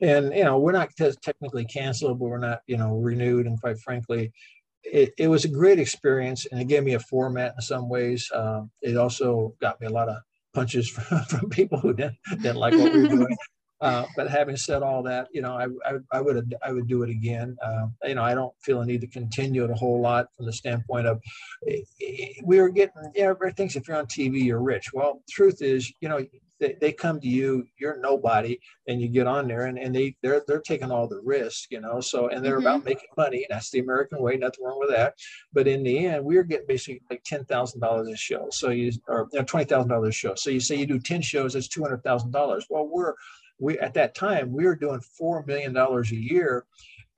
And, 0.00 0.32
you 0.32 0.44
know, 0.44 0.58
we're 0.58 0.72
not 0.72 0.90
technically 0.96 1.66
canceled, 1.66 2.18
but 2.18 2.26
we're 2.26 2.38
not, 2.38 2.60
you 2.66 2.78
know, 2.78 2.96
renewed. 2.96 3.46
And 3.46 3.60
quite 3.60 3.78
frankly, 3.80 4.32
it, 4.82 5.12
it 5.18 5.28
was 5.28 5.44
a 5.44 5.48
great 5.48 5.78
experience 5.78 6.46
and 6.46 6.60
it 6.60 6.68
gave 6.68 6.84
me 6.84 6.94
a 6.94 7.00
format 7.00 7.54
in 7.56 7.60
some 7.60 7.88
ways. 7.88 8.30
Um, 8.32 8.70
it 8.80 8.96
also 8.96 9.54
got 9.60 9.80
me 9.80 9.88
a 9.88 9.90
lot 9.90 10.08
of 10.08 10.18
punches 10.54 10.88
from, 10.90 11.22
from 11.24 11.50
people 11.50 11.78
who 11.78 11.92
didn't, 11.92 12.16
didn't 12.30 12.56
like 12.56 12.72
what 12.72 12.92
we 12.94 13.02
were 13.02 13.08
doing. 13.16 13.36
Uh, 13.80 14.04
but 14.16 14.28
having 14.28 14.56
said 14.56 14.82
all 14.82 15.02
that, 15.04 15.28
you 15.32 15.40
know, 15.40 15.52
I, 15.52 15.66
I, 15.88 15.98
I 16.12 16.20
would 16.20 16.54
I 16.62 16.72
would 16.72 16.88
do 16.88 17.02
it 17.02 17.10
again. 17.10 17.56
Uh, 17.64 17.86
you 18.04 18.14
know, 18.16 18.24
I 18.24 18.34
don't 18.34 18.52
feel 18.60 18.80
a 18.80 18.86
need 18.86 19.00
to 19.02 19.06
continue 19.06 19.64
it 19.64 19.70
a 19.70 19.74
whole 19.74 20.00
lot 20.00 20.26
from 20.36 20.46
the 20.46 20.52
standpoint 20.52 21.06
of 21.06 21.20
eh, 21.68 21.80
eh, 22.02 22.26
we 22.44 22.60
were 22.60 22.70
getting. 22.70 22.94
Yeah, 23.14 23.24
everybody 23.24 23.52
thinks 23.52 23.76
if 23.76 23.86
you're 23.86 23.96
on 23.96 24.06
TV, 24.06 24.44
you're 24.44 24.62
rich. 24.62 24.92
Well, 24.92 25.22
truth 25.28 25.62
is, 25.62 25.92
you 26.00 26.08
know, 26.08 26.24
they, 26.60 26.76
they 26.80 26.92
come 26.92 27.20
to 27.20 27.28
you, 27.28 27.66
you're 27.78 28.00
nobody, 28.00 28.58
and 28.86 29.00
you 29.00 29.08
get 29.08 29.26
on 29.26 29.46
there, 29.46 29.66
and, 29.66 29.78
and 29.78 29.94
they 29.94 30.16
they're 30.22 30.42
they're 30.46 30.60
taking 30.60 30.90
all 30.90 31.06
the 31.06 31.20
risk, 31.20 31.70
you 31.70 31.80
know. 31.80 32.00
So 32.00 32.28
and 32.28 32.44
they're 32.44 32.58
mm-hmm. 32.58 32.66
about 32.66 32.84
making 32.84 33.08
money. 33.16 33.46
That's 33.48 33.70
the 33.70 33.78
American 33.78 34.20
way. 34.20 34.36
Nothing 34.36 34.64
wrong 34.64 34.78
with 34.80 34.90
that. 34.90 35.14
But 35.52 35.68
in 35.68 35.82
the 35.82 36.06
end, 36.06 36.24
we're 36.24 36.42
getting 36.42 36.66
basically 36.66 37.02
like 37.10 37.22
ten 37.24 37.44
thousand 37.44 37.80
dollars 37.80 38.08
a 38.08 38.16
show. 38.16 38.48
So 38.50 38.70
you 38.70 38.92
or 39.06 39.28
you 39.32 39.38
know, 39.38 39.44
twenty 39.44 39.66
thousand 39.66 39.90
dollars 39.90 40.08
a 40.08 40.12
show. 40.12 40.34
So 40.36 40.50
you 40.50 40.60
say 40.60 40.76
you 40.76 40.86
do 40.86 40.98
ten 40.98 41.22
shows, 41.22 41.52
that's 41.52 41.68
two 41.68 41.82
hundred 41.82 42.02
thousand 42.02 42.32
dollars. 42.32 42.66
Well, 42.68 42.88
we're 42.90 43.14
we 43.58 43.78
at 43.78 43.94
that 43.94 44.14
time 44.14 44.52
we 44.52 44.64
were 44.64 44.76
doing 44.76 45.00
four 45.00 45.44
million 45.46 45.72
dollars 45.72 46.10
a 46.12 46.16
year 46.16 46.64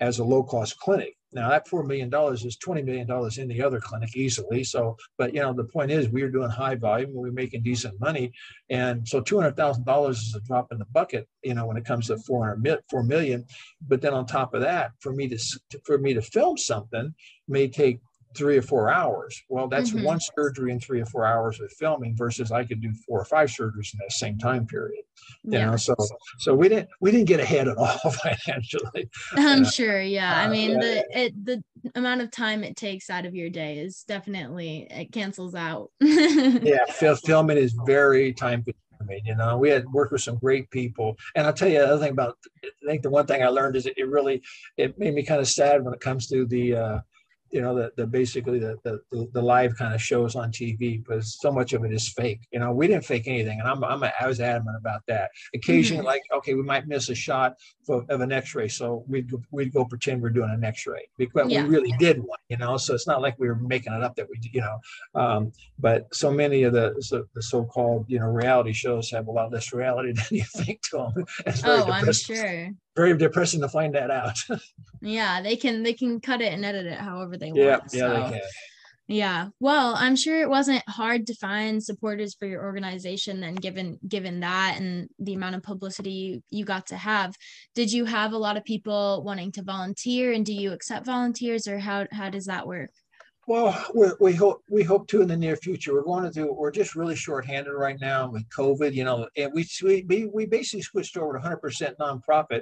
as 0.00 0.18
a 0.18 0.24
low 0.24 0.42
cost 0.42 0.78
clinic. 0.78 1.14
Now 1.32 1.48
that 1.50 1.68
four 1.68 1.84
million 1.84 2.10
dollars 2.10 2.44
is 2.44 2.56
twenty 2.56 2.82
million 2.82 3.06
dollars 3.06 3.38
in 3.38 3.46
the 3.46 3.62
other 3.62 3.78
clinic 3.78 4.16
easily. 4.16 4.64
So, 4.64 4.96
but 5.16 5.32
you 5.32 5.40
know 5.40 5.52
the 5.52 5.64
point 5.64 5.90
is 5.90 6.08
we 6.08 6.22
were 6.22 6.30
doing 6.30 6.50
high 6.50 6.74
volume, 6.74 7.14
we 7.14 7.28
were 7.28 7.32
making 7.32 7.62
decent 7.62 8.00
money, 8.00 8.32
and 8.68 9.06
so 9.06 9.20
two 9.20 9.38
hundred 9.38 9.56
thousand 9.56 9.84
dollars 9.84 10.18
is 10.18 10.34
a 10.34 10.40
drop 10.40 10.72
in 10.72 10.78
the 10.78 10.86
bucket. 10.86 11.28
You 11.44 11.54
know 11.54 11.66
when 11.66 11.76
it 11.76 11.84
comes 11.84 12.08
to 12.08 12.18
four 12.18 12.48
hundred 12.48 12.80
four 12.90 13.04
million. 13.04 13.44
But 13.86 14.00
then 14.00 14.14
on 14.14 14.26
top 14.26 14.54
of 14.54 14.62
that, 14.62 14.92
for 14.98 15.12
me 15.12 15.28
to 15.28 15.38
for 15.84 15.98
me 15.98 16.14
to 16.14 16.22
film 16.22 16.56
something 16.56 17.14
may 17.46 17.68
take 17.68 18.00
three 18.36 18.56
or 18.56 18.62
four 18.62 18.90
hours. 18.90 19.42
Well, 19.48 19.68
that's 19.68 19.90
mm-hmm. 19.90 20.04
one 20.04 20.20
surgery 20.20 20.70
in 20.72 20.80
three 20.80 21.00
or 21.00 21.06
four 21.06 21.24
hours 21.24 21.60
of 21.60 21.72
filming 21.72 22.16
versus 22.16 22.52
I 22.52 22.64
could 22.64 22.80
do 22.80 22.92
four 23.06 23.20
or 23.20 23.24
five 23.24 23.48
surgeries 23.48 23.92
in 23.92 23.98
that 24.00 24.12
same 24.12 24.38
time 24.38 24.66
period. 24.66 25.02
You 25.42 25.58
yeah. 25.58 25.70
know, 25.70 25.76
so 25.76 25.94
so 26.38 26.54
we 26.54 26.68
didn't 26.68 26.88
we 27.00 27.10
didn't 27.10 27.26
get 27.26 27.40
ahead 27.40 27.68
at 27.68 27.76
all 27.76 28.10
financially. 28.10 29.10
I'm 29.32 29.62
uh, 29.62 29.70
sure. 29.70 30.00
Yeah. 30.00 30.32
Uh, 30.32 30.46
I 30.46 30.48
mean 30.48 30.78
the 30.78 31.04
it 31.10 31.44
the 31.44 31.62
amount 31.94 32.20
of 32.20 32.30
time 32.30 32.62
it 32.62 32.76
takes 32.76 33.10
out 33.10 33.26
of 33.26 33.34
your 33.34 33.50
day 33.50 33.78
is 33.78 34.04
definitely 34.06 34.86
it 34.90 35.12
cancels 35.12 35.54
out. 35.54 35.90
yeah, 36.00 36.84
filming 37.24 37.56
is 37.56 37.76
very 37.86 38.32
time 38.32 38.64
consuming. 38.64 39.22
You 39.24 39.34
know, 39.34 39.56
we 39.58 39.70
had 39.70 39.86
worked 39.92 40.12
with 40.12 40.22
some 40.22 40.38
great 40.38 40.70
people, 40.70 41.16
and 41.34 41.46
I'll 41.46 41.52
tell 41.52 41.68
you 41.68 41.78
the 41.78 41.88
other 41.88 42.02
thing 42.02 42.12
about. 42.12 42.36
I 42.64 42.86
think 42.86 43.02
the 43.02 43.10
one 43.10 43.26
thing 43.26 43.42
I 43.42 43.48
learned 43.48 43.76
is 43.76 43.86
it, 43.86 43.94
it 43.96 44.08
really 44.08 44.42
it 44.76 44.98
made 44.98 45.14
me 45.14 45.24
kind 45.24 45.40
of 45.40 45.48
sad 45.48 45.84
when 45.84 45.94
it 45.94 46.00
comes 46.00 46.28
to 46.28 46.46
the 46.46 46.76
uh, 46.76 46.98
you 47.50 47.60
know 47.60 47.74
the, 47.74 47.92
the 47.96 48.06
basically 48.06 48.58
the, 48.58 48.76
the 48.84 49.28
the 49.32 49.42
live 49.42 49.76
kind 49.76 49.94
of 49.94 50.00
shows 50.00 50.36
on 50.36 50.50
TV 50.52 51.02
because 51.02 51.38
so 51.40 51.50
much 51.50 51.72
of 51.72 51.84
it 51.84 51.92
is 51.92 52.08
fake. 52.08 52.40
You 52.52 52.60
know, 52.60 52.72
we 52.72 52.86
didn't 52.86 53.04
fake 53.04 53.26
anything, 53.26 53.60
and 53.60 53.68
I'm, 53.68 53.82
I'm 53.84 54.02
I 54.02 54.26
was 54.26 54.40
adamant 54.40 54.76
about 54.78 55.02
that. 55.08 55.30
Occasionally, 55.54 56.00
mm-hmm. 56.00 56.06
like 56.06 56.22
okay, 56.34 56.54
we 56.54 56.62
might 56.62 56.86
miss 56.86 57.08
a 57.08 57.14
shot 57.14 57.54
for, 57.84 58.04
of 58.08 58.20
an 58.20 58.32
X-ray, 58.32 58.68
so 58.68 59.04
we'd 59.08 59.30
go, 59.30 59.42
we'd 59.50 59.72
go 59.72 59.84
pretend 59.84 60.22
we're 60.22 60.30
doing 60.30 60.50
an 60.50 60.64
X-ray 60.64 61.08
because 61.18 61.50
yeah. 61.50 61.62
we 61.62 61.68
really 61.68 61.94
did 61.98 62.18
one. 62.18 62.38
You 62.48 62.58
know, 62.58 62.76
so 62.76 62.94
it's 62.94 63.06
not 63.06 63.22
like 63.22 63.38
we 63.38 63.48
were 63.48 63.56
making 63.56 63.92
it 63.92 64.02
up 64.02 64.16
that 64.16 64.28
we 64.28 64.38
you 64.52 64.60
know. 64.60 64.78
Um, 65.14 65.52
but 65.78 66.14
so 66.14 66.30
many 66.30 66.62
of 66.62 66.72
the 66.72 66.94
so, 67.00 67.24
the 67.34 67.42
so-called 67.42 68.06
you 68.08 68.20
know 68.20 68.26
reality 68.26 68.72
shows 68.72 69.10
have 69.10 69.26
a 69.26 69.32
lot 69.32 69.52
less 69.52 69.72
reality 69.72 70.12
than 70.14 70.38
you 70.38 70.44
think 70.56 70.82
to 70.90 70.98
them. 71.14 71.24
oh, 71.64 71.86
depressing. 71.86 71.90
I'm 71.90 72.12
sure 72.12 72.70
very 73.00 73.16
depressing 73.16 73.60
to 73.60 73.68
find 73.68 73.94
that 73.94 74.10
out. 74.10 74.38
yeah, 75.00 75.40
they 75.42 75.56
can 75.56 75.82
they 75.82 75.94
can 75.94 76.20
cut 76.20 76.40
it 76.40 76.52
and 76.52 76.64
edit 76.64 76.86
it 76.86 76.98
however 76.98 77.36
they 77.36 77.52
yeah, 77.54 77.78
want. 77.78 77.84
Yeah, 77.92 78.00
so. 78.00 78.08
they 78.08 78.38
can. 78.38 78.48
Yeah. 79.08 79.48
Well, 79.58 79.96
I'm 79.96 80.14
sure 80.14 80.40
it 80.40 80.48
wasn't 80.48 80.88
hard 80.88 81.26
to 81.26 81.34
find 81.34 81.82
supporters 81.82 82.36
for 82.38 82.46
your 82.46 82.62
organization 82.62 83.40
then 83.40 83.56
given 83.56 83.98
given 84.06 84.38
that 84.40 84.76
and 84.78 85.08
the 85.18 85.34
amount 85.34 85.56
of 85.56 85.64
publicity 85.64 86.44
you 86.50 86.64
got 86.64 86.86
to 86.88 86.96
have. 86.96 87.34
Did 87.74 87.90
you 87.92 88.04
have 88.04 88.32
a 88.32 88.38
lot 88.38 88.56
of 88.56 88.64
people 88.64 89.24
wanting 89.24 89.50
to 89.52 89.64
volunteer 89.64 90.32
and 90.32 90.46
do 90.46 90.54
you 90.54 90.72
accept 90.72 91.06
volunteers 91.06 91.66
or 91.66 91.80
how 91.80 92.06
how 92.12 92.30
does 92.30 92.44
that 92.46 92.68
work? 92.68 92.90
Well, 93.48 93.84
we, 93.96 94.06
we 94.20 94.32
hope 94.32 94.62
we 94.70 94.84
hope 94.84 95.08
to 95.08 95.22
in 95.22 95.28
the 95.28 95.36
near 95.36 95.56
future. 95.56 95.92
We're 95.92 96.04
going 96.04 96.22
to 96.22 96.30
do. 96.30 96.52
We're 96.52 96.70
just 96.70 96.94
really 96.94 97.16
short-handed 97.16 97.72
right 97.72 97.98
now 98.00 98.30
with 98.30 98.48
COVID. 98.50 98.92
You 98.94 99.02
know, 99.02 99.28
and 99.36 99.50
we 99.52 99.66
we 100.08 100.30
we 100.32 100.46
basically 100.46 100.82
switched 100.82 101.16
over 101.16 101.32
to 101.32 101.40
100% 101.40 101.96
nonprofit 101.96 102.60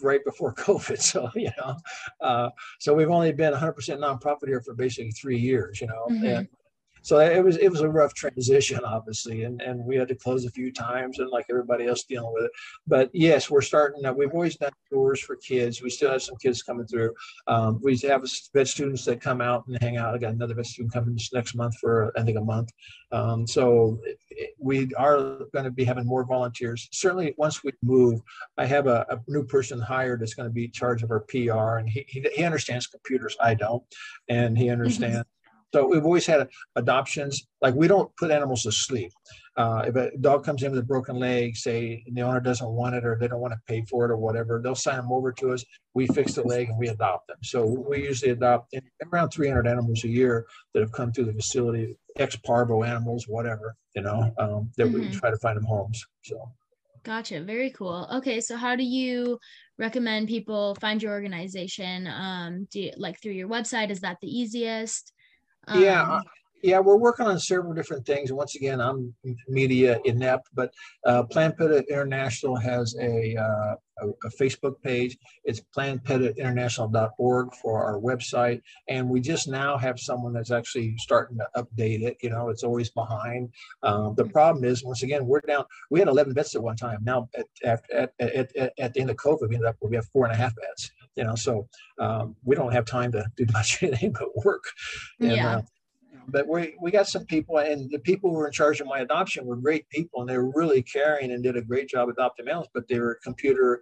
right 0.00 0.24
before 0.24 0.54
COVID. 0.66 1.00
So 1.00 1.30
you 1.34 1.50
know, 1.58 1.76
uh, 2.20 2.50
so 2.78 2.94
we've 2.94 3.10
only 3.10 3.32
been 3.32 3.52
100% 3.52 3.74
nonprofit 3.74 4.48
here 4.48 4.60
for 4.60 4.74
basically 4.74 5.12
three 5.12 5.38
years. 5.38 5.80
You 5.80 5.88
know, 5.88 6.06
mm-hmm. 6.10 6.26
and 6.26 6.48
so 7.02 7.18
it 7.18 7.42
was 7.42 7.56
it 7.56 7.68
was 7.68 7.80
a 7.80 7.88
rough 7.88 8.14
transition 8.14 8.80
obviously 8.84 9.44
and 9.44 9.60
and 9.62 9.84
we 9.84 9.96
had 9.96 10.08
to 10.08 10.14
close 10.14 10.44
a 10.44 10.50
few 10.50 10.72
times 10.72 11.18
and 11.18 11.30
like 11.30 11.46
everybody 11.50 11.86
else 11.86 12.04
dealing 12.04 12.32
with 12.32 12.44
it. 12.44 12.50
But 12.86 13.10
yes 13.12 13.50
we're 13.50 13.60
starting 13.60 14.02
now 14.02 14.12
we've 14.12 14.32
always 14.32 14.56
done 14.56 14.72
tours 14.90 15.20
for 15.20 15.36
kids. 15.36 15.82
We 15.82 15.90
still 15.90 16.10
have 16.10 16.22
some 16.22 16.36
kids 16.36 16.62
coming 16.62 16.86
through. 16.86 17.14
Um, 17.46 17.80
we 17.82 17.96
have 17.98 18.24
vet 18.54 18.68
students 18.68 19.04
that 19.04 19.20
come 19.20 19.40
out 19.40 19.66
and 19.66 19.80
hang 19.80 19.96
out. 19.96 20.14
I 20.14 20.18
got 20.18 20.34
another 20.34 20.54
vet 20.54 20.66
student 20.66 20.92
coming 20.92 21.14
this 21.14 21.32
next 21.32 21.54
month 21.54 21.76
for 21.80 22.12
i 22.16 22.22
think 22.22 22.38
a 22.38 22.40
month. 22.40 22.70
Um, 23.12 23.46
so 23.46 24.00
we 24.58 24.92
are 24.94 25.38
going 25.52 25.64
to 25.64 25.70
be 25.70 25.84
having 25.84 26.06
more 26.06 26.24
volunteers. 26.24 26.88
Certainly 26.92 27.34
once 27.36 27.64
we 27.64 27.72
move 27.82 28.20
i 28.58 28.66
have 28.66 28.86
a, 28.86 29.06
a 29.10 29.18
new 29.28 29.44
person 29.44 29.80
hired 29.80 30.20
that's 30.20 30.34
going 30.34 30.48
to 30.48 30.52
be 30.52 30.64
in 30.64 30.72
charge 30.72 31.02
of 31.02 31.10
our 31.10 31.20
pr 31.20 31.78
and 31.78 31.88
he, 31.88 32.04
he, 32.08 32.24
he 32.34 32.44
understands 32.44 32.86
computers. 32.86 33.36
I 33.40 33.54
don't. 33.54 33.82
And 34.28 34.56
he 34.56 34.64
mm-hmm. 34.64 34.72
understands 34.72 35.26
so 35.72 35.86
we've 35.86 36.04
always 36.04 36.26
had 36.26 36.48
adoptions. 36.76 37.46
Like 37.60 37.74
we 37.74 37.88
don't 37.88 38.14
put 38.16 38.30
animals 38.30 38.62
to 38.64 38.72
sleep. 38.72 39.12
Uh, 39.56 39.84
if 39.86 39.96
a 39.96 40.16
dog 40.18 40.44
comes 40.44 40.62
in 40.62 40.70
with 40.70 40.80
a 40.80 40.84
broken 40.84 41.16
leg, 41.16 41.56
say 41.56 42.04
the 42.12 42.22
owner 42.22 42.40
doesn't 42.40 42.68
want 42.68 42.94
it 42.94 43.04
or 43.04 43.18
they 43.20 43.28
don't 43.28 43.40
want 43.40 43.52
to 43.52 43.60
pay 43.66 43.84
for 43.88 44.04
it 44.04 44.10
or 44.10 44.16
whatever, 44.16 44.60
they'll 44.62 44.74
sign 44.74 44.96
them 44.96 45.12
over 45.12 45.32
to 45.32 45.52
us. 45.52 45.64
We 45.94 46.06
fix 46.06 46.34
the 46.34 46.42
leg 46.42 46.68
and 46.68 46.78
we 46.78 46.88
adopt 46.88 47.28
them. 47.28 47.36
So 47.42 47.64
we 47.66 48.04
usually 48.04 48.30
adopt 48.30 48.74
around 49.12 49.30
300 49.30 49.66
animals 49.66 50.04
a 50.04 50.08
year 50.08 50.46
that 50.72 50.80
have 50.80 50.92
come 50.92 51.12
through 51.12 51.26
the 51.26 51.34
facility, 51.34 51.96
ex 52.16 52.36
parvo 52.36 52.84
animals, 52.84 53.26
whatever, 53.28 53.76
you 53.94 54.02
know, 54.02 54.32
um, 54.38 54.70
that 54.76 54.86
mm-hmm. 54.86 55.10
we 55.10 55.10
try 55.10 55.30
to 55.30 55.38
find 55.38 55.56
them 55.56 55.64
homes. 55.64 56.04
So. 56.22 56.50
Gotcha. 57.02 57.42
Very 57.42 57.70
cool. 57.70 58.06
Okay, 58.12 58.40
so 58.40 58.56
how 58.56 58.76
do 58.76 58.84
you 58.84 59.38
recommend 59.78 60.28
people 60.28 60.74
find 60.76 61.02
your 61.02 61.12
organization? 61.12 62.06
Um, 62.06 62.68
do 62.70 62.80
you, 62.80 62.92
like 62.96 63.20
through 63.20 63.32
your 63.32 63.48
website? 63.48 63.90
Is 63.90 64.00
that 64.00 64.18
the 64.20 64.28
easiest? 64.28 65.12
Um, 65.68 65.82
yeah, 65.82 66.20
yeah, 66.62 66.78
we're 66.78 66.96
working 66.96 67.26
on 67.26 67.38
several 67.38 67.74
different 67.74 68.06
things. 68.06 68.32
Once 68.32 68.54
again, 68.54 68.80
I'm 68.80 69.14
media 69.48 70.00
inept, 70.04 70.48
but 70.54 70.72
uh, 71.06 71.22
Planned 71.24 71.54
Pethood 71.56 71.88
International 71.88 72.56
has 72.56 72.94
a, 73.00 73.36
uh, 73.36 73.74
a, 74.02 74.08
a, 74.08 74.30
Facebook 74.38 74.80
page. 74.82 75.16
It's 75.44 75.60
plannedpethoodinternational.org 75.76 77.54
for 77.54 77.84
our 77.84 77.98
website. 77.98 78.60
And 78.88 79.08
we 79.08 79.20
just 79.20 79.48
now 79.48 79.76
have 79.78 79.98
someone 79.98 80.32
that's 80.32 80.50
actually 80.50 80.96
starting 80.98 81.38
to 81.38 81.48
update 81.56 82.02
it. 82.02 82.16
You 82.22 82.30
know, 82.30 82.48
it's 82.48 82.64
always 82.64 82.90
behind. 82.90 83.50
Um, 83.82 84.14
the 84.16 84.26
problem 84.26 84.64
is, 84.64 84.84
once 84.84 85.02
again, 85.02 85.26
we're 85.26 85.40
down. 85.40 85.64
We 85.90 85.98
had 85.98 86.08
11 86.08 86.34
vets 86.34 86.54
at 86.54 86.62
one 86.62 86.76
time. 86.76 86.98
Now, 87.02 87.28
at, 87.36 87.46
at, 87.64 87.82
at, 87.92 88.56
at, 88.56 88.72
at 88.78 88.94
the 88.94 89.00
end 89.00 89.10
of 89.10 89.16
COVID, 89.16 89.48
we 89.48 89.56
ended 89.56 89.68
up 89.68 89.76
we 89.82 89.96
have 89.96 90.06
four 90.12 90.24
and 90.26 90.34
a 90.34 90.36
half 90.36 90.54
vets. 90.54 90.90
You 91.16 91.24
know, 91.24 91.34
so 91.34 91.68
um, 91.98 92.36
we 92.44 92.54
don't 92.54 92.72
have 92.72 92.84
time 92.84 93.12
to 93.12 93.24
do 93.36 93.46
much 93.52 93.82
anything 93.82 94.12
but 94.12 94.28
work. 94.44 94.64
And, 95.20 95.32
yeah. 95.32 95.56
Uh, 95.56 95.62
but 96.28 96.46
we 96.46 96.76
we 96.80 96.90
got 96.90 97.08
some 97.08 97.24
people, 97.26 97.58
and 97.58 97.90
the 97.90 97.98
people 97.98 98.30
who 98.30 98.36
were 98.36 98.46
in 98.46 98.52
charge 98.52 98.80
of 98.80 98.86
my 98.86 99.00
adoption 99.00 99.46
were 99.46 99.56
great 99.56 99.88
people, 99.88 100.20
and 100.20 100.28
they 100.28 100.36
were 100.36 100.52
really 100.54 100.82
caring 100.82 101.32
and 101.32 101.42
did 101.42 101.56
a 101.56 101.62
great 101.62 101.88
job 101.88 102.08
adopting 102.08 102.48
animals. 102.48 102.68
But 102.74 102.88
they 102.88 102.98
were 102.98 103.18
computer 103.22 103.80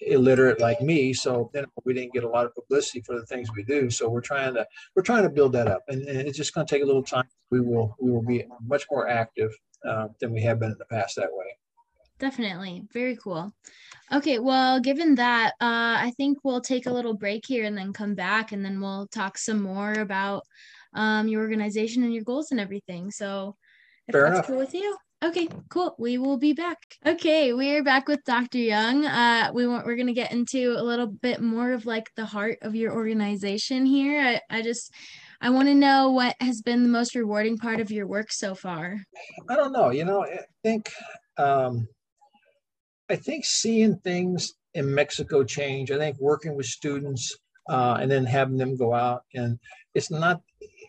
illiterate 0.00 0.60
like 0.60 0.80
me, 0.80 1.12
so 1.12 1.50
then 1.52 1.66
we 1.84 1.92
didn't 1.92 2.12
get 2.12 2.24
a 2.24 2.28
lot 2.28 2.46
of 2.46 2.54
publicity 2.54 3.00
for 3.00 3.18
the 3.18 3.26
things 3.26 3.48
we 3.56 3.64
do. 3.64 3.90
So 3.90 4.08
we're 4.08 4.20
trying 4.20 4.54
to 4.54 4.66
we're 4.94 5.02
trying 5.02 5.24
to 5.24 5.30
build 5.30 5.52
that 5.54 5.68
up, 5.68 5.82
and, 5.88 6.02
and 6.02 6.20
it's 6.20 6.36
just 6.36 6.54
going 6.54 6.66
to 6.66 6.72
take 6.72 6.82
a 6.82 6.86
little 6.86 7.02
time. 7.02 7.28
We 7.50 7.60
will 7.60 7.96
we 8.00 8.10
will 8.10 8.22
be 8.22 8.44
much 8.66 8.86
more 8.90 9.08
active 9.08 9.52
uh, 9.86 10.08
than 10.20 10.32
we 10.32 10.42
have 10.42 10.60
been 10.60 10.72
in 10.72 10.78
the 10.78 10.84
past 10.86 11.16
that 11.16 11.30
way. 11.32 11.46
Definitely, 12.18 12.84
very 12.92 13.16
cool. 13.16 13.52
Okay, 14.12 14.38
well, 14.38 14.80
given 14.80 15.14
that, 15.16 15.52
uh, 15.60 16.00
I 16.00 16.12
think 16.16 16.38
we'll 16.42 16.60
take 16.60 16.86
a 16.86 16.92
little 16.92 17.14
break 17.14 17.44
here 17.46 17.64
and 17.64 17.76
then 17.76 17.92
come 17.92 18.14
back, 18.14 18.52
and 18.52 18.64
then 18.64 18.80
we'll 18.80 19.06
talk 19.08 19.38
some 19.38 19.62
more 19.62 19.92
about 19.92 20.42
um, 20.94 21.28
your 21.28 21.42
organization 21.42 22.02
and 22.02 22.14
your 22.14 22.24
goals 22.24 22.50
and 22.50 22.60
everything. 22.60 23.10
So 23.10 23.56
if 24.06 24.12
Fair 24.12 24.24
that's 24.24 24.34
enough. 24.34 24.46
cool 24.46 24.58
with 24.58 24.74
you. 24.74 24.96
Okay, 25.22 25.48
cool. 25.68 25.96
We 25.98 26.16
will 26.16 26.36
be 26.38 26.52
back. 26.52 26.78
Okay, 27.04 27.52
we're 27.52 27.82
back 27.82 28.06
with 28.06 28.22
Dr. 28.24 28.58
Young. 28.58 29.04
Uh, 29.04 29.50
we 29.52 29.66
want 29.66 29.84
we're 29.84 29.96
gonna 29.96 30.12
get 30.12 30.30
into 30.30 30.76
a 30.78 30.82
little 30.82 31.08
bit 31.08 31.40
more 31.40 31.72
of 31.72 31.86
like 31.86 32.08
the 32.14 32.24
heart 32.24 32.58
of 32.62 32.76
your 32.76 32.92
organization 32.94 33.84
here. 33.84 34.40
I, 34.50 34.58
I 34.58 34.62
just 34.62 34.92
I 35.40 35.50
want 35.50 35.66
to 35.66 35.74
know 35.74 36.12
what 36.12 36.36
has 36.40 36.62
been 36.62 36.84
the 36.84 36.88
most 36.88 37.16
rewarding 37.16 37.58
part 37.58 37.80
of 37.80 37.90
your 37.90 38.06
work 38.06 38.30
so 38.30 38.54
far. 38.54 38.96
I 39.48 39.56
don't 39.56 39.72
know. 39.72 39.90
You 39.90 40.04
know, 40.04 40.22
I 40.22 40.38
think 40.62 40.88
um, 41.36 41.88
I 43.10 43.16
think 43.16 43.44
seeing 43.44 43.96
things 43.98 44.54
in 44.74 44.94
Mexico 44.94 45.42
change. 45.42 45.90
I 45.90 45.98
think 45.98 46.16
working 46.20 46.54
with 46.54 46.66
students 46.66 47.36
uh, 47.68 47.98
and 48.00 48.08
then 48.08 48.24
having 48.24 48.56
them 48.56 48.76
go 48.76 48.94
out 48.94 49.24
and 49.34 49.58
it's 49.94 50.10
not 50.10 50.40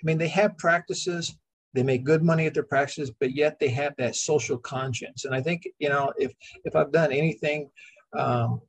I 0.01 0.05
mean, 0.05 0.17
they 0.17 0.29
have 0.29 0.57
practices, 0.57 1.35
they 1.73 1.83
make 1.83 2.03
good 2.03 2.23
money 2.23 2.45
at 2.45 2.53
their 2.53 2.63
practices, 2.63 3.12
but 3.19 3.35
yet 3.35 3.59
they 3.59 3.69
have 3.69 3.93
that 3.97 4.15
social 4.15 4.57
conscience. 4.57 5.25
And 5.25 5.35
I 5.35 5.41
think, 5.41 5.67
you 5.77 5.89
know, 5.89 6.12
if 6.17 6.31
if 6.65 6.75
I've 6.75 6.91
done 6.91 7.12
anything, 7.12 7.69
um, 8.17 8.62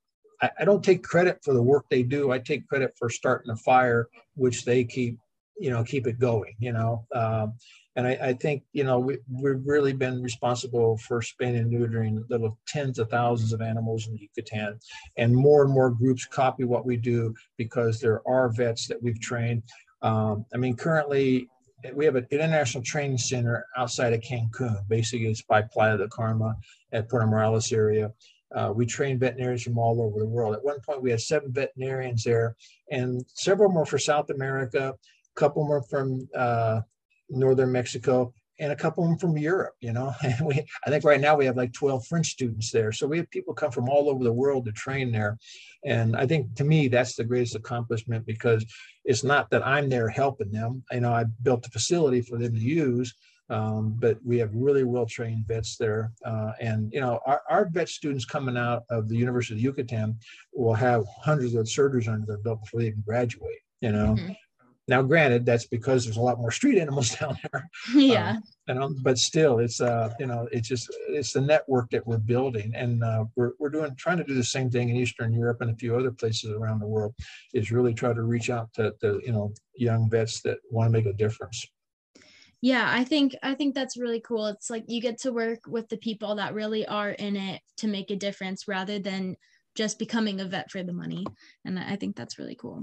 I, 0.42 0.50
I 0.60 0.64
don't 0.64 0.84
take 0.84 1.02
credit 1.02 1.38
for 1.42 1.54
the 1.54 1.62
work 1.62 1.86
they 1.88 2.02
do. 2.02 2.30
I 2.30 2.38
take 2.38 2.68
credit 2.68 2.92
for 2.98 3.08
starting 3.08 3.50
a 3.50 3.56
fire, 3.56 4.08
which 4.34 4.64
they 4.64 4.84
keep, 4.84 5.18
you 5.58 5.70
know, 5.70 5.82
keep 5.82 6.06
it 6.06 6.18
going. 6.18 6.54
You 6.58 6.72
know, 6.72 7.06
um, 7.14 7.54
and 7.96 8.06
I, 8.06 8.18
I, 8.22 8.32
think 8.34 8.62
you 8.72 8.84
know 8.84 8.98
we, 8.98 9.18
we've 9.30 9.66
really 9.66 9.92
been 9.92 10.22
responsible 10.22 10.98
for 10.98 11.22
spaying 11.22 11.56
and 11.56 11.72
neutering 11.72 12.24
little 12.28 12.58
tens 12.66 12.98
of 12.98 13.08
thousands 13.08 13.52
of 13.52 13.62
animals 13.62 14.08
in 14.08 14.16
Yucatan, 14.16 14.78
and 15.16 15.34
more 15.34 15.64
and 15.64 15.72
more 15.72 15.90
groups 15.90 16.26
copy 16.26 16.64
what 16.64 16.84
we 16.84 16.96
do 16.96 17.34
because 17.56 17.98
there 17.98 18.20
are 18.28 18.50
vets 18.50 18.86
that 18.88 19.02
we've 19.02 19.20
trained 19.20 19.62
um, 20.02 20.46
I 20.52 20.56
mean, 20.56 20.76
currently 20.76 21.48
we 21.94 22.04
have 22.04 22.16
an 22.16 22.26
international 22.30 22.84
training 22.84 23.18
center 23.18 23.66
outside 23.76 24.12
of 24.12 24.20
Cancun. 24.20 24.86
Basically, 24.88 25.28
it's 25.28 25.42
by 25.42 25.62
Playa 25.62 25.98
del 25.98 26.08
Carmen 26.08 26.54
at 26.92 27.08
Puerto 27.08 27.26
Morelos 27.26 27.72
area. 27.72 28.12
Uh, 28.54 28.72
we 28.74 28.84
train 28.84 29.18
veterinarians 29.18 29.62
from 29.62 29.78
all 29.78 30.02
over 30.02 30.18
the 30.18 30.26
world. 30.26 30.54
At 30.54 30.64
one 30.64 30.80
point, 30.80 31.02
we 31.02 31.10
had 31.10 31.20
seven 31.20 31.52
veterinarians 31.52 32.24
there, 32.24 32.56
and 32.90 33.24
several 33.34 33.70
more 33.70 33.86
for 33.86 33.98
South 33.98 34.30
America, 34.30 34.92
a 34.92 35.40
couple 35.40 35.64
more 35.64 35.82
from 35.82 36.28
uh, 36.36 36.80
northern 37.28 37.70
Mexico, 37.70 38.34
and 38.60 38.72
a 38.72 38.76
couple 38.76 39.02
of 39.02 39.08
them 39.08 39.18
from 39.18 39.38
Europe, 39.38 39.74
you 39.80 39.92
know. 39.92 40.12
And 40.22 40.46
we, 40.46 40.64
I 40.86 40.90
think 40.90 41.02
right 41.02 41.20
now 41.20 41.34
we 41.34 41.46
have 41.46 41.56
like 41.56 41.72
12 41.72 42.06
French 42.06 42.28
students 42.28 42.70
there. 42.70 42.92
So 42.92 43.06
we 43.06 43.16
have 43.16 43.30
people 43.30 43.54
come 43.54 43.72
from 43.72 43.88
all 43.88 44.08
over 44.10 44.22
the 44.22 44.32
world 44.32 44.66
to 44.66 44.72
train 44.72 45.10
there. 45.10 45.38
And 45.84 46.14
I 46.14 46.26
think 46.26 46.54
to 46.56 46.64
me, 46.64 46.86
that's 46.88 47.16
the 47.16 47.24
greatest 47.24 47.56
accomplishment 47.56 48.26
because 48.26 48.64
it's 49.04 49.24
not 49.24 49.48
that 49.50 49.66
I'm 49.66 49.88
there 49.88 50.08
helping 50.08 50.52
them. 50.52 50.84
You 50.92 51.00
know, 51.00 51.12
I 51.12 51.24
built 51.42 51.66
a 51.66 51.70
facility 51.70 52.20
for 52.20 52.36
them 52.36 52.52
to 52.54 52.60
use, 52.60 53.14
um, 53.48 53.96
but 53.98 54.18
we 54.22 54.38
have 54.38 54.54
really 54.54 54.84
well 54.84 55.06
trained 55.06 55.46
vets 55.48 55.78
there. 55.78 56.12
Uh, 56.22 56.52
and, 56.60 56.92
you 56.92 57.00
know, 57.00 57.18
our, 57.24 57.40
our 57.48 57.68
vet 57.70 57.88
students 57.88 58.26
coming 58.26 58.58
out 58.58 58.82
of 58.90 59.08
the 59.08 59.16
University 59.16 59.54
of 59.54 59.62
Yucatan 59.62 60.18
will 60.52 60.74
have 60.74 61.04
hundreds 61.22 61.54
of 61.54 61.64
surgeries 61.64 62.08
under 62.08 62.26
their 62.26 62.38
belt 62.38 62.60
before 62.60 62.80
they 62.80 62.88
even 62.88 63.02
graduate, 63.06 63.62
you 63.80 63.90
know. 63.90 64.16
Mm-hmm. 64.18 64.32
Now, 64.90 65.02
granted, 65.02 65.46
that's 65.46 65.66
because 65.66 66.04
there's 66.04 66.16
a 66.16 66.20
lot 66.20 66.38
more 66.38 66.50
street 66.50 66.76
animals 66.76 67.14
down 67.20 67.38
there. 67.50 67.70
Yeah. 67.94 68.30
Um, 68.30 68.42
you 68.66 68.74
know, 68.74 68.94
but 69.02 69.18
still, 69.18 69.58
it's 69.60 69.80
uh, 69.80 70.12
you 70.18 70.26
know, 70.26 70.48
it's 70.52 70.68
just 70.68 70.92
it's 71.08 71.32
the 71.32 71.40
network 71.40 71.90
that 71.90 72.06
we're 72.06 72.18
building, 72.18 72.72
and 72.74 73.02
uh, 73.02 73.24
we're 73.36 73.52
we're 73.58 73.68
doing 73.70 73.94
trying 73.96 74.18
to 74.18 74.24
do 74.24 74.34
the 74.34 74.44
same 74.44 74.70
thing 74.70 74.88
in 74.88 74.96
Eastern 74.96 75.32
Europe 75.32 75.60
and 75.60 75.70
a 75.70 75.76
few 75.76 75.96
other 75.96 76.10
places 76.10 76.50
around 76.50 76.80
the 76.80 76.86
world. 76.86 77.14
Is 77.54 77.72
really 77.72 77.94
try 77.94 78.12
to 78.12 78.22
reach 78.22 78.50
out 78.50 78.72
to, 78.74 78.92
to 79.00 79.20
you 79.24 79.32
know 79.32 79.52
young 79.74 80.10
vets 80.10 80.40
that 80.42 80.58
want 80.70 80.88
to 80.88 80.92
make 80.92 81.06
a 81.06 81.12
difference. 81.12 81.66
Yeah, 82.60 82.86
I 82.88 83.04
think 83.04 83.36
I 83.42 83.54
think 83.54 83.74
that's 83.74 83.96
really 83.96 84.20
cool. 84.20 84.46
It's 84.46 84.70
like 84.70 84.84
you 84.88 85.00
get 85.00 85.18
to 85.20 85.32
work 85.32 85.60
with 85.66 85.88
the 85.88 85.98
people 85.98 86.36
that 86.36 86.54
really 86.54 86.86
are 86.86 87.10
in 87.10 87.36
it 87.36 87.60
to 87.78 87.88
make 87.88 88.10
a 88.10 88.16
difference 88.16 88.68
rather 88.68 88.98
than 88.98 89.36
just 89.74 89.98
becoming 89.98 90.40
a 90.40 90.44
vet 90.44 90.70
for 90.70 90.82
the 90.82 90.92
money. 90.92 91.24
And 91.64 91.78
I 91.78 91.96
think 91.96 92.16
that's 92.16 92.38
really 92.38 92.56
cool. 92.56 92.82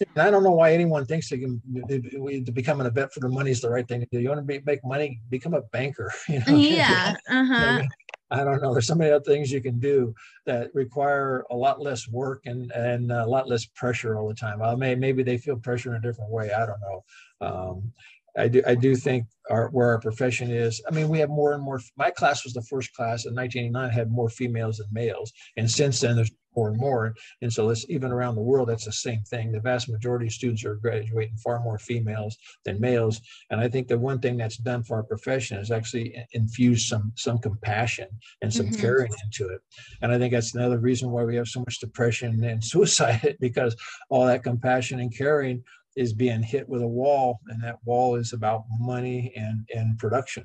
And 0.00 0.22
I 0.22 0.30
don't 0.30 0.42
know 0.42 0.52
why 0.52 0.72
anyone 0.72 1.04
thinks 1.06 1.28
they 1.28 1.38
can 1.38 1.60
to 1.88 2.52
become 2.52 2.80
an 2.80 2.92
vet 2.92 3.12
for 3.12 3.20
the 3.20 3.28
money 3.28 3.50
is 3.50 3.60
the 3.60 3.70
right 3.70 3.86
thing 3.86 4.00
to 4.00 4.06
do. 4.10 4.20
You 4.20 4.28
want 4.28 4.40
to 4.40 4.44
be, 4.44 4.60
make 4.64 4.84
money, 4.84 5.20
become 5.28 5.54
a 5.54 5.62
banker. 5.62 6.12
You 6.28 6.40
know? 6.46 6.56
Yeah. 6.56 7.14
Uh-huh. 7.28 7.82
I 8.30 8.44
don't 8.44 8.62
know. 8.62 8.72
There's 8.72 8.86
so 8.86 8.94
many 8.94 9.10
other 9.10 9.24
things 9.24 9.50
you 9.50 9.60
can 9.60 9.80
do 9.80 10.14
that 10.46 10.70
require 10.72 11.44
a 11.50 11.56
lot 11.56 11.80
less 11.80 12.08
work 12.08 12.42
and 12.46 12.70
and 12.70 13.10
a 13.10 13.26
lot 13.26 13.48
less 13.48 13.66
pressure 13.66 14.16
all 14.16 14.28
the 14.28 14.34
time. 14.34 14.62
I 14.62 14.74
may 14.76 14.94
maybe 14.94 15.24
they 15.24 15.36
feel 15.36 15.56
pressure 15.56 15.90
in 15.90 15.96
a 15.96 16.00
different 16.00 16.30
way. 16.30 16.52
I 16.52 16.64
don't 16.64 16.80
know. 16.80 17.04
Um, 17.40 17.92
I 18.38 18.46
do 18.46 18.62
I 18.66 18.76
do 18.76 18.94
think 18.94 19.26
our 19.50 19.68
where 19.70 19.88
our 19.88 20.00
profession 20.00 20.50
is. 20.50 20.80
I 20.88 20.94
mean, 20.94 21.08
we 21.08 21.18
have 21.18 21.30
more 21.30 21.52
and 21.52 21.62
more. 21.62 21.80
My 21.96 22.10
class 22.10 22.44
was 22.44 22.52
the 22.52 22.62
first 22.62 22.94
class 22.94 23.26
in 23.26 23.34
1989 23.34 23.90
had 23.90 24.12
more 24.12 24.30
females 24.30 24.76
than 24.76 24.86
males, 24.92 25.32
and 25.56 25.68
since 25.68 26.00
then 26.00 26.14
there's 26.14 26.30
more 26.56 26.68
and 26.68 26.78
more. 26.78 27.14
And 27.42 27.52
so 27.52 27.68
it's 27.70 27.86
even 27.88 28.10
around 28.10 28.34
the 28.34 28.42
world, 28.42 28.68
that's 28.68 28.84
the 28.84 28.92
same 28.92 29.22
thing. 29.22 29.52
The 29.52 29.60
vast 29.60 29.88
majority 29.88 30.26
of 30.26 30.32
students 30.32 30.64
are 30.64 30.76
graduating 30.76 31.36
far 31.36 31.60
more 31.60 31.78
females 31.78 32.36
than 32.64 32.80
males. 32.80 33.20
And 33.50 33.60
I 33.60 33.68
think 33.68 33.88
the 33.88 33.98
one 33.98 34.20
thing 34.20 34.36
that's 34.36 34.56
done 34.56 34.82
for 34.82 34.96
our 34.96 35.02
profession 35.02 35.58
is 35.58 35.70
actually 35.70 36.14
infuse 36.32 36.88
some 36.88 37.12
some 37.16 37.38
compassion 37.38 38.08
and 38.42 38.52
some 38.52 38.66
mm-hmm. 38.66 38.80
caring 38.80 39.12
into 39.24 39.52
it. 39.52 39.60
And 40.02 40.12
I 40.12 40.18
think 40.18 40.32
that's 40.32 40.54
another 40.54 40.78
reason 40.78 41.10
why 41.10 41.24
we 41.24 41.36
have 41.36 41.48
so 41.48 41.60
much 41.60 41.80
depression 41.80 42.42
and 42.44 42.64
suicide 42.72 43.36
because 43.40 43.76
all 44.08 44.26
that 44.26 44.42
compassion 44.42 45.00
and 45.00 45.16
caring 45.16 45.62
is 45.96 46.12
being 46.12 46.42
hit 46.42 46.68
with 46.68 46.82
a 46.82 46.88
wall 46.88 47.40
and 47.48 47.62
that 47.62 47.76
wall 47.84 48.14
is 48.14 48.32
about 48.32 48.64
money 48.78 49.32
and 49.36 49.68
and 49.74 49.98
production 49.98 50.44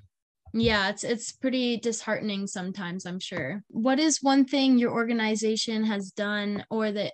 yeah 0.53 0.89
it's 0.89 1.03
it's 1.03 1.31
pretty 1.31 1.77
disheartening 1.77 2.47
sometimes 2.47 3.05
i'm 3.05 3.19
sure 3.19 3.63
what 3.69 3.99
is 3.99 4.21
one 4.21 4.45
thing 4.45 4.77
your 4.77 4.91
organization 4.91 5.83
has 5.83 6.11
done 6.11 6.63
or 6.69 6.91
that 6.91 7.13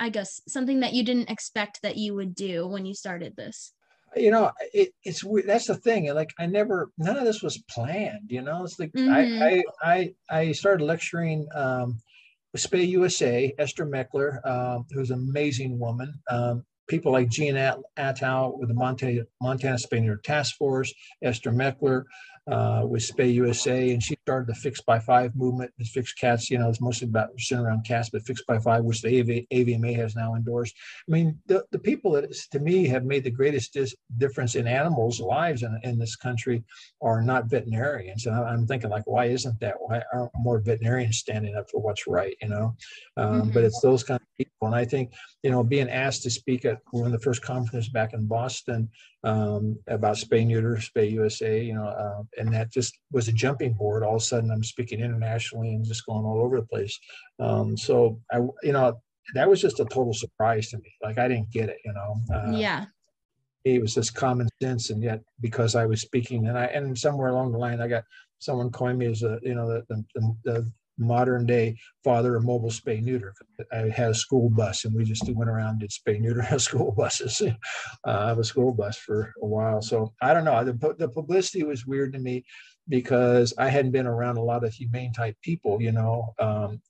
i 0.00 0.08
guess 0.08 0.40
something 0.48 0.80
that 0.80 0.92
you 0.92 1.04
didn't 1.04 1.30
expect 1.30 1.80
that 1.82 1.96
you 1.96 2.14
would 2.14 2.34
do 2.34 2.66
when 2.66 2.84
you 2.84 2.94
started 2.94 3.34
this 3.36 3.72
you 4.14 4.30
know 4.30 4.50
it, 4.74 4.90
it's 5.04 5.24
that's 5.46 5.66
the 5.66 5.74
thing 5.74 6.12
like 6.12 6.30
i 6.38 6.44
never 6.44 6.90
none 6.98 7.16
of 7.16 7.24
this 7.24 7.42
was 7.42 7.62
planned 7.70 8.30
you 8.30 8.42
know 8.42 8.62
it's 8.64 8.78
like 8.78 8.92
mm-hmm. 8.92 9.42
I, 9.42 9.62
I 9.82 10.14
i 10.30 10.40
i 10.40 10.52
started 10.52 10.84
lecturing 10.84 11.46
um 11.54 11.98
Spay 12.56 12.86
USA, 12.88 13.52
Esther 13.58 13.86
Mechler, 13.86 14.44
um, 14.46 14.84
who's 14.90 15.10
an 15.10 15.20
amazing 15.20 15.78
woman. 15.78 16.12
Um, 16.28 16.64
people 16.86 17.12
like 17.12 17.30
Jean 17.30 17.54
Atthowe 17.54 18.58
with 18.58 18.68
the 18.68 18.74
Montana, 18.74 19.22
Montana 19.40 19.76
Spay 19.76 20.02
Neuter 20.02 20.20
Task 20.22 20.56
Force, 20.56 20.92
Esther 21.22 21.50
Mechler, 21.50 22.04
uh, 22.50 22.82
with 22.84 23.02
Spay 23.02 23.32
USA, 23.34 23.92
and 23.92 24.02
she 24.02 24.16
started 24.22 24.48
the 24.48 24.54
Fix 24.54 24.80
by 24.80 24.98
Five 24.98 25.36
movement. 25.36 25.70
The 25.78 25.84
Fix 25.84 26.12
Cats, 26.12 26.50
you 26.50 26.58
know, 26.58 26.68
it's 26.68 26.80
mostly 26.80 27.08
about 27.08 27.28
centered 27.38 27.66
around 27.66 27.86
cats, 27.86 28.10
but 28.10 28.22
Fix 28.22 28.42
by 28.46 28.58
Five, 28.58 28.84
which 28.84 29.00
the 29.00 29.20
AV, 29.20 29.46
AVMA 29.52 29.94
has 29.96 30.16
now 30.16 30.34
endorsed. 30.34 30.74
I 31.08 31.12
mean, 31.12 31.38
the, 31.46 31.64
the 31.70 31.78
people 31.78 32.10
that, 32.12 32.32
to 32.50 32.58
me, 32.58 32.86
have 32.88 33.04
made 33.04 33.22
the 33.22 33.30
greatest 33.30 33.72
dis- 33.72 33.94
difference 34.18 34.56
in 34.56 34.66
animals' 34.66 35.20
lives 35.20 35.62
in, 35.62 35.78
in 35.84 35.98
this 35.98 36.16
country 36.16 36.64
are 37.00 37.22
not 37.22 37.46
veterinarians. 37.46 38.26
And 38.26 38.34
I'm 38.34 38.66
thinking, 38.66 38.90
like, 38.90 39.06
why 39.06 39.26
isn't 39.26 39.60
that? 39.60 39.76
Why 39.78 40.02
aren't 40.12 40.32
more 40.34 40.58
veterinarians 40.58 41.18
standing 41.18 41.54
up 41.54 41.70
for 41.70 41.80
what's 41.80 42.08
right, 42.08 42.36
you 42.42 42.48
know? 42.48 42.74
Um, 43.16 43.42
mm-hmm. 43.42 43.50
But 43.50 43.64
it's 43.64 43.80
those 43.80 44.02
kind 44.02 44.20
of 44.20 44.26
people. 44.36 44.66
And 44.66 44.74
I 44.74 44.84
think, 44.84 45.12
you 45.44 45.50
know, 45.50 45.62
being 45.62 45.88
asked 45.88 46.24
to 46.24 46.30
speak 46.30 46.64
at 46.64 46.78
one 46.90 47.06
of 47.06 47.12
the 47.12 47.20
first 47.20 47.42
conferences 47.42 47.88
back 47.88 48.14
in 48.14 48.26
Boston, 48.26 48.88
um, 49.24 49.78
about 49.86 50.16
spay 50.16 50.46
neuter, 50.46 50.76
spay 50.76 51.10
USA, 51.12 51.62
you 51.62 51.74
know, 51.74 51.86
uh, 51.86 52.22
and 52.38 52.52
that 52.52 52.72
just 52.72 52.98
was 53.12 53.28
a 53.28 53.32
jumping 53.32 53.72
board. 53.74 54.02
All 54.02 54.16
of 54.16 54.22
a 54.22 54.24
sudden, 54.24 54.50
I'm 54.50 54.64
speaking 54.64 55.00
internationally 55.00 55.74
and 55.74 55.84
just 55.84 56.06
going 56.06 56.24
all 56.24 56.40
over 56.42 56.60
the 56.60 56.66
place. 56.66 56.98
Um, 57.38 57.76
so 57.76 58.20
I, 58.32 58.38
you 58.62 58.72
know, 58.72 59.00
that 59.34 59.48
was 59.48 59.60
just 59.60 59.80
a 59.80 59.84
total 59.84 60.12
surprise 60.12 60.70
to 60.70 60.78
me. 60.78 60.92
Like 61.02 61.18
I 61.18 61.28
didn't 61.28 61.50
get 61.50 61.68
it, 61.68 61.78
you 61.84 61.92
know. 61.92 62.20
Uh, 62.34 62.52
yeah. 62.52 62.86
It 63.64 63.80
was 63.80 63.94
just 63.94 64.16
common 64.16 64.48
sense, 64.60 64.90
and 64.90 65.00
yet 65.00 65.20
because 65.40 65.76
I 65.76 65.86
was 65.86 66.00
speaking, 66.00 66.48
and 66.48 66.58
I 66.58 66.64
and 66.64 66.98
somewhere 66.98 67.28
along 67.28 67.52
the 67.52 67.58
line, 67.58 67.80
I 67.80 67.86
got 67.86 68.02
someone 68.40 68.72
coined 68.72 68.98
me 68.98 69.06
as 69.06 69.22
a 69.22 69.38
you 69.42 69.54
know 69.54 69.68
the 69.68 70.04
the, 70.14 70.36
the 70.44 70.72
modern 70.98 71.46
day 71.46 71.76
father 72.04 72.36
of 72.36 72.44
mobile 72.44 72.70
spay 72.70 73.02
neuter. 73.02 73.34
I 73.72 73.88
had 73.88 74.10
a 74.10 74.14
school 74.14 74.50
bus 74.50 74.84
and 74.84 74.94
we 74.94 75.04
just 75.04 75.28
went 75.30 75.50
around 75.50 75.80
did 75.80 75.90
spay 75.90 76.20
neuter 76.20 76.46
on 76.50 76.58
school 76.58 76.92
buses. 76.92 77.40
uh, 77.40 77.50
I 78.04 78.28
have 78.28 78.38
a 78.38 78.44
school 78.44 78.72
bus 78.72 78.96
for 78.96 79.32
a 79.42 79.46
while. 79.46 79.82
So 79.82 80.12
I 80.22 80.34
don't 80.34 80.44
know. 80.44 80.64
The, 80.64 80.94
the 80.98 81.08
publicity 81.08 81.64
was 81.64 81.86
weird 81.86 82.12
to 82.12 82.18
me 82.18 82.44
because 82.88 83.54
I 83.58 83.68
hadn't 83.68 83.92
been 83.92 84.06
around 84.06 84.36
a 84.36 84.42
lot 84.42 84.64
of 84.64 84.72
humane 84.72 85.12
type 85.12 85.36
people, 85.42 85.80
you 85.80 85.92
know, 85.92 86.34
um, 86.38 86.80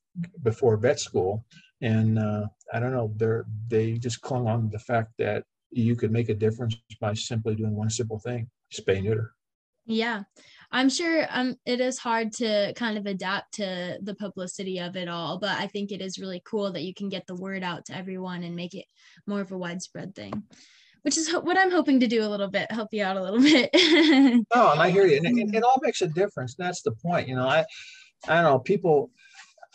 before 0.42 0.76
vet 0.76 1.00
school. 1.00 1.44
And 1.80 2.18
uh, 2.18 2.46
I 2.72 2.80
don't 2.80 2.92
know, 2.92 3.42
they 3.68 3.94
just 3.94 4.20
clung 4.20 4.46
on 4.46 4.62
to 4.62 4.68
the 4.68 4.78
fact 4.78 5.12
that 5.18 5.44
you 5.70 5.96
could 5.96 6.12
make 6.12 6.28
a 6.28 6.34
difference 6.34 6.76
by 7.00 7.14
simply 7.14 7.54
doing 7.54 7.74
one 7.74 7.90
simple 7.90 8.18
thing, 8.18 8.48
spay 8.72 9.02
neuter. 9.02 9.32
Yeah. 9.86 10.22
I'm 10.72 10.88
sure 10.88 11.26
um 11.30 11.56
it 11.66 11.80
is 11.80 11.98
hard 11.98 12.32
to 12.34 12.72
kind 12.74 12.96
of 12.96 13.06
adapt 13.06 13.54
to 13.54 13.98
the 14.02 14.14
publicity 14.14 14.78
of 14.78 14.96
it 14.96 15.08
all, 15.08 15.38
but 15.38 15.50
I 15.50 15.66
think 15.66 15.92
it 15.92 16.00
is 16.00 16.18
really 16.18 16.42
cool 16.44 16.72
that 16.72 16.82
you 16.82 16.94
can 16.94 17.08
get 17.08 17.26
the 17.26 17.36
word 17.36 17.62
out 17.62 17.84
to 17.86 17.96
everyone 17.96 18.42
and 18.42 18.56
make 18.56 18.74
it 18.74 18.86
more 19.26 19.40
of 19.40 19.52
a 19.52 19.58
widespread 19.58 20.14
thing. 20.14 20.42
Which 21.02 21.18
is 21.18 21.32
what 21.32 21.58
I'm 21.58 21.72
hoping 21.72 21.98
to 22.00 22.06
do 22.06 22.24
a 22.24 22.28
little 22.30 22.48
bit, 22.48 22.70
help 22.70 22.88
you 22.92 23.02
out 23.02 23.16
a 23.16 23.22
little 23.22 23.40
bit. 23.42 23.70
oh, 23.74 24.72
and 24.72 24.80
I 24.80 24.90
hear 24.90 25.06
you. 25.06 25.16
And 25.16 25.38
it, 25.38 25.54
it 25.56 25.62
all 25.64 25.80
makes 25.82 26.00
a 26.00 26.06
difference. 26.06 26.54
That's 26.54 26.82
the 26.82 26.92
point. 26.92 27.28
You 27.28 27.36
know, 27.36 27.48
I 27.48 27.64
I 28.28 28.34
don't 28.34 28.44
know, 28.44 28.58
people 28.58 29.10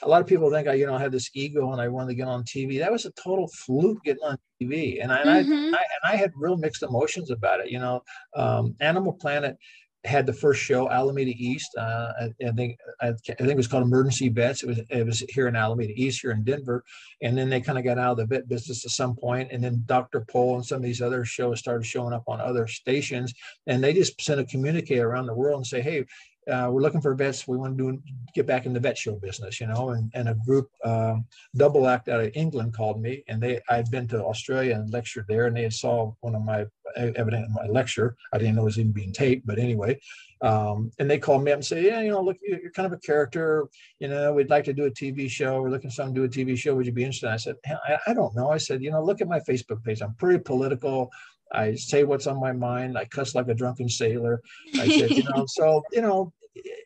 a 0.03 0.07
lot 0.07 0.21
of 0.21 0.27
people 0.27 0.51
think 0.51 0.67
I, 0.67 0.73
you 0.73 0.85
know, 0.85 0.97
had 0.97 1.11
this 1.11 1.29
ego 1.33 1.71
and 1.71 1.81
I 1.81 1.87
wanted 1.87 2.09
to 2.09 2.15
get 2.15 2.27
on 2.27 2.43
TV. 2.43 2.79
That 2.79 2.91
was 2.91 3.05
a 3.05 3.11
total 3.11 3.47
fluke 3.47 4.03
getting 4.03 4.23
on 4.23 4.37
TV, 4.61 5.01
and 5.01 5.11
I, 5.11 5.23
mm-hmm. 5.23 5.51
I, 5.51 5.77
I, 5.77 5.83
and 6.03 6.13
I 6.13 6.15
had 6.15 6.31
real 6.35 6.55
mixed 6.55 6.83
emotions 6.83 7.31
about 7.31 7.61
it. 7.61 7.71
You 7.71 7.79
know, 7.79 8.01
um, 8.35 8.75
Animal 8.79 9.13
Planet 9.13 9.57
had 10.03 10.25
the 10.25 10.33
first 10.33 10.61
show, 10.61 10.89
Alameda 10.89 11.31
East. 11.35 11.75
Uh, 11.77 12.11
I, 12.21 12.47
I, 12.47 12.51
think 12.51 12.77
I, 13.01 13.09
I, 13.09 13.11
think 13.11 13.39
it 13.39 13.57
was 13.57 13.67
called 13.67 13.83
Emergency 13.83 14.29
Vets. 14.29 14.63
It 14.63 14.67
was 14.67 14.79
it 14.89 15.05
was 15.05 15.19
here 15.29 15.47
in 15.47 15.55
Alameda 15.55 15.93
East, 15.95 16.21
here 16.21 16.31
in 16.31 16.43
Denver, 16.43 16.83
and 17.21 17.37
then 17.37 17.49
they 17.49 17.61
kind 17.61 17.77
of 17.77 17.83
got 17.83 17.97
out 17.97 18.11
of 18.11 18.17
the 18.17 18.25
vet 18.25 18.47
business 18.47 18.85
at 18.85 18.91
some 18.91 19.15
point. 19.15 19.51
And 19.51 19.63
then 19.63 19.83
Dr. 19.85 20.21
Pol 20.21 20.55
and 20.55 20.65
some 20.65 20.77
of 20.77 20.83
these 20.83 21.01
other 21.01 21.25
shows 21.25 21.59
started 21.59 21.85
showing 21.85 22.13
up 22.13 22.23
on 22.27 22.39
other 22.39 22.67
stations, 22.67 23.33
and 23.65 23.83
they 23.83 23.93
just 23.93 24.21
sent 24.21 24.39
a 24.39 24.45
communique 24.45 24.99
around 24.99 25.25
the 25.25 25.33
world 25.33 25.57
and 25.57 25.67
say, 25.67 25.81
"Hey, 25.81 26.05
uh, 26.51 26.69
we're 26.71 26.81
looking 26.81 27.01
for 27.01 27.13
vets. 27.13 27.47
We 27.47 27.57
want 27.57 27.77
to 27.77 27.91
do 27.91 27.99
get 28.33 28.47
back 28.47 28.65
in 28.65 28.73
the 28.73 28.79
vet 28.79 28.97
show 28.97 29.15
business, 29.15 29.59
you 29.59 29.67
know. 29.67 29.89
And, 29.89 30.11
and 30.13 30.29
a 30.29 30.35
group, 30.45 30.69
um, 30.83 31.25
double 31.55 31.87
act 31.87 32.07
out 32.09 32.21
of 32.21 32.31
England, 32.35 32.73
called 32.73 33.01
me, 33.01 33.23
and 33.27 33.41
they 33.41 33.59
I'd 33.69 33.91
been 33.91 34.07
to 34.09 34.23
Australia 34.23 34.75
and 34.75 34.91
lectured 34.91 35.25
there, 35.27 35.47
and 35.47 35.57
they 35.57 35.69
saw 35.69 36.13
one 36.21 36.35
of 36.35 36.43
my 36.43 36.65
evident 36.95 37.45
in 37.45 37.53
my 37.53 37.65
lecture. 37.67 38.15
I 38.33 38.37
didn't 38.37 38.55
know 38.55 38.63
it 38.63 38.65
was 38.65 38.79
even 38.79 38.91
being 38.91 39.13
taped, 39.13 39.45
but 39.45 39.59
anyway, 39.59 39.99
um, 40.41 40.91
and 40.99 41.09
they 41.09 41.19
called 41.19 41.43
me 41.43 41.51
up 41.51 41.57
and 41.57 41.65
say, 41.65 41.85
yeah, 41.85 42.01
you 42.01 42.11
know, 42.11 42.21
look, 42.21 42.37
you're 42.41 42.71
kind 42.71 42.85
of 42.85 42.93
a 42.93 43.01
character. 43.01 43.67
You 43.99 44.07
know, 44.07 44.33
we'd 44.33 44.49
like 44.49 44.63
to 44.65 44.73
do 44.73 44.85
a 44.85 44.91
TV 44.91 45.29
show. 45.29 45.61
We're 45.61 45.69
looking 45.69 45.89
for 45.89 45.95
someone 45.95 46.15
to 46.15 46.27
do 46.27 46.41
a 46.41 46.45
TV 46.45 46.57
show. 46.57 46.75
Would 46.75 46.85
you 46.85 46.91
be 46.91 47.03
interested? 47.03 47.29
I 47.29 47.37
said, 47.37 47.55
I, 47.65 47.97
I 48.07 48.13
don't 48.13 48.35
know. 48.35 48.49
I 48.49 48.57
said, 48.57 48.81
you 48.81 48.91
know, 48.91 49.03
look 49.03 49.21
at 49.21 49.27
my 49.27 49.39
Facebook 49.39 49.83
page. 49.83 50.01
I'm 50.01 50.15
pretty 50.15 50.39
political. 50.39 51.11
I 51.51 51.75
say 51.75 52.03
what's 52.03 52.27
on 52.27 52.39
my 52.39 52.51
mind. 52.51 52.97
I 52.97 53.05
cuss 53.05 53.35
like 53.35 53.47
a 53.47 53.53
drunken 53.53 53.89
sailor. 53.89 54.41
I 54.75 54.89
said, 54.89 55.11
you 55.11 55.23
know, 55.23 55.45
so 55.47 55.81
you 55.91 56.01
know, 56.01 56.33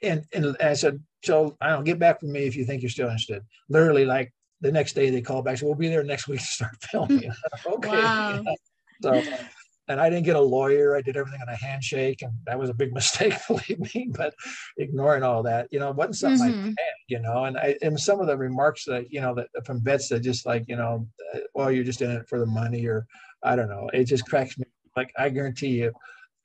and 0.02 0.26
and 0.34 0.58
I 0.62 0.74
said, 0.74 1.02
so 1.24 1.58
I 1.62 1.70
don't 1.70 1.84
get 1.84 2.00
back 2.00 2.20
from 2.20 2.32
me 2.32 2.46
if 2.46 2.56
you 2.56 2.66
think 2.66 2.82
you're 2.82 2.90
still 2.90 3.08
interested. 3.08 3.44
Literally, 3.70 4.06
like 4.06 4.34
the 4.62 4.72
next 4.72 4.94
day 4.94 5.10
they 5.10 5.22
called 5.22 5.46
back. 5.46 5.58
So 5.58 5.66
we'll 5.66 5.76
be 5.76 5.90
there 5.90 6.04
next 6.04 6.28
week 6.28 6.40
to 6.40 6.46
start 6.46 6.76
filming. 6.92 7.32
okay. 7.66 7.90
Wow. 7.90 8.44
so 9.02 9.24
and 9.88 10.00
I 10.00 10.10
didn't 10.10 10.26
get 10.26 10.38
a 10.38 10.42
lawyer. 10.42 10.96
I 10.96 11.02
did 11.02 11.18
everything 11.18 11.42
on 11.42 11.50
a 11.50 11.56
handshake, 11.56 12.22
and 12.22 12.32
that 12.46 12.58
was 12.58 12.70
a 12.70 12.74
big 12.74 12.94
mistake, 12.94 13.34
believe 13.48 13.80
me. 13.94 14.10
But 14.16 14.34
ignoring 14.78 15.24
all 15.24 15.44
that, 15.44 15.68
you 15.72 15.80
know, 15.80 15.90
it 15.90 15.96
wasn't 15.96 16.16
something 16.16 16.48
mm-hmm. 16.48 16.60
I 16.60 16.62
planned, 16.62 16.78
you 17.08 17.20
know. 17.20 17.46
And 17.46 17.58
I 17.58 17.76
and 17.82 18.00
some 18.00 18.22
of 18.22 18.28
the 18.28 18.38
remarks 18.38 18.86
that 18.86 19.12
you 19.12 19.22
know 19.22 19.36
that 19.36 19.48
from 19.66 19.84
vets 19.84 20.08
that 20.10 20.22
just 20.22 20.46
like 20.46 20.66
you 20.68 20.76
know, 20.78 21.08
well, 21.54 21.72
you're 21.72 21.84
just 21.84 22.02
in 22.02 22.12
it 22.12 22.30
for 22.30 22.40
the 22.40 22.46
money, 22.46 22.86
or 22.86 23.06
I 23.44 23.56
don't 23.56 23.70
know. 23.70 23.90
It 23.94 24.06
just 24.06 24.26
cracks 24.28 24.58
me. 24.58 24.66
Like 24.96 25.12
I 25.18 25.30
guarantee 25.30 25.80
you, 25.80 25.92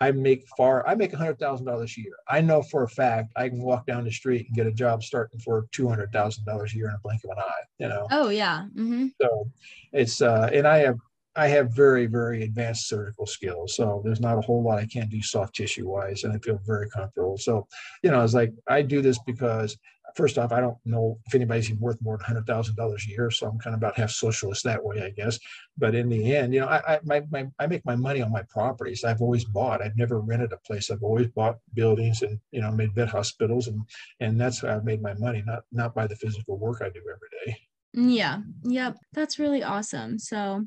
I 0.01 0.13
make 0.13 0.45
far. 0.57 0.87
I 0.87 0.95
make 0.95 1.13
a 1.13 1.17
hundred 1.17 1.39
thousand 1.39 1.67
dollars 1.67 1.95
a 1.97 2.01
year. 2.01 2.17
I 2.29 2.41
know 2.41 2.63
for 2.63 2.83
a 2.83 2.89
fact 2.89 3.33
I 3.37 3.49
can 3.49 3.63
walk 3.63 3.87
down 3.87 4.05
the 4.05 4.11
street 4.11 4.47
and 4.47 4.57
get 4.57 4.67
a 4.67 4.73
job 4.73 5.03
starting 5.03 5.41
for 5.41 5.67
two 5.73 5.89
hundred 5.89 6.13
thousand 6.13 6.45
dollars 6.45 6.75
a 6.75 6.77
year 6.77 6.89
in 6.89 6.95
a 6.95 6.99
blink 7.03 7.25
of 7.25 7.31
an 7.31 7.39
eye. 7.39 7.65
You 7.79 7.89
know. 7.89 8.07
Oh 8.11 8.29
yeah. 8.29 8.67
Mm-hmm. 8.77 9.07
So 9.21 9.51
it's 9.93 10.21
uh, 10.21 10.51
and 10.53 10.67
I 10.67 10.79
have 10.79 10.99
I 11.37 11.49
have 11.49 11.71
very, 11.71 12.07
very 12.07 12.45
advanced 12.45 12.89
surgical 12.89 13.27
skills. 13.27 13.77
So 13.77 14.01
there's 14.05 14.21
not 14.21 14.39
a 14.39 14.41
whole 14.41 14.63
lot 14.63 14.79
I 14.79 14.87
can't 14.87 15.11
do 15.11 15.21
soft 15.23 15.55
tissue 15.55 15.87
wise, 15.87 16.25
and 16.25 16.33
I 16.33 16.39
feel 16.39 16.59
very 16.65 16.89
comfortable. 16.89 17.37
So, 17.37 17.69
you 18.03 18.11
know, 18.11 18.25
it's 18.25 18.35
like 18.35 18.53
I 18.67 18.81
do 18.81 19.03
this 19.03 19.19
because 19.27 19.77
first 20.17 20.39
off, 20.39 20.51
I 20.51 20.61
don't 20.61 20.79
know 20.85 21.19
if 21.27 21.35
anybody's 21.35 21.69
even 21.69 21.81
worth 21.81 22.01
more 22.01 22.17
than 22.17 22.25
hundred 22.25 22.47
thousand 22.47 22.75
dollars 22.75 23.05
a 23.07 23.11
year. 23.11 23.31
So 23.31 23.47
I'm 23.47 23.59
kind 23.59 23.75
of 23.75 23.81
about 23.81 23.97
half 23.97 24.11
socialist 24.11 24.65
that 24.65 24.83
way, 24.83 25.03
I 25.03 25.11
guess. 25.11 25.39
But 25.79 25.95
in 25.95 26.09
the 26.09 26.35
end, 26.35 26.55
you 26.55 26.61
know, 26.61 26.67
I 26.67 26.95
I, 26.95 27.01
my, 27.05 27.23
my, 27.31 27.47
I 27.59 27.67
make 27.67 27.85
my 27.85 27.97
money 27.97 28.23
on 28.23 28.33
my 28.33 28.43
properties. 28.43 29.05
I've 29.05 29.21
always 29.21 29.45
bought. 29.45 29.83
I've 29.83 29.97
never 29.97 30.21
rented 30.21 30.53
a 30.53 30.57
place. 30.59 30.91
I've 30.91 31.03
always 31.03 31.29
bought 31.29 31.59
buildings 31.75 32.23
and 32.23 32.41
you 32.51 32.63
know 32.63 32.73
made 32.73 32.95
vet 32.95 33.09
hospitals, 33.09 33.69
and 33.69 33.83
and 34.21 34.41
that's 34.41 34.61
how 34.61 34.75
I've 34.75 34.85
made 34.85 35.03
my 35.03 35.15
money, 35.15 35.43
not 35.47 35.65
not 35.71 35.95
by 35.95 36.07
the 36.07 36.17
physical 36.17 36.59
work 36.59 36.81
I 36.83 36.89
do 36.89 37.01
every 37.01 37.29
day. 37.45 37.66
Yeah. 37.97 38.39
Yep. 38.65 38.99
That's 39.15 39.39
really 39.39 39.63
awesome. 39.63 40.19
So 40.19 40.65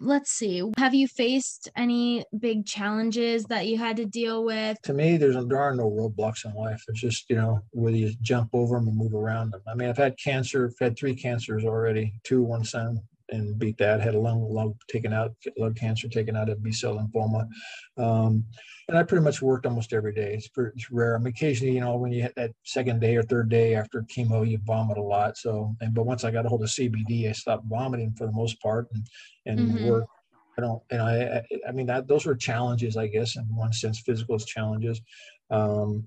let's 0.00 0.30
see. 0.30 0.62
Have 0.76 0.94
you 0.94 1.08
faced 1.08 1.70
any 1.76 2.24
big 2.38 2.66
challenges 2.66 3.44
that 3.44 3.66
you 3.66 3.78
had 3.78 3.96
to 3.96 4.04
deal 4.04 4.44
with? 4.44 4.80
To 4.82 4.92
me, 4.92 5.16
there's 5.16 5.36
there 5.46 5.58
are 5.58 5.74
no 5.74 5.90
roadblocks 5.90 6.44
in 6.44 6.52
life. 6.52 6.82
It's 6.88 7.00
just, 7.00 7.30
you 7.30 7.36
know, 7.36 7.60
whether 7.70 7.96
you 7.96 8.12
jump 8.20 8.50
over 8.52 8.76
them 8.76 8.88
and 8.88 8.96
move 8.96 9.14
around 9.14 9.52
them. 9.52 9.62
I 9.66 9.74
mean, 9.74 9.88
I've 9.88 9.96
had 9.96 10.18
cancer, 10.22 10.66
I've 10.66 10.84
had 10.84 10.98
three 10.98 11.14
cancers 11.14 11.64
already, 11.64 12.12
two, 12.22 12.42
one 12.42 12.64
son, 12.64 13.00
and 13.30 13.58
beat 13.58 13.78
that. 13.78 14.00
Had 14.00 14.14
a 14.14 14.18
lung, 14.18 14.42
lung 14.50 14.74
taken 14.88 15.12
out, 15.12 15.34
lung 15.56 15.74
cancer 15.74 16.08
taken 16.08 16.36
out 16.36 16.48
of 16.48 16.62
B 16.62 16.72
cell 16.72 16.96
lymphoma. 16.96 17.46
Um, 17.96 18.44
and 18.88 18.96
I 18.96 19.02
pretty 19.02 19.24
much 19.24 19.42
worked 19.42 19.66
almost 19.66 19.92
every 19.92 20.14
day. 20.14 20.34
It's, 20.34 20.48
pretty, 20.48 20.72
it's 20.76 20.90
rare. 20.90 21.14
I 21.14 21.18
mean, 21.18 21.28
occasionally, 21.28 21.74
you 21.74 21.80
know, 21.80 21.96
when 21.96 22.12
you 22.12 22.22
hit 22.22 22.34
that 22.36 22.52
second 22.64 23.00
day 23.00 23.16
or 23.16 23.22
third 23.22 23.48
day 23.48 23.74
after 23.74 24.02
chemo, 24.02 24.48
you 24.48 24.58
vomit 24.64 24.98
a 24.98 25.02
lot. 25.02 25.36
So, 25.36 25.74
and 25.80 25.94
but 25.94 26.06
once 26.06 26.24
I 26.24 26.30
got 26.30 26.46
a 26.46 26.48
hold 26.48 26.62
of 26.62 26.68
CBD, 26.68 27.28
I 27.28 27.32
stopped 27.32 27.66
vomiting 27.66 28.14
for 28.16 28.26
the 28.26 28.32
most 28.32 28.60
part 28.60 28.88
and 28.92 29.06
and 29.46 29.70
mm-hmm. 29.70 29.88
work. 29.88 30.06
I 30.56 30.60
don't, 30.60 30.82
and 30.90 31.00
I, 31.00 31.42
I 31.68 31.72
mean, 31.72 31.86
that 31.86 32.08
those 32.08 32.26
were 32.26 32.34
challenges, 32.34 32.96
I 32.96 33.06
guess, 33.06 33.36
in 33.36 33.44
one 33.54 33.72
sense, 33.72 34.00
physical 34.00 34.38
challenges. 34.38 35.00
Um, 35.50 36.04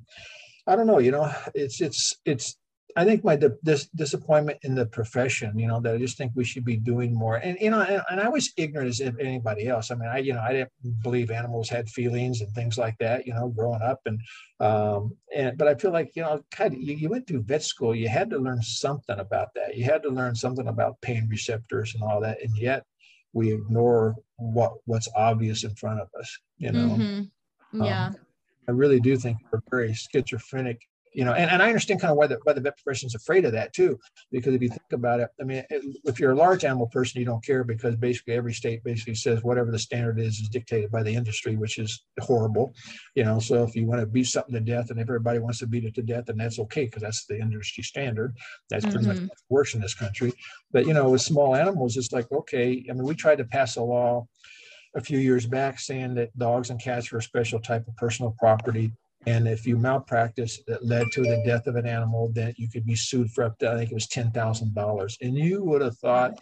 I 0.67 0.75
don't 0.75 0.87
know, 0.87 0.99
you 0.99 1.11
know, 1.11 1.31
it's 1.55 1.81
it's 1.81 2.15
it's 2.25 2.57
I 2.95 3.05
think 3.05 3.23
my 3.23 3.35
dis- 3.35 3.87
disappointment 3.95 4.59
in 4.63 4.75
the 4.75 4.85
profession, 4.85 5.57
you 5.57 5.67
know, 5.67 5.79
that 5.81 5.95
I 5.95 5.97
just 5.97 6.17
think 6.17 6.31
we 6.35 6.43
should 6.43 6.65
be 6.65 6.77
doing 6.77 7.13
more. 7.13 7.37
And 7.37 7.57
you 7.59 7.69
know, 7.69 7.81
and, 7.81 8.01
and, 8.09 8.19
I 8.19 8.29
was 8.29 8.51
ignorant 8.57 8.89
as 8.89 9.01
anybody 9.01 9.67
else. 9.67 9.91
I 9.91 9.95
mean, 9.95 10.09
I 10.09 10.19
you 10.19 10.33
know, 10.33 10.41
I 10.41 10.53
didn't 10.53 10.71
believe 11.01 11.31
animals 11.31 11.69
had 11.69 11.89
feelings 11.89 12.41
and 12.41 12.51
things 12.53 12.77
like 12.77 12.97
that. 12.99 13.25
You 13.25 13.33
know, 13.33 13.49
growing 13.49 13.81
up, 13.81 13.99
and 14.05 14.19
um, 14.59 15.15
and 15.35 15.57
but 15.57 15.67
I 15.67 15.75
feel 15.75 15.91
like 15.91 16.15
you 16.15 16.23
know, 16.23 16.43
kind 16.51 16.73
of, 16.73 16.79
you, 16.79 16.95
you 16.95 17.09
went 17.09 17.27
through 17.27 17.43
vet 17.43 17.63
school, 17.63 17.95
you 17.95 18.07
had 18.07 18.29
to 18.31 18.37
learn 18.37 18.61
something 18.61 19.19
about 19.19 19.49
that. 19.55 19.75
You 19.75 19.85
had 19.85 20.03
to 20.03 20.09
learn 20.09 20.35
something 20.35 20.67
about 20.67 21.01
pain 21.01 21.27
receptors 21.29 21.93
and 21.93 22.03
all 22.03 22.21
that, 22.21 22.41
and 22.41 22.55
yet 22.57 22.83
we 23.33 23.53
ignore 23.53 24.15
what 24.37 24.73
what's 24.85 25.09
obvious 25.15 25.63
in 25.63 25.75
front 25.75 25.99
of 25.99 26.07
us. 26.19 26.37
You 26.57 26.71
know. 26.71 26.89
Mm-hmm. 26.89 27.83
Yeah. 27.83 28.07
Um, 28.07 28.15
I 28.67 28.71
really 28.71 28.99
do 28.99 29.17
think 29.17 29.37
we're 29.51 29.61
very 29.69 29.93
schizophrenic 29.93 30.81
you 31.13 31.25
know, 31.25 31.33
and, 31.33 31.49
and 31.49 31.61
I 31.61 31.67
understand 31.67 31.99
kind 31.99 32.11
of 32.11 32.17
why 32.17 32.27
the 32.27 32.39
why 32.43 32.53
the 32.53 32.61
vet 32.61 32.77
profession 32.77 33.07
is 33.07 33.15
afraid 33.15 33.45
of 33.45 33.51
that 33.51 33.73
too, 33.73 33.99
because 34.31 34.53
if 34.53 34.61
you 34.61 34.69
think 34.69 34.93
about 34.93 35.19
it, 35.19 35.29
I 35.39 35.43
mean, 35.43 35.63
if 35.69 36.19
you're 36.19 36.31
a 36.31 36.35
large 36.35 36.63
animal 36.63 36.87
person, 36.87 37.19
you 37.19 37.25
don't 37.25 37.43
care 37.43 37.63
because 37.63 37.95
basically 37.95 38.35
every 38.35 38.53
state 38.53 38.83
basically 38.83 39.15
says 39.15 39.43
whatever 39.43 39.71
the 39.71 39.79
standard 39.79 40.19
is 40.19 40.39
is 40.39 40.49
dictated 40.49 40.89
by 40.91 41.03
the 41.03 41.13
industry, 41.13 41.57
which 41.57 41.79
is 41.79 42.05
horrible, 42.19 42.73
you 43.15 43.23
know. 43.23 43.39
So 43.39 43.63
if 43.63 43.75
you 43.75 43.85
want 43.85 43.99
to 43.99 44.07
beat 44.07 44.27
something 44.27 44.53
to 44.53 44.61
death, 44.61 44.89
and 44.89 44.99
if 44.99 45.03
everybody 45.03 45.39
wants 45.39 45.59
to 45.59 45.67
beat 45.67 45.83
it 45.83 45.95
to 45.95 46.01
death, 46.01 46.25
then 46.27 46.37
that's 46.37 46.59
okay 46.59 46.85
because 46.85 47.01
that's 47.01 47.25
the 47.25 47.39
industry 47.39 47.83
standard. 47.83 48.35
That's 48.69 48.85
pretty 48.85 49.05
mm-hmm. 49.05 49.23
much 49.23 49.37
worse 49.49 49.73
in 49.73 49.81
this 49.81 49.93
country. 49.93 50.31
But 50.71 50.85
you 50.87 50.93
know, 50.93 51.09
with 51.09 51.21
small 51.21 51.55
animals, 51.55 51.97
it's 51.97 52.13
like 52.13 52.31
okay. 52.31 52.85
I 52.89 52.93
mean, 52.93 53.03
we 53.03 53.15
tried 53.15 53.39
to 53.39 53.45
pass 53.45 53.75
a 53.75 53.83
law 53.83 54.27
a 54.95 55.01
few 55.01 55.19
years 55.19 55.45
back 55.45 55.79
saying 55.79 56.15
that 56.15 56.37
dogs 56.37 56.69
and 56.69 56.81
cats 56.81 57.11
were 57.11 57.19
a 57.19 57.23
special 57.23 57.59
type 57.59 57.87
of 57.87 57.95
personal 57.95 58.35
property 58.39 58.91
and 59.27 59.47
if 59.47 59.67
you 59.67 59.77
malpractice 59.77 60.61
that 60.67 60.85
led 60.85 61.07
to 61.11 61.21
the 61.21 61.41
death 61.45 61.67
of 61.67 61.75
an 61.75 61.85
animal, 61.85 62.31
then 62.33 62.53
you 62.57 62.69
could 62.69 62.85
be 62.85 62.95
sued 62.95 63.31
for 63.31 63.43
up 63.43 63.57
to, 63.59 63.71
I 63.71 63.77
think 63.77 63.91
it 63.91 63.93
was 63.93 64.07
$10,000. 64.07 65.17
And 65.21 65.35
you 65.35 65.63
would 65.63 65.81
have 65.81 65.97
thought 65.97 66.39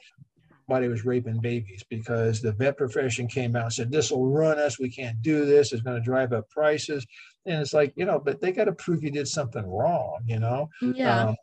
somebody 0.65 0.87
was 0.87 1.03
raping 1.03 1.41
babies 1.41 1.83
because 1.89 2.41
the 2.41 2.53
vet 2.53 2.77
profession 2.77 3.27
came 3.27 3.55
out 3.55 3.63
and 3.63 3.73
said 3.73 3.91
this 3.91 4.11
will 4.11 4.27
run 4.27 4.59
us. 4.59 4.79
We 4.79 4.89
can't 4.89 5.21
do 5.21 5.45
this. 5.45 5.73
It's 5.73 5.81
going 5.81 5.97
to 5.97 6.03
drive 6.03 6.31
up 6.31 6.49
prices. 6.49 7.05
And 7.45 7.61
it's 7.61 7.73
like 7.73 7.91
you 7.95 8.05
know 8.05 8.19
but 8.19 8.39
they 8.39 8.51
got 8.51 8.65
to 8.65 8.73
prove 8.73 9.03
you 9.03 9.11
did 9.11 9.27
something 9.27 9.65
wrong 9.65 10.19
you 10.25 10.39
know? 10.39 10.69
Yeah. 10.81 11.29
Um, 11.29 11.35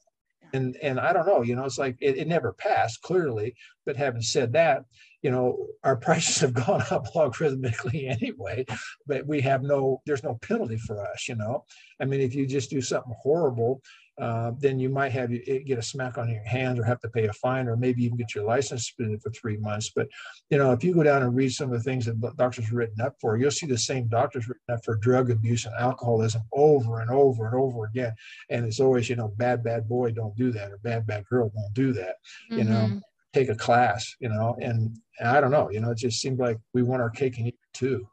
and 0.52 0.76
and 0.82 0.98
i 1.00 1.12
don't 1.12 1.26
know 1.26 1.42
you 1.42 1.54
know 1.56 1.64
it's 1.64 1.78
like 1.78 1.96
it, 2.00 2.16
it 2.18 2.28
never 2.28 2.52
passed 2.52 3.02
clearly. 3.02 3.54
But 3.84 3.96
having 3.96 4.22
said 4.22 4.52
that 4.54 4.84
you 5.22 5.30
know 5.30 5.66
our 5.84 5.96
prices 6.06 6.40
have 6.40 6.54
gone 6.54 6.82
up 6.90 7.06
logarithmically 7.14 8.10
anyway 8.10 8.64
but 9.06 9.26
we 9.26 9.40
have 9.42 9.62
no 9.62 10.02
there's 10.06 10.24
no 10.24 10.34
penalty 10.42 10.78
for 10.78 11.04
us 11.06 11.28
you 11.28 11.36
know? 11.36 11.64
I 12.00 12.04
mean 12.04 12.20
if 12.20 12.34
you 12.34 12.46
just 12.46 12.70
do 12.70 12.80
something 12.80 13.14
horrible 13.22 13.80
uh, 14.18 14.52
then 14.58 14.78
you 14.78 14.88
might 14.88 15.12
have 15.12 15.30
you 15.30 15.40
get 15.64 15.78
a 15.78 15.82
smack 15.82 16.16
on 16.16 16.30
your 16.30 16.42
hands 16.42 16.78
or 16.78 16.84
have 16.84 17.00
to 17.00 17.08
pay 17.08 17.26
a 17.26 17.32
fine 17.34 17.68
or 17.68 17.76
maybe 17.76 18.02
even 18.02 18.16
get 18.16 18.34
your 18.34 18.44
license 18.44 18.86
suspended 18.86 19.20
for 19.22 19.30
three 19.30 19.58
months. 19.58 19.92
But 19.94 20.08
you 20.48 20.56
know, 20.56 20.72
if 20.72 20.82
you 20.82 20.94
go 20.94 21.02
down 21.02 21.22
and 21.22 21.36
read 21.36 21.52
some 21.52 21.70
of 21.70 21.76
the 21.76 21.82
things 21.82 22.06
that 22.06 22.36
doctors 22.36 22.70
are 22.72 22.76
written 22.76 23.00
up 23.00 23.14
for, 23.20 23.36
you'll 23.36 23.50
see 23.50 23.66
the 23.66 23.76
same 23.76 24.08
doctors 24.08 24.48
written 24.48 24.74
up 24.74 24.84
for 24.84 24.96
drug 24.96 25.30
abuse 25.30 25.66
and 25.66 25.74
alcoholism 25.74 26.42
over 26.52 27.00
and 27.00 27.10
over 27.10 27.46
and 27.46 27.54
over 27.54 27.84
again. 27.84 28.14
And 28.48 28.64
it's 28.64 28.80
always, 28.80 29.10
you 29.10 29.16
know, 29.16 29.28
bad, 29.36 29.62
bad 29.62 29.86
boy, 29.86 30.12
don't 30.12 30.36
do 30.36 30.50
that, 30.52 30.72
or 30.72 30.78
bad, 30.78 31.06
bad 31.06 31.26
girl, 31.26 31.52
don't 31.54 31.74
do 31.74 31.92
that. 31.92 32.16
Mm-hmm. 32.50 32.58
You 32.58 32.64
know, 32.64 32.86
mm-hmm. 32.86 32.98
take 33.34 33.50
a 33.50 33.54
class, 33.56 34.14
you 34.18 34.30
know, 34.30 34.56
and, 34.60 34.96
and 35.18 35.28
I 35.28 35.40
don't 35.42 35.50
know, 35.50 35.70
you 35.70 35.80
know, 35.80 35.90
it 35.90 35.98
just 35.98 36.20
seemed 36.20 36.38
like 36.38 36.58
we 36.72 36.82
want 36.82 37.02
our 37.02 37.10
cake 37.10 37.36
and 37.36 37.48
eat 37.48 37.54
it 37.54 37.78
too 37.78 38.08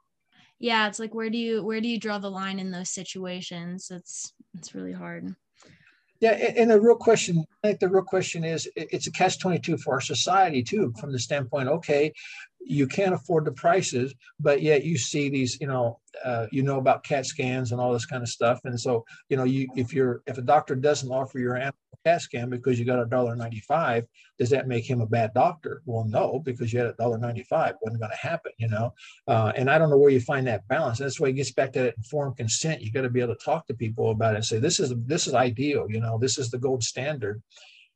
yeah 0.60 0.88
it's 0.88 0.99
like 0.99 1.14
where 1.14 1.32
do 1.32 1.38
you 1.38 1.64
where 1.64 1.82
do 1.82 1.89
you 1.89 1.99
draw 1.99 2.20
the 2.20 2.30
line 2.30 2.60
in 2.60 2.72
those 2.72 2.91
situations 2.91 3.89
it's 3.91 4.34
it's 4.56 4.76
really 4.76 4.93
hard 4.93 5.36
yeah, 6.24 6.32
and 6.32 6.71
the 6.71 6.80
real 6.80 6.95
question, 6.95 7.43
I 7.63 7.67
think 7.67 7.82
the 7.82 7.89
real 7.89 8.01
question 8.01 8.45
is, 8.45 8.69
it's 8.78 9.07
a 9.07 9.11
catch 9.11 9.39
twenty 9.39 9.59
two 9.59 9.76
for 9.76 9.95
our 9.95 9.99
society 9.99 10.63
too, 10.63 10.93
from 10.97 11.11
the 11.11 11.19
standpoint, 11.19 11.67
okay, 11.67 12.13
you 12.66 12.88
can't 12.88 13.14
afford 13.14 13.45
the 13.45 13.51
prices, 13.51 14.14
but 14.39 14.61
yet 14.61 14.84
you 14.84 14.97
see 14.97 15.30
these, 15.30 15.57
you 15.59 15.68
know, 15.68 15.99
uh, 16.24 16.47
you 16.51 16.61
know 16.61 16.78
about 16.78 17.03
CAT 17.03 17.26
scans 17.26 17.72
and 17.72 17.82
all 17.82 17.91
this 17.91 18.05
kind 18.05 18.22
of 18.22 18.30
stuff, 18.30 18.59
and 18.66 18.80
so 18.80 19.03
you 19.30 19.38
know, 19.38 19.43
you 19.43 19.68
if 19.76 19.93
you're 19.93 20.22
if 20.28 20.38
a 20.38 20.41
doctor 20.41 20.76
doesn't 20.76 21.11
offer 21.11 21.39
your 21.39 21.55
animal 21.55 21.74
CAT 22.05 22.22
scan 22.22 22.49
because 22.49 22.78
you 22.78 22.86
got 22.86 22.99
a 22.99 23.05
dollar 23.05 23.36
ninety 23.36 23.61
five, 23.61 24.05
does 24.38 24.49
that 24.51 24.68
make 24.68 24.88
him 24.88 25.01
a 25.01 25.07
bad 25.07 25.34
doctor? 25.34 25.82
Well, 25.86 26.05
no, 26.05 26.39
because 26.45 26.72
you 26.72 26.80
had 26.80 26.89
a 26.89 26.93
dollar 26.93 27.18
ninety 27.18 27.43
five, 27.43 27.76
wasn't 27.82 28.01
going 28.01 28.11
to 28.11 28.28
happen, 28.28 28.51
you 28.57 28.70
know. 28.70 28.93
Uh, 29.28 29.51
and 29.55 29.70
I 29.70 29.78
don't 29.78 29.89
know 29.89 29.97
where 29.97 30.11
you 30.11 30.22
find 30.22 30.45
that 30.47 30.68
balance. 30.68 30.99
That's 30.99 31.20
why 31.20 31.30
it 31.30 31.34
gets 31.34 31.51
back 31.51 31.74
to 31.74 31.80
that 31.80 31.97
informed 31.97 32.38
consent. 32.38 32.82
You 32.82 32.91
got 32.91 33.01
to 33.01 33.09
be 33.09 33.22
able 33.22 33.36
to 33.36 33.43
talk 33.43 33.66
to 33.68 33.74
people 33.74 34.11
about 34.11 34.34
it 34.34 34.38
and 34.38 34.45
say 34.45 34.59
this 34.59 34.80
is 34.80 34.93
this 35.05 35.28
is 35.28 35.34
ideal, 35.34 35.88
you 35.89 35.99
know, 35.99 36.18
this 36.20 36.38
is 36.38 36.51
the 36.51 36.59
gold 36.59 36.84
standard 36.84 37.41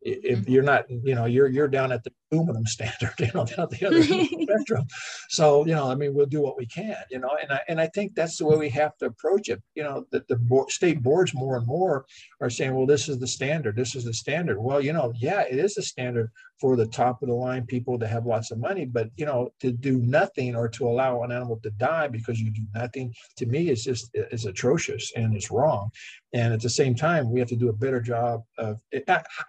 if 0.02 0.40
mm-hmm. 0.40 0.52
you're 0.52 0.64
not, 0.64 0.90
you 0.90 1.16
know, 1.16 1.26
you're 1.26 1.48
you're 1.48 1.68
down 1.68 1.92
at 1.92 2.04
the 2.04 2.12
aluminum 2.32 2.66
standard, 2.68 3.14
you 3.20 3.32
know, 3.34 3.46
down 3.46 3.62
at 3.62 3.70
the 3.72 3.86
other 3.86 4.04
spectrum. 4.44 4.86
So, 5.30 5.66
you 5.66 5.74
know, 5.74 5.90
I 5.90 5.96
mean, 5.96 6.14
we'll 6.14 6.26
do 6.26 6.42
what 6.42 6.58
we 6.58 6.66
can, 6.66 6.98
you 7.10 7.20
know, 7.20 7.36
and 7.42 7.52
I 7.52 7.62
and 7.68 7.82
I 7.82 7.88
think 7.88 8.16
that's 8.16 8.38
the 8.38 8.46
way 8.46 8.58
we 8.58 8.70
have 8.70 8.96
to 8.98 9.06
approach 9.06 9.50
it. 9.50 9.62
You 9.76 9.84
know, 9.84 10.06
that 10.12 10.28
the 10.28 10.36
board, 10.36 10.70
state 10.72 11.02
boards 11.02 11.34
more 11.34 11.58
and 11.58 11.68
more 11.68 12.06
are 12.42 12.50
saying, 12.50 12.76
well, 12.76 12.86
this 12.86 13.10
is 13.10 13.20
the 13.20 13.28
standard, 13.28 13.76
this 13.76 13.96
is 13.96 14.06
the 14.06 14.14
standard. 14.14 14.60
Well, 14.60 14.82
you 14.82 14.94
know, 14.94 15.14
yeah, 15.18 15.42
it 15.42 15.58
is 15.58 15.76
the 15.76 15.84
standard 15.84 16.32
for 16.60 16.76
the 16.76 16.88
top 16.88 17.22
of 17.22 17.30
the 17.30 17.36
line 17.36 17.66
people 17.66 18.00
to 18.00 18.08
have 18.08 18.26
lots 18.26 18.52
of 18.52 18.58
money, 18.58 18.86
but 18.86 19.10
you 19.16 19.26
know, 19.26 19.50
to 19.60 19.72
do 19.72 20.00
nothing 20.00 20.56
or 20.56 20.68
to 20.68 20.88
allow 20.88 21.24
an 21.24 21.32
animal 21.32 21.60
to 21.62 21.70
die 21.72 22.08
because 22.08 22.40
you 22.40 22.52
do 22.52 22.64
nothing, 22.74 23.14
to 23.38 23.46
me, 23.46 23.70
is 23.70 23.84
just 23.84 24.10
is 24.14 24.46
atrocious 24.46 25.12
and 25.16 25.36
it's 25.36 25.52
wrong. 25.52 25.90
And 26.34 26.54
at 26.54 26.62
the 26.62 26.70
same 26.70 26.96
time, 26.96 27.32
we 27.32 27.40
have 27.40 27.50
to 27.50 27.56
do 27.56 27.70
a 27.70 27.74
better 27.74 28.02
job 28.02 28.44
of. 28.58 28.80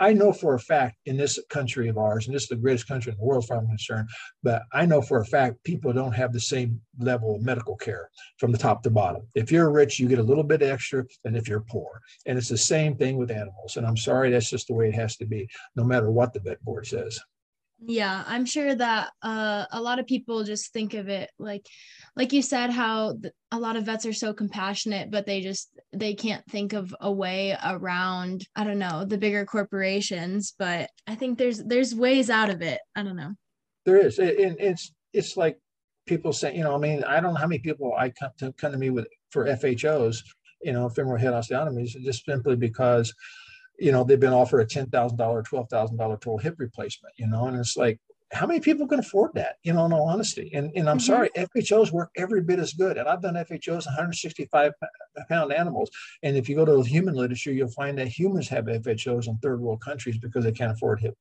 I 0.00 0.12
know 0.12 0.32
for 0.32 0.47
a 0.54 0.60
fact 0.60 0.96
in 1.06 1.16
this 1.16 1.38
country 1.48 1.88
of 1.88 1.98
ours, 1.98 2.26
and 2.26 2.34
this 2.34 2.44
is 2.44 2.48
the 2.48 2.56
greatest 2.56 2.88
country 2.88 3.12
in 3.12 3.18
the 3.18 3.24
world, 3.24 3.44
as 3.44 3.48
far 3.48 3.58
as 3.58 3.62
I'm 3.62 3.68
concerned, 3.68 4.08
but 4.42 4.62
I 4.72 4.86
know 4.86 5.00
for 5.00 5.20
a 5.20 5.26
fact 5.26 5.62
people 5.64 5.92
don't 5.92 6.12
have 6.12 6.32
the 6.32 6.40
same 6.40 6.80
level 6.98 7.36
of 7.36 7.42
medical 7.42 7.76
care 7.76 8.10
from 8.38 8.52
the 8.52 8.58
top 8.58 8.82
to 8.82 8.90
bottom. 8.90 9.22
If 9.34 9.50
you're 9.52 9.70
rich, 9.70 9.98
you 9.98 10.08
get 10.08 10.18
a 10.18 10.22
little 10.22 10.44
bit 10.44 10.62
extra 10.62 11.04
than 11.24 11.36
if 11.36 11.48
you're 11.48 11.64
poor, 11.68 12.00
and 12.26 12.38
it's 12.38 12.48
the 12.48 12.58
same 12.58 12.96
thing 12.96 13.16
with 13.16 13.30
animals. 13.30 13.76
And 13.76 13.86
I'm 13.86 13.96
sorry, 13.96 14.30
that's 14.30 14.50
just 14.50 14.68
the 14.68 14.74
way 14.74 14.88
it 14.88 14.94
has 14.94 15.16
to 15.18 15.26
be, 15.26 15.48
no 15.76 15.84
matter 15.84 16.10
what 16.10 16.32
the 16.32 16.40
vet 16.40 16.62
board 16.64 16.86
says 16.86 17.18
yeah 17.86 18.24
i'm 18.26 18.44
sure 18.44 18.74
that 18.74 19.10
uh, 19.22 19.64
a 19.72 19.80
lot 19.80 19.98
of 19.98 20.06
people 20.06 20.42
just 20.42 20.72
think 20.72 20.94
of 20.94 21.08
it 21.08 21.30
like 21.38 21.64
like 22.16 22.32
you 22.32 22.42
said 22.42 22.70
how 22.70 23.12
th- 23.22 23.32
a 23.52 23.58
lot 23.58 23.76
of 23.76 23.84
vets 23.84 24.04
are 24.04 24.12
so 24.12 24.32
compassionate 24.32 25.10
but 25.10 25.26
they 25.26 25.40
just 25.40 25.70
they 25.92 26.12
can't 26.14 26.44
think 26.46 26.72
of 26.72 26.94
a 27.00 27.10
way 27.10 27.56
around 27.64 28.44
i 28.56 28.64
don't 28.64 28.80
know 28.80 29.04
the 29.04 29.18
bigger 29.18 29.44
corporations 29.44 30.54
but 30.58 30.90
i 31.06 31.14
think 31.14 31.38
there's 31.38 31.62
there's 31.64 31.94
ways 31.94 32.30
out 32.30 32.50
of 32.50 32.62
it. 32.62 32.80
I 32.96 33.02
don't 33.02 33.16
know. 33.16 33.32
There 33.84 33.98
is 33.98 34.18
and 34.18 34.28
it, 34.30 34.56
it's 34.58 34.92
it's 35.12 35.36
like 35.36 35.58
people 36.06 36.32
say 36.32 36.54
you 36.54 36.62
know 36.62 36.74
i 36.74 36.78
mean 36.78 37.04
i 37.04 37.20
don't 37.20 37.34
know 37.34 37.40
how 37.40 37.46
many 37.46 37.58
people 37.58 37.94
i 37.96 38.10
come 38.10 38.30
to 38.38 38.52
come 38.54 38.72
to 38.72 38.78
me 38.78 38.90
with 38.90 39.06
for 39.30 39.44
fhos 39.44 40.16
you 40.62 40.72
know 40.72 40.88
femoral 40.88 41.18
head 41.18 41.32
osteotomies 41.32 41.90
just 42.02 42.24
simply 42.24 42.56
because 42.56 43.12
you 43.78 43.92
know, 43.92 44.04
they've 44.04 44.18
been 44.18 44.32
offered 44.32 44.60
a 44.60 44.66
$10,000, 44.66 44.90
$12,000 44.90 45.96
total 45.98 46.38
hip 46.38 46.56
replacement, 46.58 47.14
you 47.16 47.26
know, 47.26 47.46
and 47.46 47.56
it's 47.56 47.76
like, 47.76 48.00
how 48.30 48.46
many 48.46 48.60
people 48.60 48.86
can 48.86 48.98
afford 48.98 49.30
that, 49.34 49.56
you 49.62 49.72
know, 49.72 49.86
in 49.86 49.92
all 49.92 50.08
honesty? 50.08 50.50
And, 50.52 50.70
and 50.76 50.88
I'm 50.88 50.98
mm-hmm. 50.98 51.06
sorry, 51.06 51.30
FHOs 51.30 51.90
work 51.90 52.10
every 52.16 52.42
bit 52.42 52.58
as 52.58 52.74
good. 52.74 52.98
And 52.98 53.08
I've 53.08 53.22
done 53.22 53.34
FHOs 53.34 53.86
165 53.86 54.72
pound 55.28 55.52
animals. 55.52 55.90
And 56.22 56.36
if 56.36 56.48
you 56.48 56.54
go 56.54 56.66
to 56.66 56.76
the 56.76 56.82
human 56.82 57.14
literature, 57.14 57.52
you'll 57.52 57.70
find 57.70 57.96
that 57.98 58.08
humans 58.08 58.48
have 58.48 58.66
FHOs 58.66 59.28
in 59.28 59.38
third 59.38 59.60
world 59.60 59.80
countries 59.80 60.18
because 60.18 60.44
they 60.44 60.52
can't 60.52 60.72
afford 60.72 61.00
hip, 61.00 61.14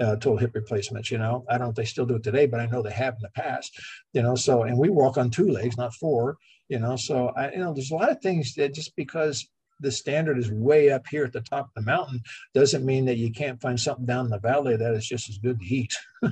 uh, 0.00 0.16
total 0.16 0.36
hip 0.36 0.50
replacements. 0.54 1.10
You 1.10 1.18
know, 1.18 1.46
I 1.48 1.52
don't 1.52 1.68
know 1.68 1.70
if 1.70 1.76
they 1.76 1.84
still 1.86 2.06
do 2.06 2.16
it 2.16 2.22
today, 2.22 2.46
but 2.46 2.60
I 2.60 2.66
know 2.66 2.82
they 2.82 2.90
have 2.90 3.14
in 3.14 3.22
the 3.22 3.30
past, 3.30 3.80
you 4.12 4.22
know, 4.22 4.34
so, 4.34 4.64
and 4.64 4.76
we 4.76 4.90
walk 4.90 5.16
on 5.16 5.30
two 5.30 5.48
legs, 5.48 5.78
not 5.78 5.94
four, 5.94 6.36
you 6.68 6.78
know, 6.78 6.96
so 6.96 7.28
I, 7.36 7.52
you 7.52 7.58
know, 7.58 7.72
there's 7.72 7.90
a 7.90 7.96
lot 7.96 8.10
of 8.10 8.20
things 8.20 8.54
that 8.54 8.74
just 8.74 8.94
because 8.96 9.48
the 9.80 9.90
standard 9.90 10.38
is 10.38 10.50
way 10.50 10.90
up 10.90 11.06
here 11.06 11.24
at 11.24 11.32
the 11.32 11.40
top 11.40 11.66
of 11.66 11.74
the 11.74 11.82
mountain 11.82 12.20
doesn't 12.54 12.84
mean 12.84 13.04
that 13.06 13.16
you 13.16 13.32
can't 13.32 13.60
find 13.60 13.78
something 13.78 14.06
down 14.06 14.26
in 14.26 14.30
the 14.30 14.38
valley 14.38 14.76
that 14.76 14.94
is 14.94 15.06
just 15.06 15.28
as 15.28 15.38
good 15.38 15.58
to 15.58 15.66
eat. 15.66 15.94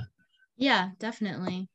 yeah, 0.57 0.89
definitely. 0.99 1.69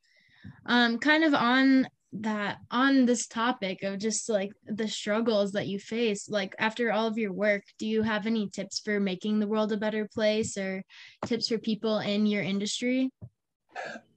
Um, 0.65 0.99
kind 0.99 1.23
of 1.23 1.33
on 1.33 1.87
that 2.21 2.57
on 2.71 3.05
this 3.05 3.27
topic 3.27 3.83
of 3.83 3.99
just 3.99 4.29
like 4.29 4.51
the 4.65 4.87
struggles 4.87 5.51
that 5.51 5.67
you 5.67 5.79
face 5.79 6.29
like 6.29 6.55
after 6.59 6.91
all 6.91 7.07
of 7.07 7.17
your 7.17 7.33
work 7.33 7.63
do 7.77 7.85
you 7.85 8.01
have 8.03 8.25
any 8.25 8.49
tips 8.49 8.79
for 8.79 8.99
making 8.99 9.39
the 9.39 9.47
world 9.47 9.71
a 9.71 9.77
better 9.77 10.07
place 10.13 10.57
or 10.57 10.83
tips 11.25 11.49
for 11.49 11.57
people 11.57 11.99
in 11.99 12.25
your 12.25 12.43
industry 12.43 13.09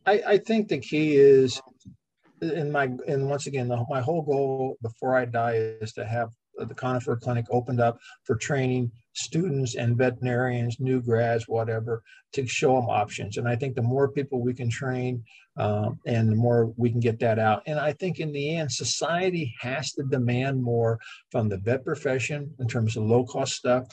i, 0.06 0.22
I 0.26 0.38
think 0.38 0.68
the 0.68 0.78
key 0.78 1.16
is 1.16 1.60
in 2.40 2.70
my 2.70 2.90
and 3.08 3.28
once 3.28 3.46
again 3.46 3.68
the, 3.68 3.84
my 3.88 4.00
whole 4.00 4.22
goal 4.22 4.76
before 4.82 5.16
i 5.16 5.24
die 5.24 5.54
is 5.80 5.92
to 5.94 6.04
have 6.04 6.30
the 6.66 6.74
conifer 6.74 7.16
clinic 7.16 7.46
opened 7.50 7.80
up 7.80 7.98
for 8.24 8.36
training 8.36 8.90
students 9.14 9.74
and 9.74 9.96
veterinarians, 9.96 10.78
new 10.78 11.00
grads, 11.00 11.48
whatever, 11.48 12.02
to 12.32 12.46
show 12.46 12.74
them 12.76 12.88
options. 12.88 13.36
And 13.36 13.48
I 13.48 13.56
think 13.56 13.74
the 13.74 13.82
more 13.82 14.08
people 14.08 14.40
we 14.40 14.54
can 14.54 14.70
train 14.70 15.24
um, 15.56 15.98
and 16.06 16.30
the 16.30 16.36
more 16.36 16.72
we 16.76 16.90
can 16.90 17.00
get 17.00 17.18
that 17.20 17.38
out. 17.38 17.62
And 17.66 17.80
I 17.80 17.92
think 17.92 18.20
in 18.20 18.32
the 18.32 18.56
end, 18.56 18.70
society 18.70 19.54
has 19.60 19.92
to 19.94 20.04
demand 20.04 20.62
more 20.62 21.00
from 21.30 21.48
the 21.48 21.58
vet 21.58 21.84
profession 21.84 22.54
in 22.60 22.68
terms 22.68 22.96
of 22.96 23.02
low 23.04 23.24
cost 23.24 23.54
stuff 23.54 23.86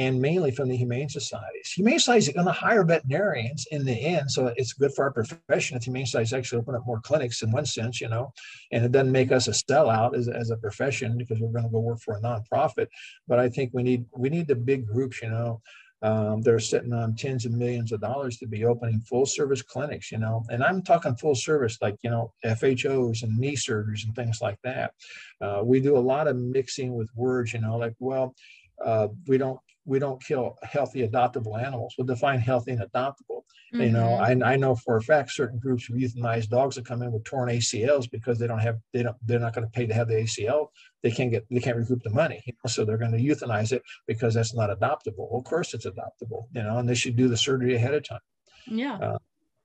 and 0.00 0.18
mainly 0.18 0.50
from 0.50 0.70
the 0.70 0.76
humane 0.76 1.10
societies. 1.10 1.72
Humane 1.76 1.98
societies 1.98 2.30
are 2.30 2.32
going 2.32 2.46
to 2.46 2.52
hire 2.52 2.84
veterinarians 2.84 3.66
in 3.70 3.84
the 3.84 3.92
end, 3.92 4.30
so 4.30 4.50
it's 4.56 4.72
good 4.72 4.94
for 4.94 5.04
our 5.04 5.12
profession 5.12 5.76
if 5.76 5.84
humane 5.84 6.06
societies 6.06 6.32
actually 6.32 6.58
open 6.58 6.74
up 6.74 6.86
more 6.86 7.02
clinics 7.02 7.42
in 7.42 7.52
one 7.52 7.66
sense, 7.66 8.00
you 8.00 8.08
know, 8.08 8.32
and 8.72 8.82
it 8.82 8.92
doesn't 8.92 9.12
make 9.12 9.30
us 9.30 9.46
a 9.46 9.50
sellout 9.50 10.16
as, 10.16 10.26
as 10.26 10.48
a 10.48 10.56
profession 10.56 11.18
because 11.18 11.38
we're 11.38 11.52
going 11.52 11.64
to 11.64 11.70
go 11.70 11.80
work 11.80 12.00
for 12.00 12.16
a 12.16 12.20
nonprofit. 12.22 12.86
But 13.28 13.40
I 13.40 13.50
think 13.50 13.72
we 13.74 13.82
need 13.82 14.06
we 14.16 14.30
need 14.30 14.48
the 14.48 14.54
big 14.54 14.86
groups, 14.86 15.20
you 15.20 15.28
know. 15.28 15.60
Um, 16.02 16.40
they're 16.40 16.60
sitting 16.60 16.94
on 16.94 17.14
tens 17.14 17.44
of 17.44 17.52
millions 17.52 17.92
of 17.92 18.00
dollars 18.00 18.38
to 18.38 18.46
be 18.46 18.64
opening 18.64 19.02
full 19.02 19.26
service 19.26 19.60
clinics, 19.60 20.10
you 20.10 20.16
know, 20.16 20.42
and 20.48 20.64
I'm 20.64 20.80
talking 20.80 21.14
full 21.14 21.34
service, 21.34 21.76
like, 21.82 21.96
you 22.00 22.08
know, 22.08 22.32
FHOs 22.42 23.22
and 23.22 23.36
knee 23.36 23.54
surgeries 23.54 24.06
and 24.06 24.16
things 24.16 24.40
like 24.40 24.58
that. 24.64 24.94
Uh, 25.42 25.60
we 25.62 25.78
do 25.78 25.98
a 25.98 26.08
lot 26.14 26.26
of 26.26 26.36
mixing 26.38 26.94
with 26.94 27.10
words, 27.14 27.52
you 27.52 27.60
know, 27.60 27.76
like, 27.76 27.92
well, 27.98 28.34
uh, 28.82 29.08
we 29.26 29.36
don't 29.36 29.60
we 29.84 29.98
don't 29.98 30.22
kill 30.22 30.56
healthy 30.62 31.06
adoptable 31.06 31.60
animals. 31.60 31.94
We'll 31.96 32.06
define 32.06 32.38
healthy 32.38 32.72
and 32.72 32.80
adoptable. 32.80 33.42
Mm-hmm. 33.72 33.80
You 33.80 33.90
know, 33.90 34.18
mm-hmm. 34.20 34.42
I, 34.42 34.52
I 34.52 34.56
know 34.56 34.74
for 34.74 34.96
a 34.96 35.02
fact 35.02 35.32
certain 35.32 35.58
groups 35.58 35.88
of 35.88 35.96
euthanized 35.96 36.48
dogs 36.48 36.76
that 36.76 36.86
come 36.86 37.02
in 37.02 37.12
with 37.12 37.24
torn 37.24 37.48
ACLs 37.48 38.10
because 38.10 38.38
they 38.38 38.46
don't 38.46 38.58
have 38.58 38.78
they 38.92 39.02
don't 39.02 39.16
they're 39.24 39.38
not 39.38 39.54
going 39.54 39.66
to 39.66 39.70
pay 39.70 39.86
to 39.86 39.94
have 39.94 40.08
the 40.08 40.14
ACL. 40.14 40.68
They 41.02 41.10
can't 41.10 41.30
get 41.30 41.46
they 41.50 41.60
can't 41.60 41.76
recoup 41.76 42.02
the 42.02 42.10
money. 42.10 42.42
You 42.46 42.52
know? 42.52 42.68
So 42.68 42.84
they're 42.84 42.98
going 42.98 43.12
to 43.12 43.18
euthanize 43.18 43.72
it 43.72 43.82
because 44.06 44.34
that's 44.34 44.54
not 44.54 44.70
adoptable. 44.70 45.30
Well, 45.30 45.38
of 45.38 45.44
course 45.44 45.72
it's 45.74 45.86
adoptable. 45.86 46.46
You 46.52 46.62
know, 46.62 46.78
and 46.78 46.88
they 46.88 46.94
should 46.94 47.16
do 47.16 47.28
the 47.28 47.36
surgery 47.36 47.76
ahead 47.76 47.94
of 47.94 48.06
time. 48.06 48.20
Yeah. 48.66 48.96
Uh, 48.96 49.18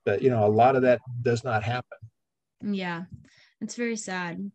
but 0.04 0.22
you 0.22 0.30
know, 0.30 0.46
a 0.46 0.48
lot 0.48 0.76
of 0.76 0.82
that 0.82 1.00
does 1.22 1.44
not 1.44 1.62
happen. 1.62 1.98
Yeah, 2.62 3.04
it's 3.60 3.74
very 3.74 3.96
sad. 3.96 4.50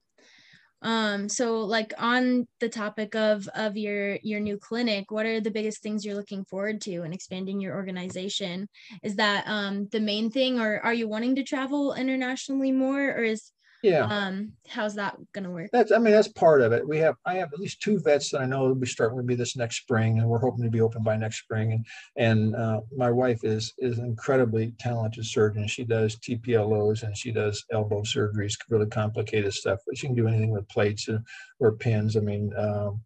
Um, 0.81 1.29
so 1.29 1.59
like 1.61 1.93
on 1.97 2.47
the 2.59 2.69
topic 2.69 3.15
of 3.15 3.47
of 3.49 3.77
your 3.77 4.17
your 4.23 4.39
new 4.39 4.57
clinic, 4.57 5.11
what 5.11 5.25
are 5.25 5.39
the 5.39 5.51
biggest 5.51 5.81
things 5.83 6.03
you're 6.03 6.15
looking 6.15 6.43
forward 6.45 6.81
to 6.81 7.03
in 7.03 7.13
expanding 7.13 7.59
your 7.61 7.75
organization? 7.75 8.67
Is 9.03 9.15
that 9.17 9.47
um 9.47 9.87
the 9.91 9.99
main 9.99 10.31
thing 10.31 10.59
or 10.59 10.79
are 10.79 10.93
you 10.93 11.07
wanting 11.07 11.35
to 11.35 11.43
travel 11.43 11.93
internationally 11.93 12.71
more 12.71 13.11
or 13.11 13.23
is 13.23 13.51
yeah. 13.83 14.05
Um, 14.05 14.53
how's 14.67 14.95
that 14.95 15.17
going 15.33 15.43
to 15.43 15.49
work? 15.49 15.69
That's, 15.71 15.91
I 15.91 15.97
mean, 15.97 16.13
that's 16.13 16.27
part 16.27 16.61
of 16.61 16.71
it. 16.71 16.87
We 16.87 16.97
have, 16.99 17.15
I 17.25 17.35
have 17.35 17.51
at 17.53 17.59
least 17.59 17.81
two 17.81 17.99
vets 17.99 18.29
that 18.31 18.41
I 18.41 18.45
know 18.45 18.63
will 18.63 18.75
be 18.75 18.87
starting 18.87 19.17
to 19.17 19.23
be 19.23 19.35
this 19.35 19.55
next 19.55 19.77
spring, 19.77 20.19
and 20.19 20.27
we're 20.27 20.39
hoping 20.39 20.63
to 20.63 20.69
be 20.69 20.81
open 20.81 21.03
by 21.03 21.17
next 21.17 21.39
spring. 21.39 21.71
And 21.73 21.85
and 22.15 22.55
uh, 22.55 22.81
my 22.95 23.11
wife 23.11 23.43
is 23.43 23.73
is 23.77 23.97
an 23.97 24.05
incredibly 24.05 24.73
talented 24.79 25.25
surgeon. 25.25 25.67
She 25.67 25.83
does 25.83 26.17
TPLOs 26.17 27.03
and 27.03 27.15
she 27.15 27.31
does 27.31 27.65
elbow 27.71 28.01
surgeries, 28.01 28.55
really 28.69 28.87
complicated 28.87 29.53
stuff. 29.53 29.79
But 29.85 29.97
she 29.97 30.07
can 30.07 30.15
do 30.15 30.27
anything 30.27 30.51
with 30.51 30.67
plates 30.69 31.09
or, 31.09 31.23
or 31.59 31.73
pins. 31.73 32.17
I 32.17 32.21
mean, 32.21 32.51
um, 32.57 33.01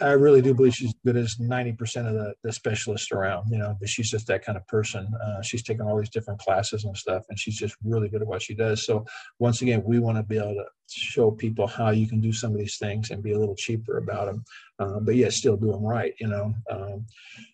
I 0.00 0.12
really 0.12 0.40
do 0.40 0.54
believe 0.54 0.74
she's 0.74 0.94
good 1.04 1.18
as 1.18 1.36
90% 1.36 2.08
of 2.08 2.14
the, 2.14 2.34
the 2.42 2.50
specialists 2.50 3.12
around, 3.12 3.50
you 3.50 3.58
know, 3.58 3.76
but 3.78 3.90
she's 3.90 4.10
just 4.10 4.26
that 4.28 4.42
kind 4.42 4.56
of 4.56 4.66
person. 4.68 5.06
Uh, 5.22 5.42
she's 5.42 5.62
taken 5.62 5.84
all 5.84 5.98
these 5.98 6.08
different 6.08 6.40
classes 6.40 6.84
and 6.84 6.96
stuff, 6.96 7.24
and 7.28 7.38
she's 7.38 7.56
just 7.56 7.76
really 7.84 8.08
good 8.08 8.22
at 8.22 8.26
what 8.26 8.40
she 8.40 8.54
does. 8.54 8.86
So 8.86 9.04
once 9.38 9.60
again, 9.60 9.82
we 9.84 9.98
want 9.98 10.16
to 10.16 10.22
be 10.22 10.38
able 10.38 10.54
to 10.54 10.64
show 10.88 11.30
people 11.30 11.66
how 11.66 11.90
you 11.90 12.06
can 12.06 12.22
do 12.22 12.32
some 12.32 12.52
of 12.52 12.58
these 12.58 12.78
things 12.78 13.10
and 13.10 13.22
be 13.22 13.32
a 13.32 13.38
little 13.38 13.54
cheaper 13.54 13.98
about 13.98 14.26
them, 14.26 14.44
uh, 14.78 14.98
but 15.00 15.14
yet 15.14 15.34
still 15.34 15.58
do 15.58 15.72
them 15.72 15.84
right, 15.84 16.14
you 16.20 16.28
know. 16.28 16.54
Um, 16.70 17.04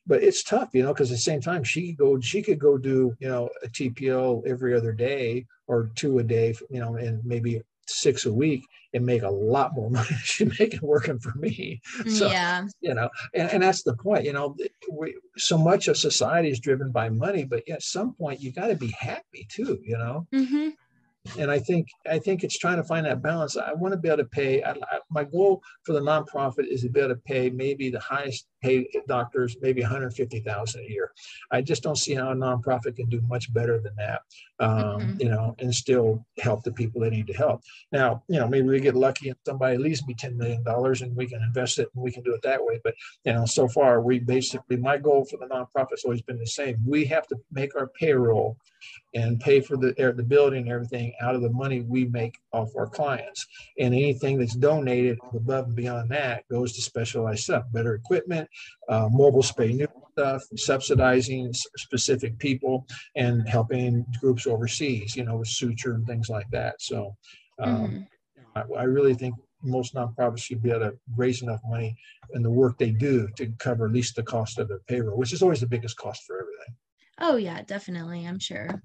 but 0.06 0.22
it's 0.22 0.44
tough, 0.44 0.68
you 0.74 0.84
know, 0.84 0.92
because 0.92 1.10
at 1.10 1.14
the 1.14 1.22
same 1.22 1.40
time, 1.40 1.64
she 1.64 1.88
could 1.88 1.98
go, 1.98 2.20
she 2.20 2.40
could 2.40 2.60
go 2.60 2.78
do, 2.78 3.16
you 3.18 3.28
know, 3.28 3.48
a 3.64 3.68
TPO 3.68 4.46
every 4.46 4.76
other 4.76 4.92
day 4.92 5.46
or 5.66 5.90
two 5.96 6.20
a 6.20 6.22
day, 6.22 6.54
you 6.70 6.78
know, 6.78 6.94
and 6.94 7.24
maybe 7.24 7.62
six 7.86 8.26
a 8.26 8.32
week 8.32 8.64
and 8.94 9.04
make 9.04 9.22
a 9.22 9.30
lot 9.30 9.74
more 9.74 9.90
money 9.98 10.08
she 10.22 10.44
make 10.44 10.74
it 10.74 10.82
working 10.82 11.18
for 11.18 11.32
me. 11.36 11.80
So, 12.08 12.28
yeah. 12.28 12.66
you 12.80 12.94
know, 12.94 13.08
and, 13.34 13.50
and 13.50 13.62
that's 13.62 13.82
the 13.82 13.96
point, 13.96 14.24
you 14.24 14.32
know, 14.32 14.56
we, 14.90 15.16
so 15.36 15.56
much 15.56 15.88
of 15.88 15.96
society 15.96 16.50
is 16.50 16.60
driven 16.60 16.92
by 16.92 17.08
money, 17.08 17.44
but 17.44 17.68
at 17.68 17.82
some 17.82 18.14
point 18.14 18.40
you 18.40 18.52
got 18.52 18.68
to 18.68 18.76
be 18.76 18.94
happy 18.98 19.46
too, 19.50 19.78
you 19.82 19.96
know? 19.96 20.26
Mm-hmm 20.32 20.68
and 21.38 21.50
I 21.50 21.58
think 21.58 21.88
I 22.10 22.18
think 22.18 22.42
it's 22.42 22.58
trying 22.58 22.78
to 22.78 22.84
find 22.84 23.06
that 23.06 23.22
balance. 23.22 23.56
I 23.56 23.72
want 23.72 23.92
to 23.92 23.98
be 23.98 24.08
able 24.08 24.18
to 24.18 24.24
pay. 24.24 24.62
I, 24.62 24.72
I, 24.72 24.98
my 25.10 25.24
goal 25.24 25.62
for 25.84 25.92
the 25.92 26.00
nonprofit 26.00 26.66
is 26.66 26.82
to 26.82 26.88
be 26.88 27.00
able 27.00 27.14
to 27.14 27.20
pay 27.20 27.50
maybe 27.50 27.90
the 27.90 28.00
highest 28.00 28.46
paid 28.62 28.86
doctors 29.08 29.56
maybe 29.60 29.82
150,000 29.82 30.80
a 30.80 30.88
year. 30.88 31.12
I 31.50 31.62
just 31.62 31.82
don't 31.82 31.98
see 31.98 32.14
how 32.14 32.30
a 32.30 32.34
nonprofit 32.34 32.96
can 32.96 33.08
do 33.08 33.20
much 33.22 33.52
better 33.52 33.78
than 33.80 33.94
that. 33.96 34.22
Um, 34.60 34.78
mm-hmm. 34.78 35.20
You 35.20 35.28
know, 35.28 35.56
and 35.58 35.74
still 35.74 36.24
help 36.38 36.62
the 36.62 36.72
people 36.72 37.00
that 37.00 37.10
need 37.10 37.26
to 37.26 37.32
help. 37.32 37.62
Now, 37.90 38.22
you 38.28 38.38
know, 38.38 38.46
maybe 38.46 38.68
we 38.68 38.80
get 38.80 38.94
lucky 38.94 39.28
and 39.28 39.38
somebody 39.44 39.76
leaves 39.76 40.06
me 40.06 40.14
10 40.14 40.36
million 40.36 40.62
dollars 40.62 41.02
and 41.02 41.16
we 41.16 41.26
can 41.26 41.42
invest 41.42 41.78
it 41.78 41.88
and 41.94 42.02
we 42.02 42.12
can 42.12 42.22
do 42.22 42.34
it 42.34 42.42
that 42.42 42.64
way. 42.64 42.80
But 42.84 42.94
you 43.24 43.32
know, 43.32 43.44
so 43.44 43.68
far 43.68 44.00
we 44.00 44.18
basically 44.18 44.76
my 44.76 44.98
goal 44.98 45.24
for 45.24 45.38
the 45.38 45.46
nonprofit 45.46 45.90
has 45.90 46.04
always 46.04 46.22
been 46.22 46.38
the 46.38 46.46
same. 46.46 46.76
We 46.86 47.04
have 47.06 47.26
to 47.28 47.36
make 47.50 47.74
our 47.76 47.88
payroll 47.88 48.56
and 49.14 49.40
pay 49.40 49.60
for 49.60 49.76
the 49.76 49.92
the 50.16 50.22
building 50.22 50.64
and 50.64 50.72
everything 50.72 51.12
out 51.20 51.34
of 51.34 51.42
the 51.42 51.50
money 51.50 51.80
we 51.80 52.04
make 52.06 52.38
off 52.52 52.76
our 52.76 52.86
clients. 52.86 53.46
And 53.78 53.94
anything 53.94 54.38
that's 54.38 54.54
donated 54.54 55.18
above 55.34 55.66
and 55.66 55.76
beyond 55.76 56.10
that 56.10 56.46
goes 56.48 56.72
to 56.74 56.82
specialized 56.82 57.44
stuff, 57.44 57.64
better 57.72 57.94
equipment, 57.94 58.48
uh, 58.88 59.08
mobile 59.10 59.42
spay 59.42 59.74
neuter 59.74 59.92
stuff, 60.12 60.42
subsidizing 60.56 61.52
specific 61.52 62.38
people, 62.38 62.86
and 63.16 63.48
helping 63.48 64.04
groups 64.20 64.46
overseas, 64.46 65.16
you 65.16 65.24
know, 65.24 65.36
with 65.36 65.48
suture 65.48 65.94
and 65.94 66.06
things 66.06 66.28
like 66.28 66.50
that. 66.50 66.80
So 66.80 67.16
um, 67.58 68.06
mm-hmm. 68.56 68.74
I, 68.74 68.80
I 68.80 68.84
really 68.84 69.14
think 69.14 69.34
most 69.62 69.94
nonprofits 69.94 70.40
should 70.40 70.62
be 70.62 70.70
able 70.70 70.80
to 70.80 70.98
raise 71.16 71.42
enough 71.42 71.60
money 71.64 71.96
in 72.34 72.42
the 72.42 72.50
work 72.50 72.78
they 72.78 72.90
do 72.90 73.28
to 73.36 73.46
cover 73.58 73.86
at 73.86 73.92
least 73.92 74.16
the 74.16 74.22
cost 74.22 74.58
of 74.58 74.68
their 74.68 74.80
payroll, 74.88 75.16
which 75.16 75.32
is 75.32 75.42
always 75.42 75.60
the 75.60 75.66
biggest 75.66 75.96
cost 75.96 76.24
for 76.26 76.40
everything. 76.40 76.74
Oh, 77.18 77.36
yeah, 77.36 77.62
definitely. 77.62 78.26
I'm 78.26 78.38
sure. 78.38 78.82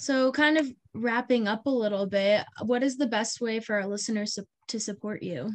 So, 0.00 0.32
kind 0.32 0.56
of 0.56 0.66
wrapping 0.94 1.46
up 1.46 1.66
a 1.66 1.70
little 1.70 2.06
bit, 2.06 2.46
what 2.62 2.82
is 2.82 2.96
the 2.96 3.06
best 3.06 3.42
way 3.42 3.60
for 3.60 3.74
our 3.74 3.86
listeners 3.86 4.38
to 4.68 4.80
support 4.80 5.22
you? 5.22 5.52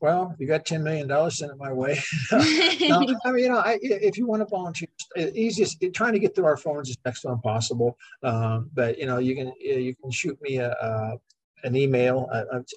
Well, 0.00 0.34
you 0.38 0.46
got 0.46 0.64
$10 0.64 0.82
million, 0.82 1.30
send 1.30 1.50
it 1.50 1.58
my 1.58 1.70
way. 1.70 2.00
no, 2.32 2.38
I 3.26 3.32
mean, 3.32 3.44
you 3.44 3.50
know, 3.50 3.58
I, 3.58 3.78
if 3.82 4.16
you 4.16 4.26
want 4.26 4.40
to 4.40 4.46
volunteer, 4.46 4.88
easiest, 5.18 5.84
trying 5.92 6.14
to 6.14 6.18
get 6.18 6.34
through 6.34 6.46
our 6.46 6.56
phones 6.56 6.88
is 6.88 6.96
next 7.04 7.20
to 7.20 7.28
impossible. 7.28 7.98
Um, 8.22 8.70
but, 8.72 8.96
you 8.96 9.04
know, 9.04 9.18
you 9.18 9.34
can, 9.34 9.52
you 9.60 9.94
can 9.94 10.10
shoot 10.10 10.40
me 10.40 10.56
a, 10.56 10.70
a 10.70 11.18
an 11.62 11.76
email. 11.76 12.26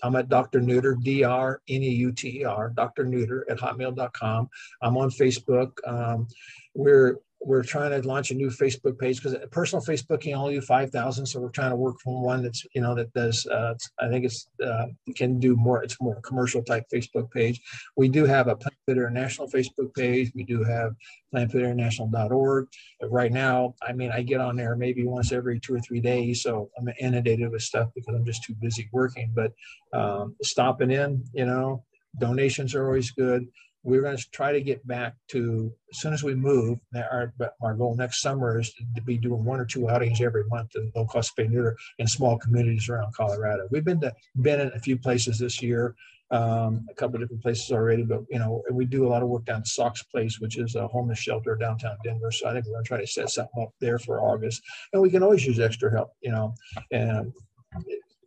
I'm 0.03 0.17
at 0.17 0.27
Dr. 0.27 0.59
Neuter, 0.59 0.97
D-R-N-E-U-T-E-R, 1.01 2.73
Dr. 2.75 3.05
Neuter 3.05 3.49
at 3.49 3.57
hotmail.com. 3.57 4.49
I'm 4.81 4.97
on 4.97 5.09
Facebook. 5.09 5.71
Um, 5.87 6.27
we're 6.75 7.19
we're 7.45 7.63
trying 7.63 7.89
to 7.91 8.07
launch 8.07 8.31
a 8.31 8.33
new 8.33 8.49
Facebook 8.49 8.97
page 8.97 9.21
because 9.21 9.37
personal 9.51 9.83
Facebook 9.83 10.21
can 10.21 10.33
only 10.33 10.55
do 10.55 10.61
5,000. 10.61 11.25
So 11.25 11.39
we're 11.39 11.49
trying 11.49 11.71
to 11.71 11.75
work 11.75 11.95
from 12.01 12.21
one 12.21 12.43
that's, 12.43 12.65
you 12.73 12.81
know, 12.81 12.95
that 12.95 13.13
does, 13.13 13.45
uh, 13.47 13.73
I 13.99 14.09
think 14.09 14.25
it's, 14.25 14.47
uh, 14.65 14.85
can 15.15 15.39
do 15.39 15.55
more, 15.55 15.83
it's 15.83 15.99
more 16.01 16.19
commercial 16.21 16.63
type 16.63 16.85
Facebook 16.93 17.31
page. 17.31 17.61
We 17.97 18.07
do 18.07 18.25
have 18.25 18.47
a 18.47 18.55
Planned 18.55 18.77
International 18.87 19.47
Facebook 19.47 19.93
page. 19.93 20.31
We 20.35 20.43
do 20.43 20.63
have 20.63 20.93
plannedpethoodinternational.org. 21.33 22.67
But 22.99 23.11
right 23.11 23.31
now, 23.31 23.75
I 23.81 23.93
mean, 23.93 24.11
I 24.11 24.21
get 24.21 24.41
on 24.41 24.55
there 24.55 24.75
maybe 24.75 25.05
once 25.05 25.31
every 25.31 25.59
two 25.59 25.75
or 25.75 25.79
three 25.79 26.01
days. 26.01 26.43
So 26.43 26.69
I'm 26.77 26.89
inundated 26.99 27.51
with 27.51 27.61
stuff 27.61 27.89
because 27.95 28.15
I'm 28.15 28.25
just 28.25 28.43
too 28.43 28.55
busy 28.61 28.89
working, 28.91 29.33
but 29.35 29.51
um, 29.93 30.35
stopping 30.41 30.91
in, 30.91 31.23
you 31.33 31.45
know, 31.45 31.83
donations 32.19 32.75
are 32.75 32.85
always 32.85 33.11
good 33.11 33.47
we're 33.83 34.01
going 34.01 34.15
to 34.15 34.31
try 34.31 34.53
to 34.53 34.61
get 34.61 34.85
back 34.87 35.13
to 35.27 35.71
as 35.91 35.99
soon 35.99 36.13
as 36.13 36.23
we 36.23 36.33
move. 36.33 36.79
Our, 36.95 37.33
our 37.61 37.73
goal 37.73 37.95
next 37.95 38.21
summer 38.21 38.59
is 38.59 38.73
to 38.95 39.01
be 39.01 39.17
doing 39.17 39.43
one 39.43 39.59
or 39.59 39.65
two 39.65 39.89
outings 39.89 40.21
every 40.21 40.45
month 40.45 40.71
in 40.75 40.91
low 40.95 41.05
cost 41.05 41.35
spay 41.35 41.49
neuter 41.49 41.75
in 41.99 42.07
small 42.07 42.37
communities 42.37 42.87
around 42.87 43.13
Colorado. 43.13 43.67
We've 43.71 43.83
been 43.83 43.99
to 44.01 44.13
been 44.41 44.61
in 44.61 44.71
a 44.73 44.79
few 44.79 44.97
places 44.97 45.37
this 45.37 45.61
year, 45.61 45.95
um, 46.31 46.85
a 46.89 46.93
couple 46.93 47.15
of 47.15 47.21
different 47.21 47.43
places 47.43 47.71
already, 47.71 48.03
but 48.03 48.21
you 48.29 48.39
know, 48.39 48.63
we 48.71 48.85
do 48.85 49.05
a 49.05 49.09
lot 49.09 49.21
of 49.21 49.27
work 49.27 49.45
down 49.45 49.59
at 49.59 49.67
Sox 49.67 50.01
Place, 50.03 50.39
which 50.39 50.57
is 50.57 50.75
a 50.75 50.87
homeless 50.87 51.19
shelter 51.19 51.55
downtown 51.55 51.97
Denver. 52.03 52.31
So 52.31 52.47
I 52.47 52.53
think 52.53 52.65
we're 52.65 52.73
going 52.73 52.85
to 52.85 52.87
try 52.87 53.01
to 53.01 53.07
set 53.07 53.29
something 53.29 53.63
up 53.63 53.73
there 53.81 53.99
for 53.99 54.21
August, 54.21 54.63
and 54.93 55.01
we 55.01 55.09
can 55.09 55.23
always 55.23 55.45
use 55.45 55.59
extra 55.59 55.91
help, 55.91 56.11
you 56.21 56.31
know, 56.31 56.53
and. 56.91 57.33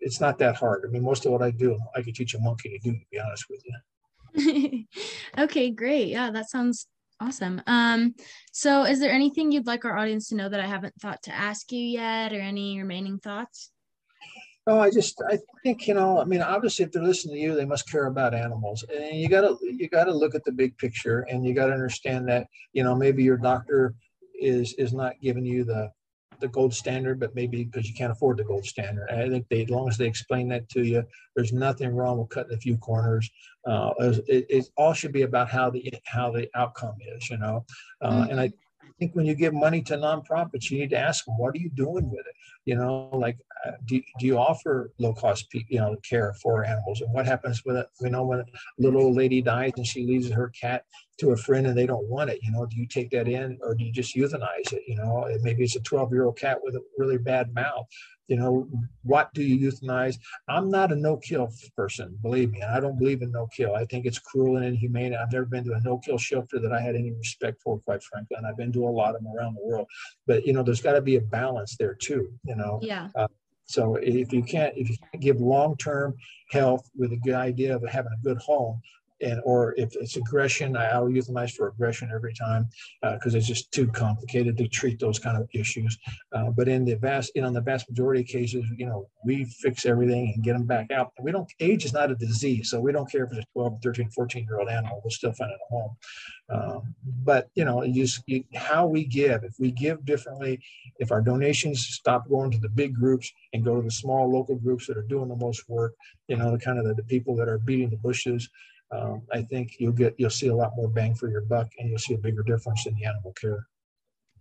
it's 0.01 0.21
not 0.21 0.39
that 0.39 0.55
hard. 0.55 0.85
I 0.87 0.91
mean, 0.91 1.03
most 1.03 1.27
of 1.27 1.33
what 1.33 1.43
I 1.43 1.51
do, 1.51 1.77
I 1.97 2.03
could 2.03 2.15
teach 2.15 2.35
a 2.35 2.39
monkey 2.39 2.69
to 2.69 2.79
do, 2.79 2.93
to 2.97 3.05
be 3.11 3.19
honest 3.19 3.47
with 3.51 3.61
you. 3.65 3.75
okay, 5.39 5.71
great. 5.71 6.09
Yeah, 6.09 6.31
that 6.31 6.51
sounds 6.51 6.87
awesome. 7.21 7.63
Um, 7.67 8.15
so 8.53 8.85
is 8.85 9.01
there 9.01 9.13
anything 9.13 9.53
you'd 9.53 9.67
like 9.67 9.85
our 9.85 9.97
audience 9.97 10.29
to 10.29 10.35
know 10.35 10.49
that 10.49 10.61
I 10.61 10.67
haven't 10.67 10.95
thought 11.01 11.23
to 11.25 11.35
ask 11.35 11.73
you 11.73 11.81
yet, 11.81 12.33
or 12.33 12.41
any 12.41 12.79
remaining 12.79 13.19
thoughts? 13.19 13.71
Oh, 14.69 14.81
I 14.81 14.91
just 14.91 15.23
I 15.29 15.39
think 15.63 15.87
you 15.87 15.95
know. 15.95 16.21
I 16.21 16.25
mean, 16.25 16.43
obviously, 16.43 16.85
if 16.85 16.93
they're 16.93 17.03
listening 17.03 17.37
to 17.37 17.41
you, 17.41 17.55
they 17.55 17.65
must 17.65 17.91
care 17.91 18.07
about 18.07 18.35
animals, 18.35 18.85
and 18.93 19.17
you 19.17 19.29
gotta 19.29 19.57
you 19.63 19.89
gotta 19.89 20.13
look 20.13 20.35
at 20.35 20.45
the 20.45 20.53
big 20.53 20.77
picture, 20.77 21.21
and 21.31 21.47
you 21.47 21.55
gotta 21.55 21.73
understand 21.73 22.29
that 22.29 22.49
you 22.73 22.83
know 22.83 22.95
maybe 22.95 23.23
your 23.23 23.37
doctor 23.37 23.95
is 24.41 24.75
is 24.75 24.93
not 24.93 25.15
giving 25.23 25.45
you 25.45 25.65
the 25.65 25.91
the 26.41 26.49
gold 26.49 26.75
standard, 26.75 27.21
but 27.21 27.35
maybe 27.35 27.65
because 27.65 27.89
you 27.89 27.95
can't 27.95 28.13
afford 28.13 28.37
the 28.37 28.45
gold 28.45 28.65
standard. 28.65 29.09
And 29.11 29.21
I 29.21 29.29
think 29.29 29.47
they, 29.49 29.63
as 29.63 29.71
long 29.71 29.89
as 29.89 29.97
they 29.97 30.07
explain 30.07 30.49
that 30.49 30.69
to 30.71 30.83
you, 30.83 31.05
there's 31.35 31.53
nothing 31.53 31.95
wrong 31.95 32.19
with 32.19 32.29
cutting 32.29 32.55
a 32.55 32.59
few 32.59 32.77
corners. 32.79 33.31
Uh, 33.67 33.93
it, 33.99 34.47
it, 34.49 34.69
all 34.77 34.93
should 34.93 35.13
be 35.13 35.23
about 35.23 35.49
how 35.49 35.71
the 35.71 35.93
how 36.05 36.31
the 36.31 36.49
outcome 36.55 36.97
is, 37.17 37.31
you 37.31 37.39
know. 37.39 37.65
Uh, 38.01 38.11
mm-hmm. 38.11 38.31
And 38.31 38.41
I 38.41 38.53
think 38.99 39.15
when 39.15 39.27
you 39.27 39.35
give 39.35 39.55
money 39.55 39.83
to 39.83 39.97
nonprofits, 39.97 40.71
you 40.71 40.79
need 40.79 40.91
to 40.91 40.99
ask 40.99 41.25
them, 41.25 41.37
what 41.39 41.55
are 41.55 41.59
you 41.59 41.71
doing 41.71 42.11
with 42.11 42.27
it? 42.27 42.35
You 42.67 42.75
know, 42.75 43.09
like, 43.13 43.39
uh, 43.65 43.73
do, 43.85 44.03
do 44.19 44.27
you 44.27 44.39
offer 44.39 44.93
low 44.99 45.15
cost, 45.15 45.47
you 45.53 45.79
know, 45.79 45.97
care 46.09 46.35
for 46.43 46.65
animals? 46.65 47.01
And 47.01 47.13
what 47.13 47.25
happens 47.25 47.65
with 47.65 47.77
it? 47.77 47.87
We 48.01 48.11
know 48.11 48.25
when 48.25 48.41
a 48.41 48.45
little 48.79 49.03
old 49.03 49.17
lady 49.17 49.41
dies 49.41 49.73
and 49.77 49.87
she 49.87 50.05
leaves 50.05 50.29
her 50.31 50.49
cat 50.49 50.85
to 51.21 51.31
a 51.31 51.37
friend 51.37 51.67
and 51.67 51.79
they 51.79 51.87
don't 51.87 52.09
want 52.09 52.31
it, 52.31 52.41
you 52.43 52.51
know, 52.51 52.67
do 52.67 52.77
you 52.77 52.87
take 52.87 53.11
that 53.11 53.29
in 53.29 53.59
or 53.63 53.75
do 53.75 53.85
you 53.85 53.93
just 53.93 54.15
euthanize 54.17 54.73
it? 54.73 54.83
You 54.87 54.97
know, 54.97 55.27
maybe 55.43 55.63
it's 55.63 55.77
a 55.77 55.81
12 55.81 56.13
year 56.13 56.25
old 56.25 56.39
cat 56.39 56.59
with 56.63 56.75
a 56.75 56.83
really 56.99 57.19
bad 57.19 57.55
mouth 57.55 57.87
you 58.29 58.37
know, 58.37 58.69
what 59.03 59.33
do 59.35 59.43
you 59.43 59.71
euthanize? 59.71 60.19
I'm 60.49 60.71
not 60.71 60.93
a 60.93 60.97
no 60.97 61.17
kill 61.17 61.53
person, 61.77 62.19
believe 62.23 62.51
me. 62.51 62.61
And 62.61 62.73
I 62.73 62.81
don't 62.81 62.99
believe 62.99 63.23
in 63.23 63.31
no 63.31 63.47
kill. 63.47 63.75
I 63.75 63.85
think 63.85 64.07
it's 64.07 64.19
cruel 64.19 64.57
and 64.57 64.67
inhumane. 64.67 65.15
I've 65.15 65.33
never 65.33 65.45
been 65.45 65.65
to 65.65 65.75
a 65.75 65.81
no 65.81 65.99
kill 65.99 66.19
shelter 66.19 66.59
that 66.59 66.73
I 66.73 66.81
had 66.81 66.97
any 66.97 67.13
respect 67.13 67.61
for, 67.63 67.79
quite 67.79 68.03
frankly. 68.03 68.37
And 68.37 68.47
I've 68.47 68.57
been 68.57 68.73
to 68.73 68.87
a 68.87 68.91
lot 68.91 69.15
of 69.15 69.23
them 69.23 69.33
around 69.33 69.55
the 69.55 69.65
world. 69.65 69.87
But, 70.27 70.47
you 70.47 70.53
know, 70.53 70.63
there's 70.63 70.81
got 70.81 70.93
to 70.93 71.01
be 71.01 71.17
a 71.17 71.21
balance 71.21 71.77
there 71.77 71.95
too, 71.95 72.33
you 72.45 72.57
know. 72.57 72.81
Yeah. 72.83 73.09
Uh, 73.15 73.29
so 73.67 73.97
if 73.97 74.33
you 74.33 74.43
can't, 74.43 74.77
if 74.77 74.89
you 74.89 74.97
can't 75.11 75.23
give 75.23 75.41
long 75.41 75.77
term 75.77 76.17
health 76.51 76.89
with 76.97 77.13
a 77.13 77.17
good 77.17 77.35
idea 77.35 77.75
of 77.75 77.85
having 77.89 78.13
a 78.13 78.23
good 78.23 78.39
home, 78.39 78.81
and 79.21 79.41
or 79.45 79.75
if 79.77 79.95
it's 79.97 80.17
aggression, 80.17 80.77
I'll 80.77 81.07
euthanize 81.07 81.53
for 81.53 81.69
aggression 81.69 82.11
every 82.15 82.35
time 82.35 82.69
because 83.03 83.35
uh, 83.35 83.39
it's 83.39 83.47
just 83.47 83.73
too 83.73 83.87
complicated 83.89 84.57
to 84.59 84.69
treat 84.69 84.99
those 84.99 85.19
kind 85.19 85.37
of 85.37 85.49
issues. 85.55 85.97
Uh, 86.33 86.51
but 86.51 86.69
in 86.69 86.85
the 86.85 86.95
vast, 86.97 87.33
you 87.35 87.43
know, 87.43 87.49
in 87.49 87.55
the 87.55 87.61
vast 87.61 87.89
majority 87.89 88.21
of 88.23 88.27
cases, 88.27 88.65
you 88.77 88.87
know, 88.87 89.09
we 89.25 89.45
fix 89.45 89.87
everything 89.87 90.33
and 90.35 90.45
get 90.45 90.53
them 90.53 90.67
back 90.67 90.91
out. 90.91 91.13
We 91.21 91.33
don't. 91.33 91.51
Age 91.61 91.85
is 91.85 91.93
not 91.93 92.11
a 92.11 92.15
disease, 92.15 92.71
so 92.71 92.81
we 92.81 92.93
don't 92.93 93.11
care 93.11 93.25
if 93.25 93.33
it's 93.33 93.41
a 93.41 93.53
12, 93.55 93.79
13, 93.83 94.11
14 94.11 94.45
year 94.45 94.61
old 94.61 94.69
animal. 94.69 95.01
We'll 95.03 95.11
still 95.11 95.33
find 95.33 95.51
it 95.51 95.55
at 95.55 95.71
home. 95.71 95.97
Um, 96.49 96.95
but 97.25 97.49
you 97.55 97.65
know, 97.65 97.83
you 97.83 98.07
you, 98.27 98.45
how 98.55 98.87
we 98.87 99.05
give. 99.05 99.45
If 99.45 99.55
we 99.59 99.71
give 99.71 100.05
differently, 100.05 100.61
if 100.99 101.11
our 101.11 101.21
donations 101.21 101.87
stop 101.87 102.29
going 102.29 102.51
to 102.53 102.59
the 102.59 102.69
big 102.69 102.95
groups 102.95 103.33
and 103.53 103.65
go 103.65 103.77
to 103.77 103.83
the 103.83 103.91
small 103.91 104.31
local 104.31 104.57
groups 104.57 104.87
that 104.87 104.97
are 104.97 105.03
doing 105.03 105.29
the 105.29 105.37
most 105.37 105.69
work, 105.69 105.95
you 106.29 106.37
know, 106.37 106.53
the 106.53 106.59
kind 106.59 106.79
of 106.79 106.87
the, 106.87 106.95
the 106.95 107.03
people 107.03 107.35
that 107.37 107.49
are 107.49 107.59
beating 107.59 107.91
the 107.91 107.97
bushes 107.97 108.49
um, 108.91 109.23
I 109.33 109.43
think 109.43 109.77
you'll 109.79 109.93
get 109.93 110.15
you'll 110.19 110.31
see 110.31 110.49
a 110.49 110.55
lot 110.55 110.73
more 110.77 110.89
bang 110.89 111.15
for 111.15 111.29
your 111.29 111.43
buck, 111.43 111.69
and 111.79 111.89
you'll 111.89 111.99
see 111.99 112.15
a 112.15 112.19
bigger 112.19 112.43
difference 112.43 112.87
in 112.87 112.95
the 112.95 113.07
animal 113.07 113.33
care. 113.33 113.67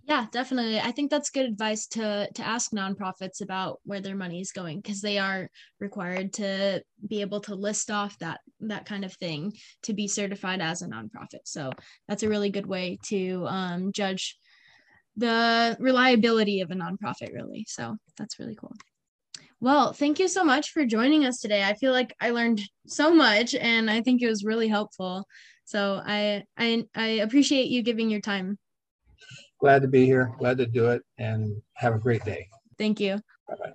Yeah, 0.08 0.28
definitely. 0.32 0.80
I 0.80 0.92
think 0.92 1.10
that's 1.10 1.32
good 1.32 1.48
advice 1.48 1.88
to 1.88 2.30
to 2.32 2.46
ask 2.46 2.72
nonprofits 2.72 3.42
about 3.42 3.80
where 3.86 4.02
their 4.02 4.16
money 4.16 4.40
is 4.40 4.52
going 4.52 4.82
because 4.82 5.02
they 5.02 5.18
are 5.18 5.50
required 5.80 6.34
to 6.34 6.84
be 7.08 7.22
able 7.22 7.42
to 7.42 7.56
list 7.56 7.90
off 7.90 8.18
that 8.20 8.42
that 8.60 8.86
kind 8.86 9.04
of 9.04 9.14
thing 9.14 9.54
to 9.84 9.94
be 9.94 10.08
certified 10.08 10.62
as 10.62 10.84
a 10.84 10.88
nonprofit. 10.88 11.46
So 11.46 11.72
that's 12.08 12.22
a 12.22 12.30
really 12.30 12.52
good 12.52 12.68
way 12.68 13.00
to 13.06 13.46
um, 13.48 13.92
judge 13.92 14.38
the 15.18 15.76
reliability 15.80 16.62
of 16.62 16.70
a 16.70 16.76
nonprofit, 16.76 17.34
really. 17.34 17.66
So 17.68 17.96
that's 18.18 18.38
really 18.38 18.56
cool. 18.56 18.74
Well, 19.66 19.94
thank 19.94 20.20
you 20.20 20.28
so 20.28 20.44
much 20.44 20.70
for 20.70 20.86
joining 20.86 21.26
us 21.26 21.40
today. 21.40 21.64
I 21.64 21.74
feel 21.74 21.92
like 21.92 22.16
I 22.22 22.30
learned 22.30 22.62
so 22.86 23.12
much 23.12 23.56
and 23.56 23.90
I 23.90 24.00
think 24.00 24.22
it 24.22 24.30
was 24.30 24.44
really 24.46 24.68
helpful. 24.68 25.28
So 25.64 26.04
I 26.06 26.44
I 26.56 26.86
I 26.94 27.08
appreciate 27.26 27.70
you 27.70 27.82
giving 27.82 28.12
your 28.12 28.22
time. 28.22 28.60
Glad 29.60 29.82
to 29.82 29.88
be 29.88 30.06
here. 30.06 30.36
Glad 30.38 30.60
to 30.60 30.68
do 30.68 30.92
it 30.92 31.02
and 31.18 31.60
have 31.74 31.96
a 31.96 31.98
great 31.98 32.24
day. 32.24 32.48
Thank 32.78 33.00
you. 33.00 33.18
Bye-bye. 33.48 33.74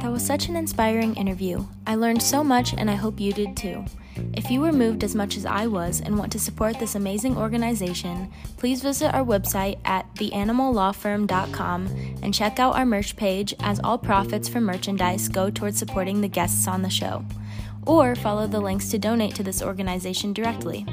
That 0.00 0.12
was 0.12 0.24
such 0.24 0.48
an 0.48 0.54
inspiring 0.54 1.16
interview. 1.16 1.64
I 1.88 1.96
learned 1.96 2.22
so 2.22 2.44
much 2.44 2.72
and 2.72 2.88
I 2.88 2.94
hope 2.94 3.18
you 3.18 3.32
did 3.32 3.56
too. 3.56 3.84
If 4.32 4.50
you 4.50 4.60
were 4.60 4.72
moved 4.72 5.04
as 5.04 5.14
much 5.14 5.36
as 5.36 5.46
I 5.46 5.66
was 5.66 6.00
and 6.00 6.18
want 6.18 6.32
to 6.32 6.38
support 6.38 6.78
this 6.78 6.94
amazing 6.94 7.36
organization, 7.36 8.30
please 8.56 8.82
visit 8.82 9.14
our 9.14 9.24
website 9.24 9.78
at 9.84 10.12
theanimallawfirm.com 10.16 11.86
and 12.22 12.34
check 12.34 12.58
out 12.58 12.76
our 12.76 12.86
merch 12.86 13.16
page 13.16 13.54
as 13.60 13.80
all 13.80 13.98
profits 13.98 14.48
from 14.48 14.64
merchandise 14.64 15.28
go 15.28 15.50
towards 15.50 15.78
supporting 15.78 16.20
the 16.20 16.28
guests 16.28 16.68
on 16.68 16.82
the 16.82 16.90
show. 16.90 17.24
Or 17.86 18.14
follow 18.14 18.46
the 18.46 18.60
links 18.60 18.88
to 18.90 18.98
donate 18.98 19.34
to 19.34 19.42
this 19.42 19.62
organization 19.62 20.32
directly. 20.32 20.86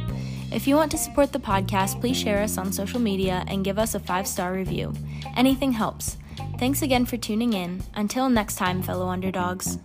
If 0.51 0.67
you 0.67 0.75
want 0.75 0.91
to 0.91 0.97
support 0.97 1.31
the 1.31 1.39
podcast, 1.39 2.01
please 2.01 2.17
share 2.17 2.41
us 2.41 2.57
on 2.57 2.73
social 2.73 2.99
media 2.99 3.45
and 3.47 3.63
give 3.63 3.79
us 3.79 3.95
a 3.95 3.99
five 3.99 4.27
star 4.27 4.53
review. 4.53 4.93
Anything 5.37 5.71
helps. 5.71 6.17
Thanks 6.59 6.81
again 6.81 7.05
for 7.05 7.17
tuning 7.17 7.53
in. 7.53 7.83
Until 7.95 8.29
next 8.29 8.55
time, 8.55 8.81
fellow 8.81 9.07
underdogs. 9.07 9.79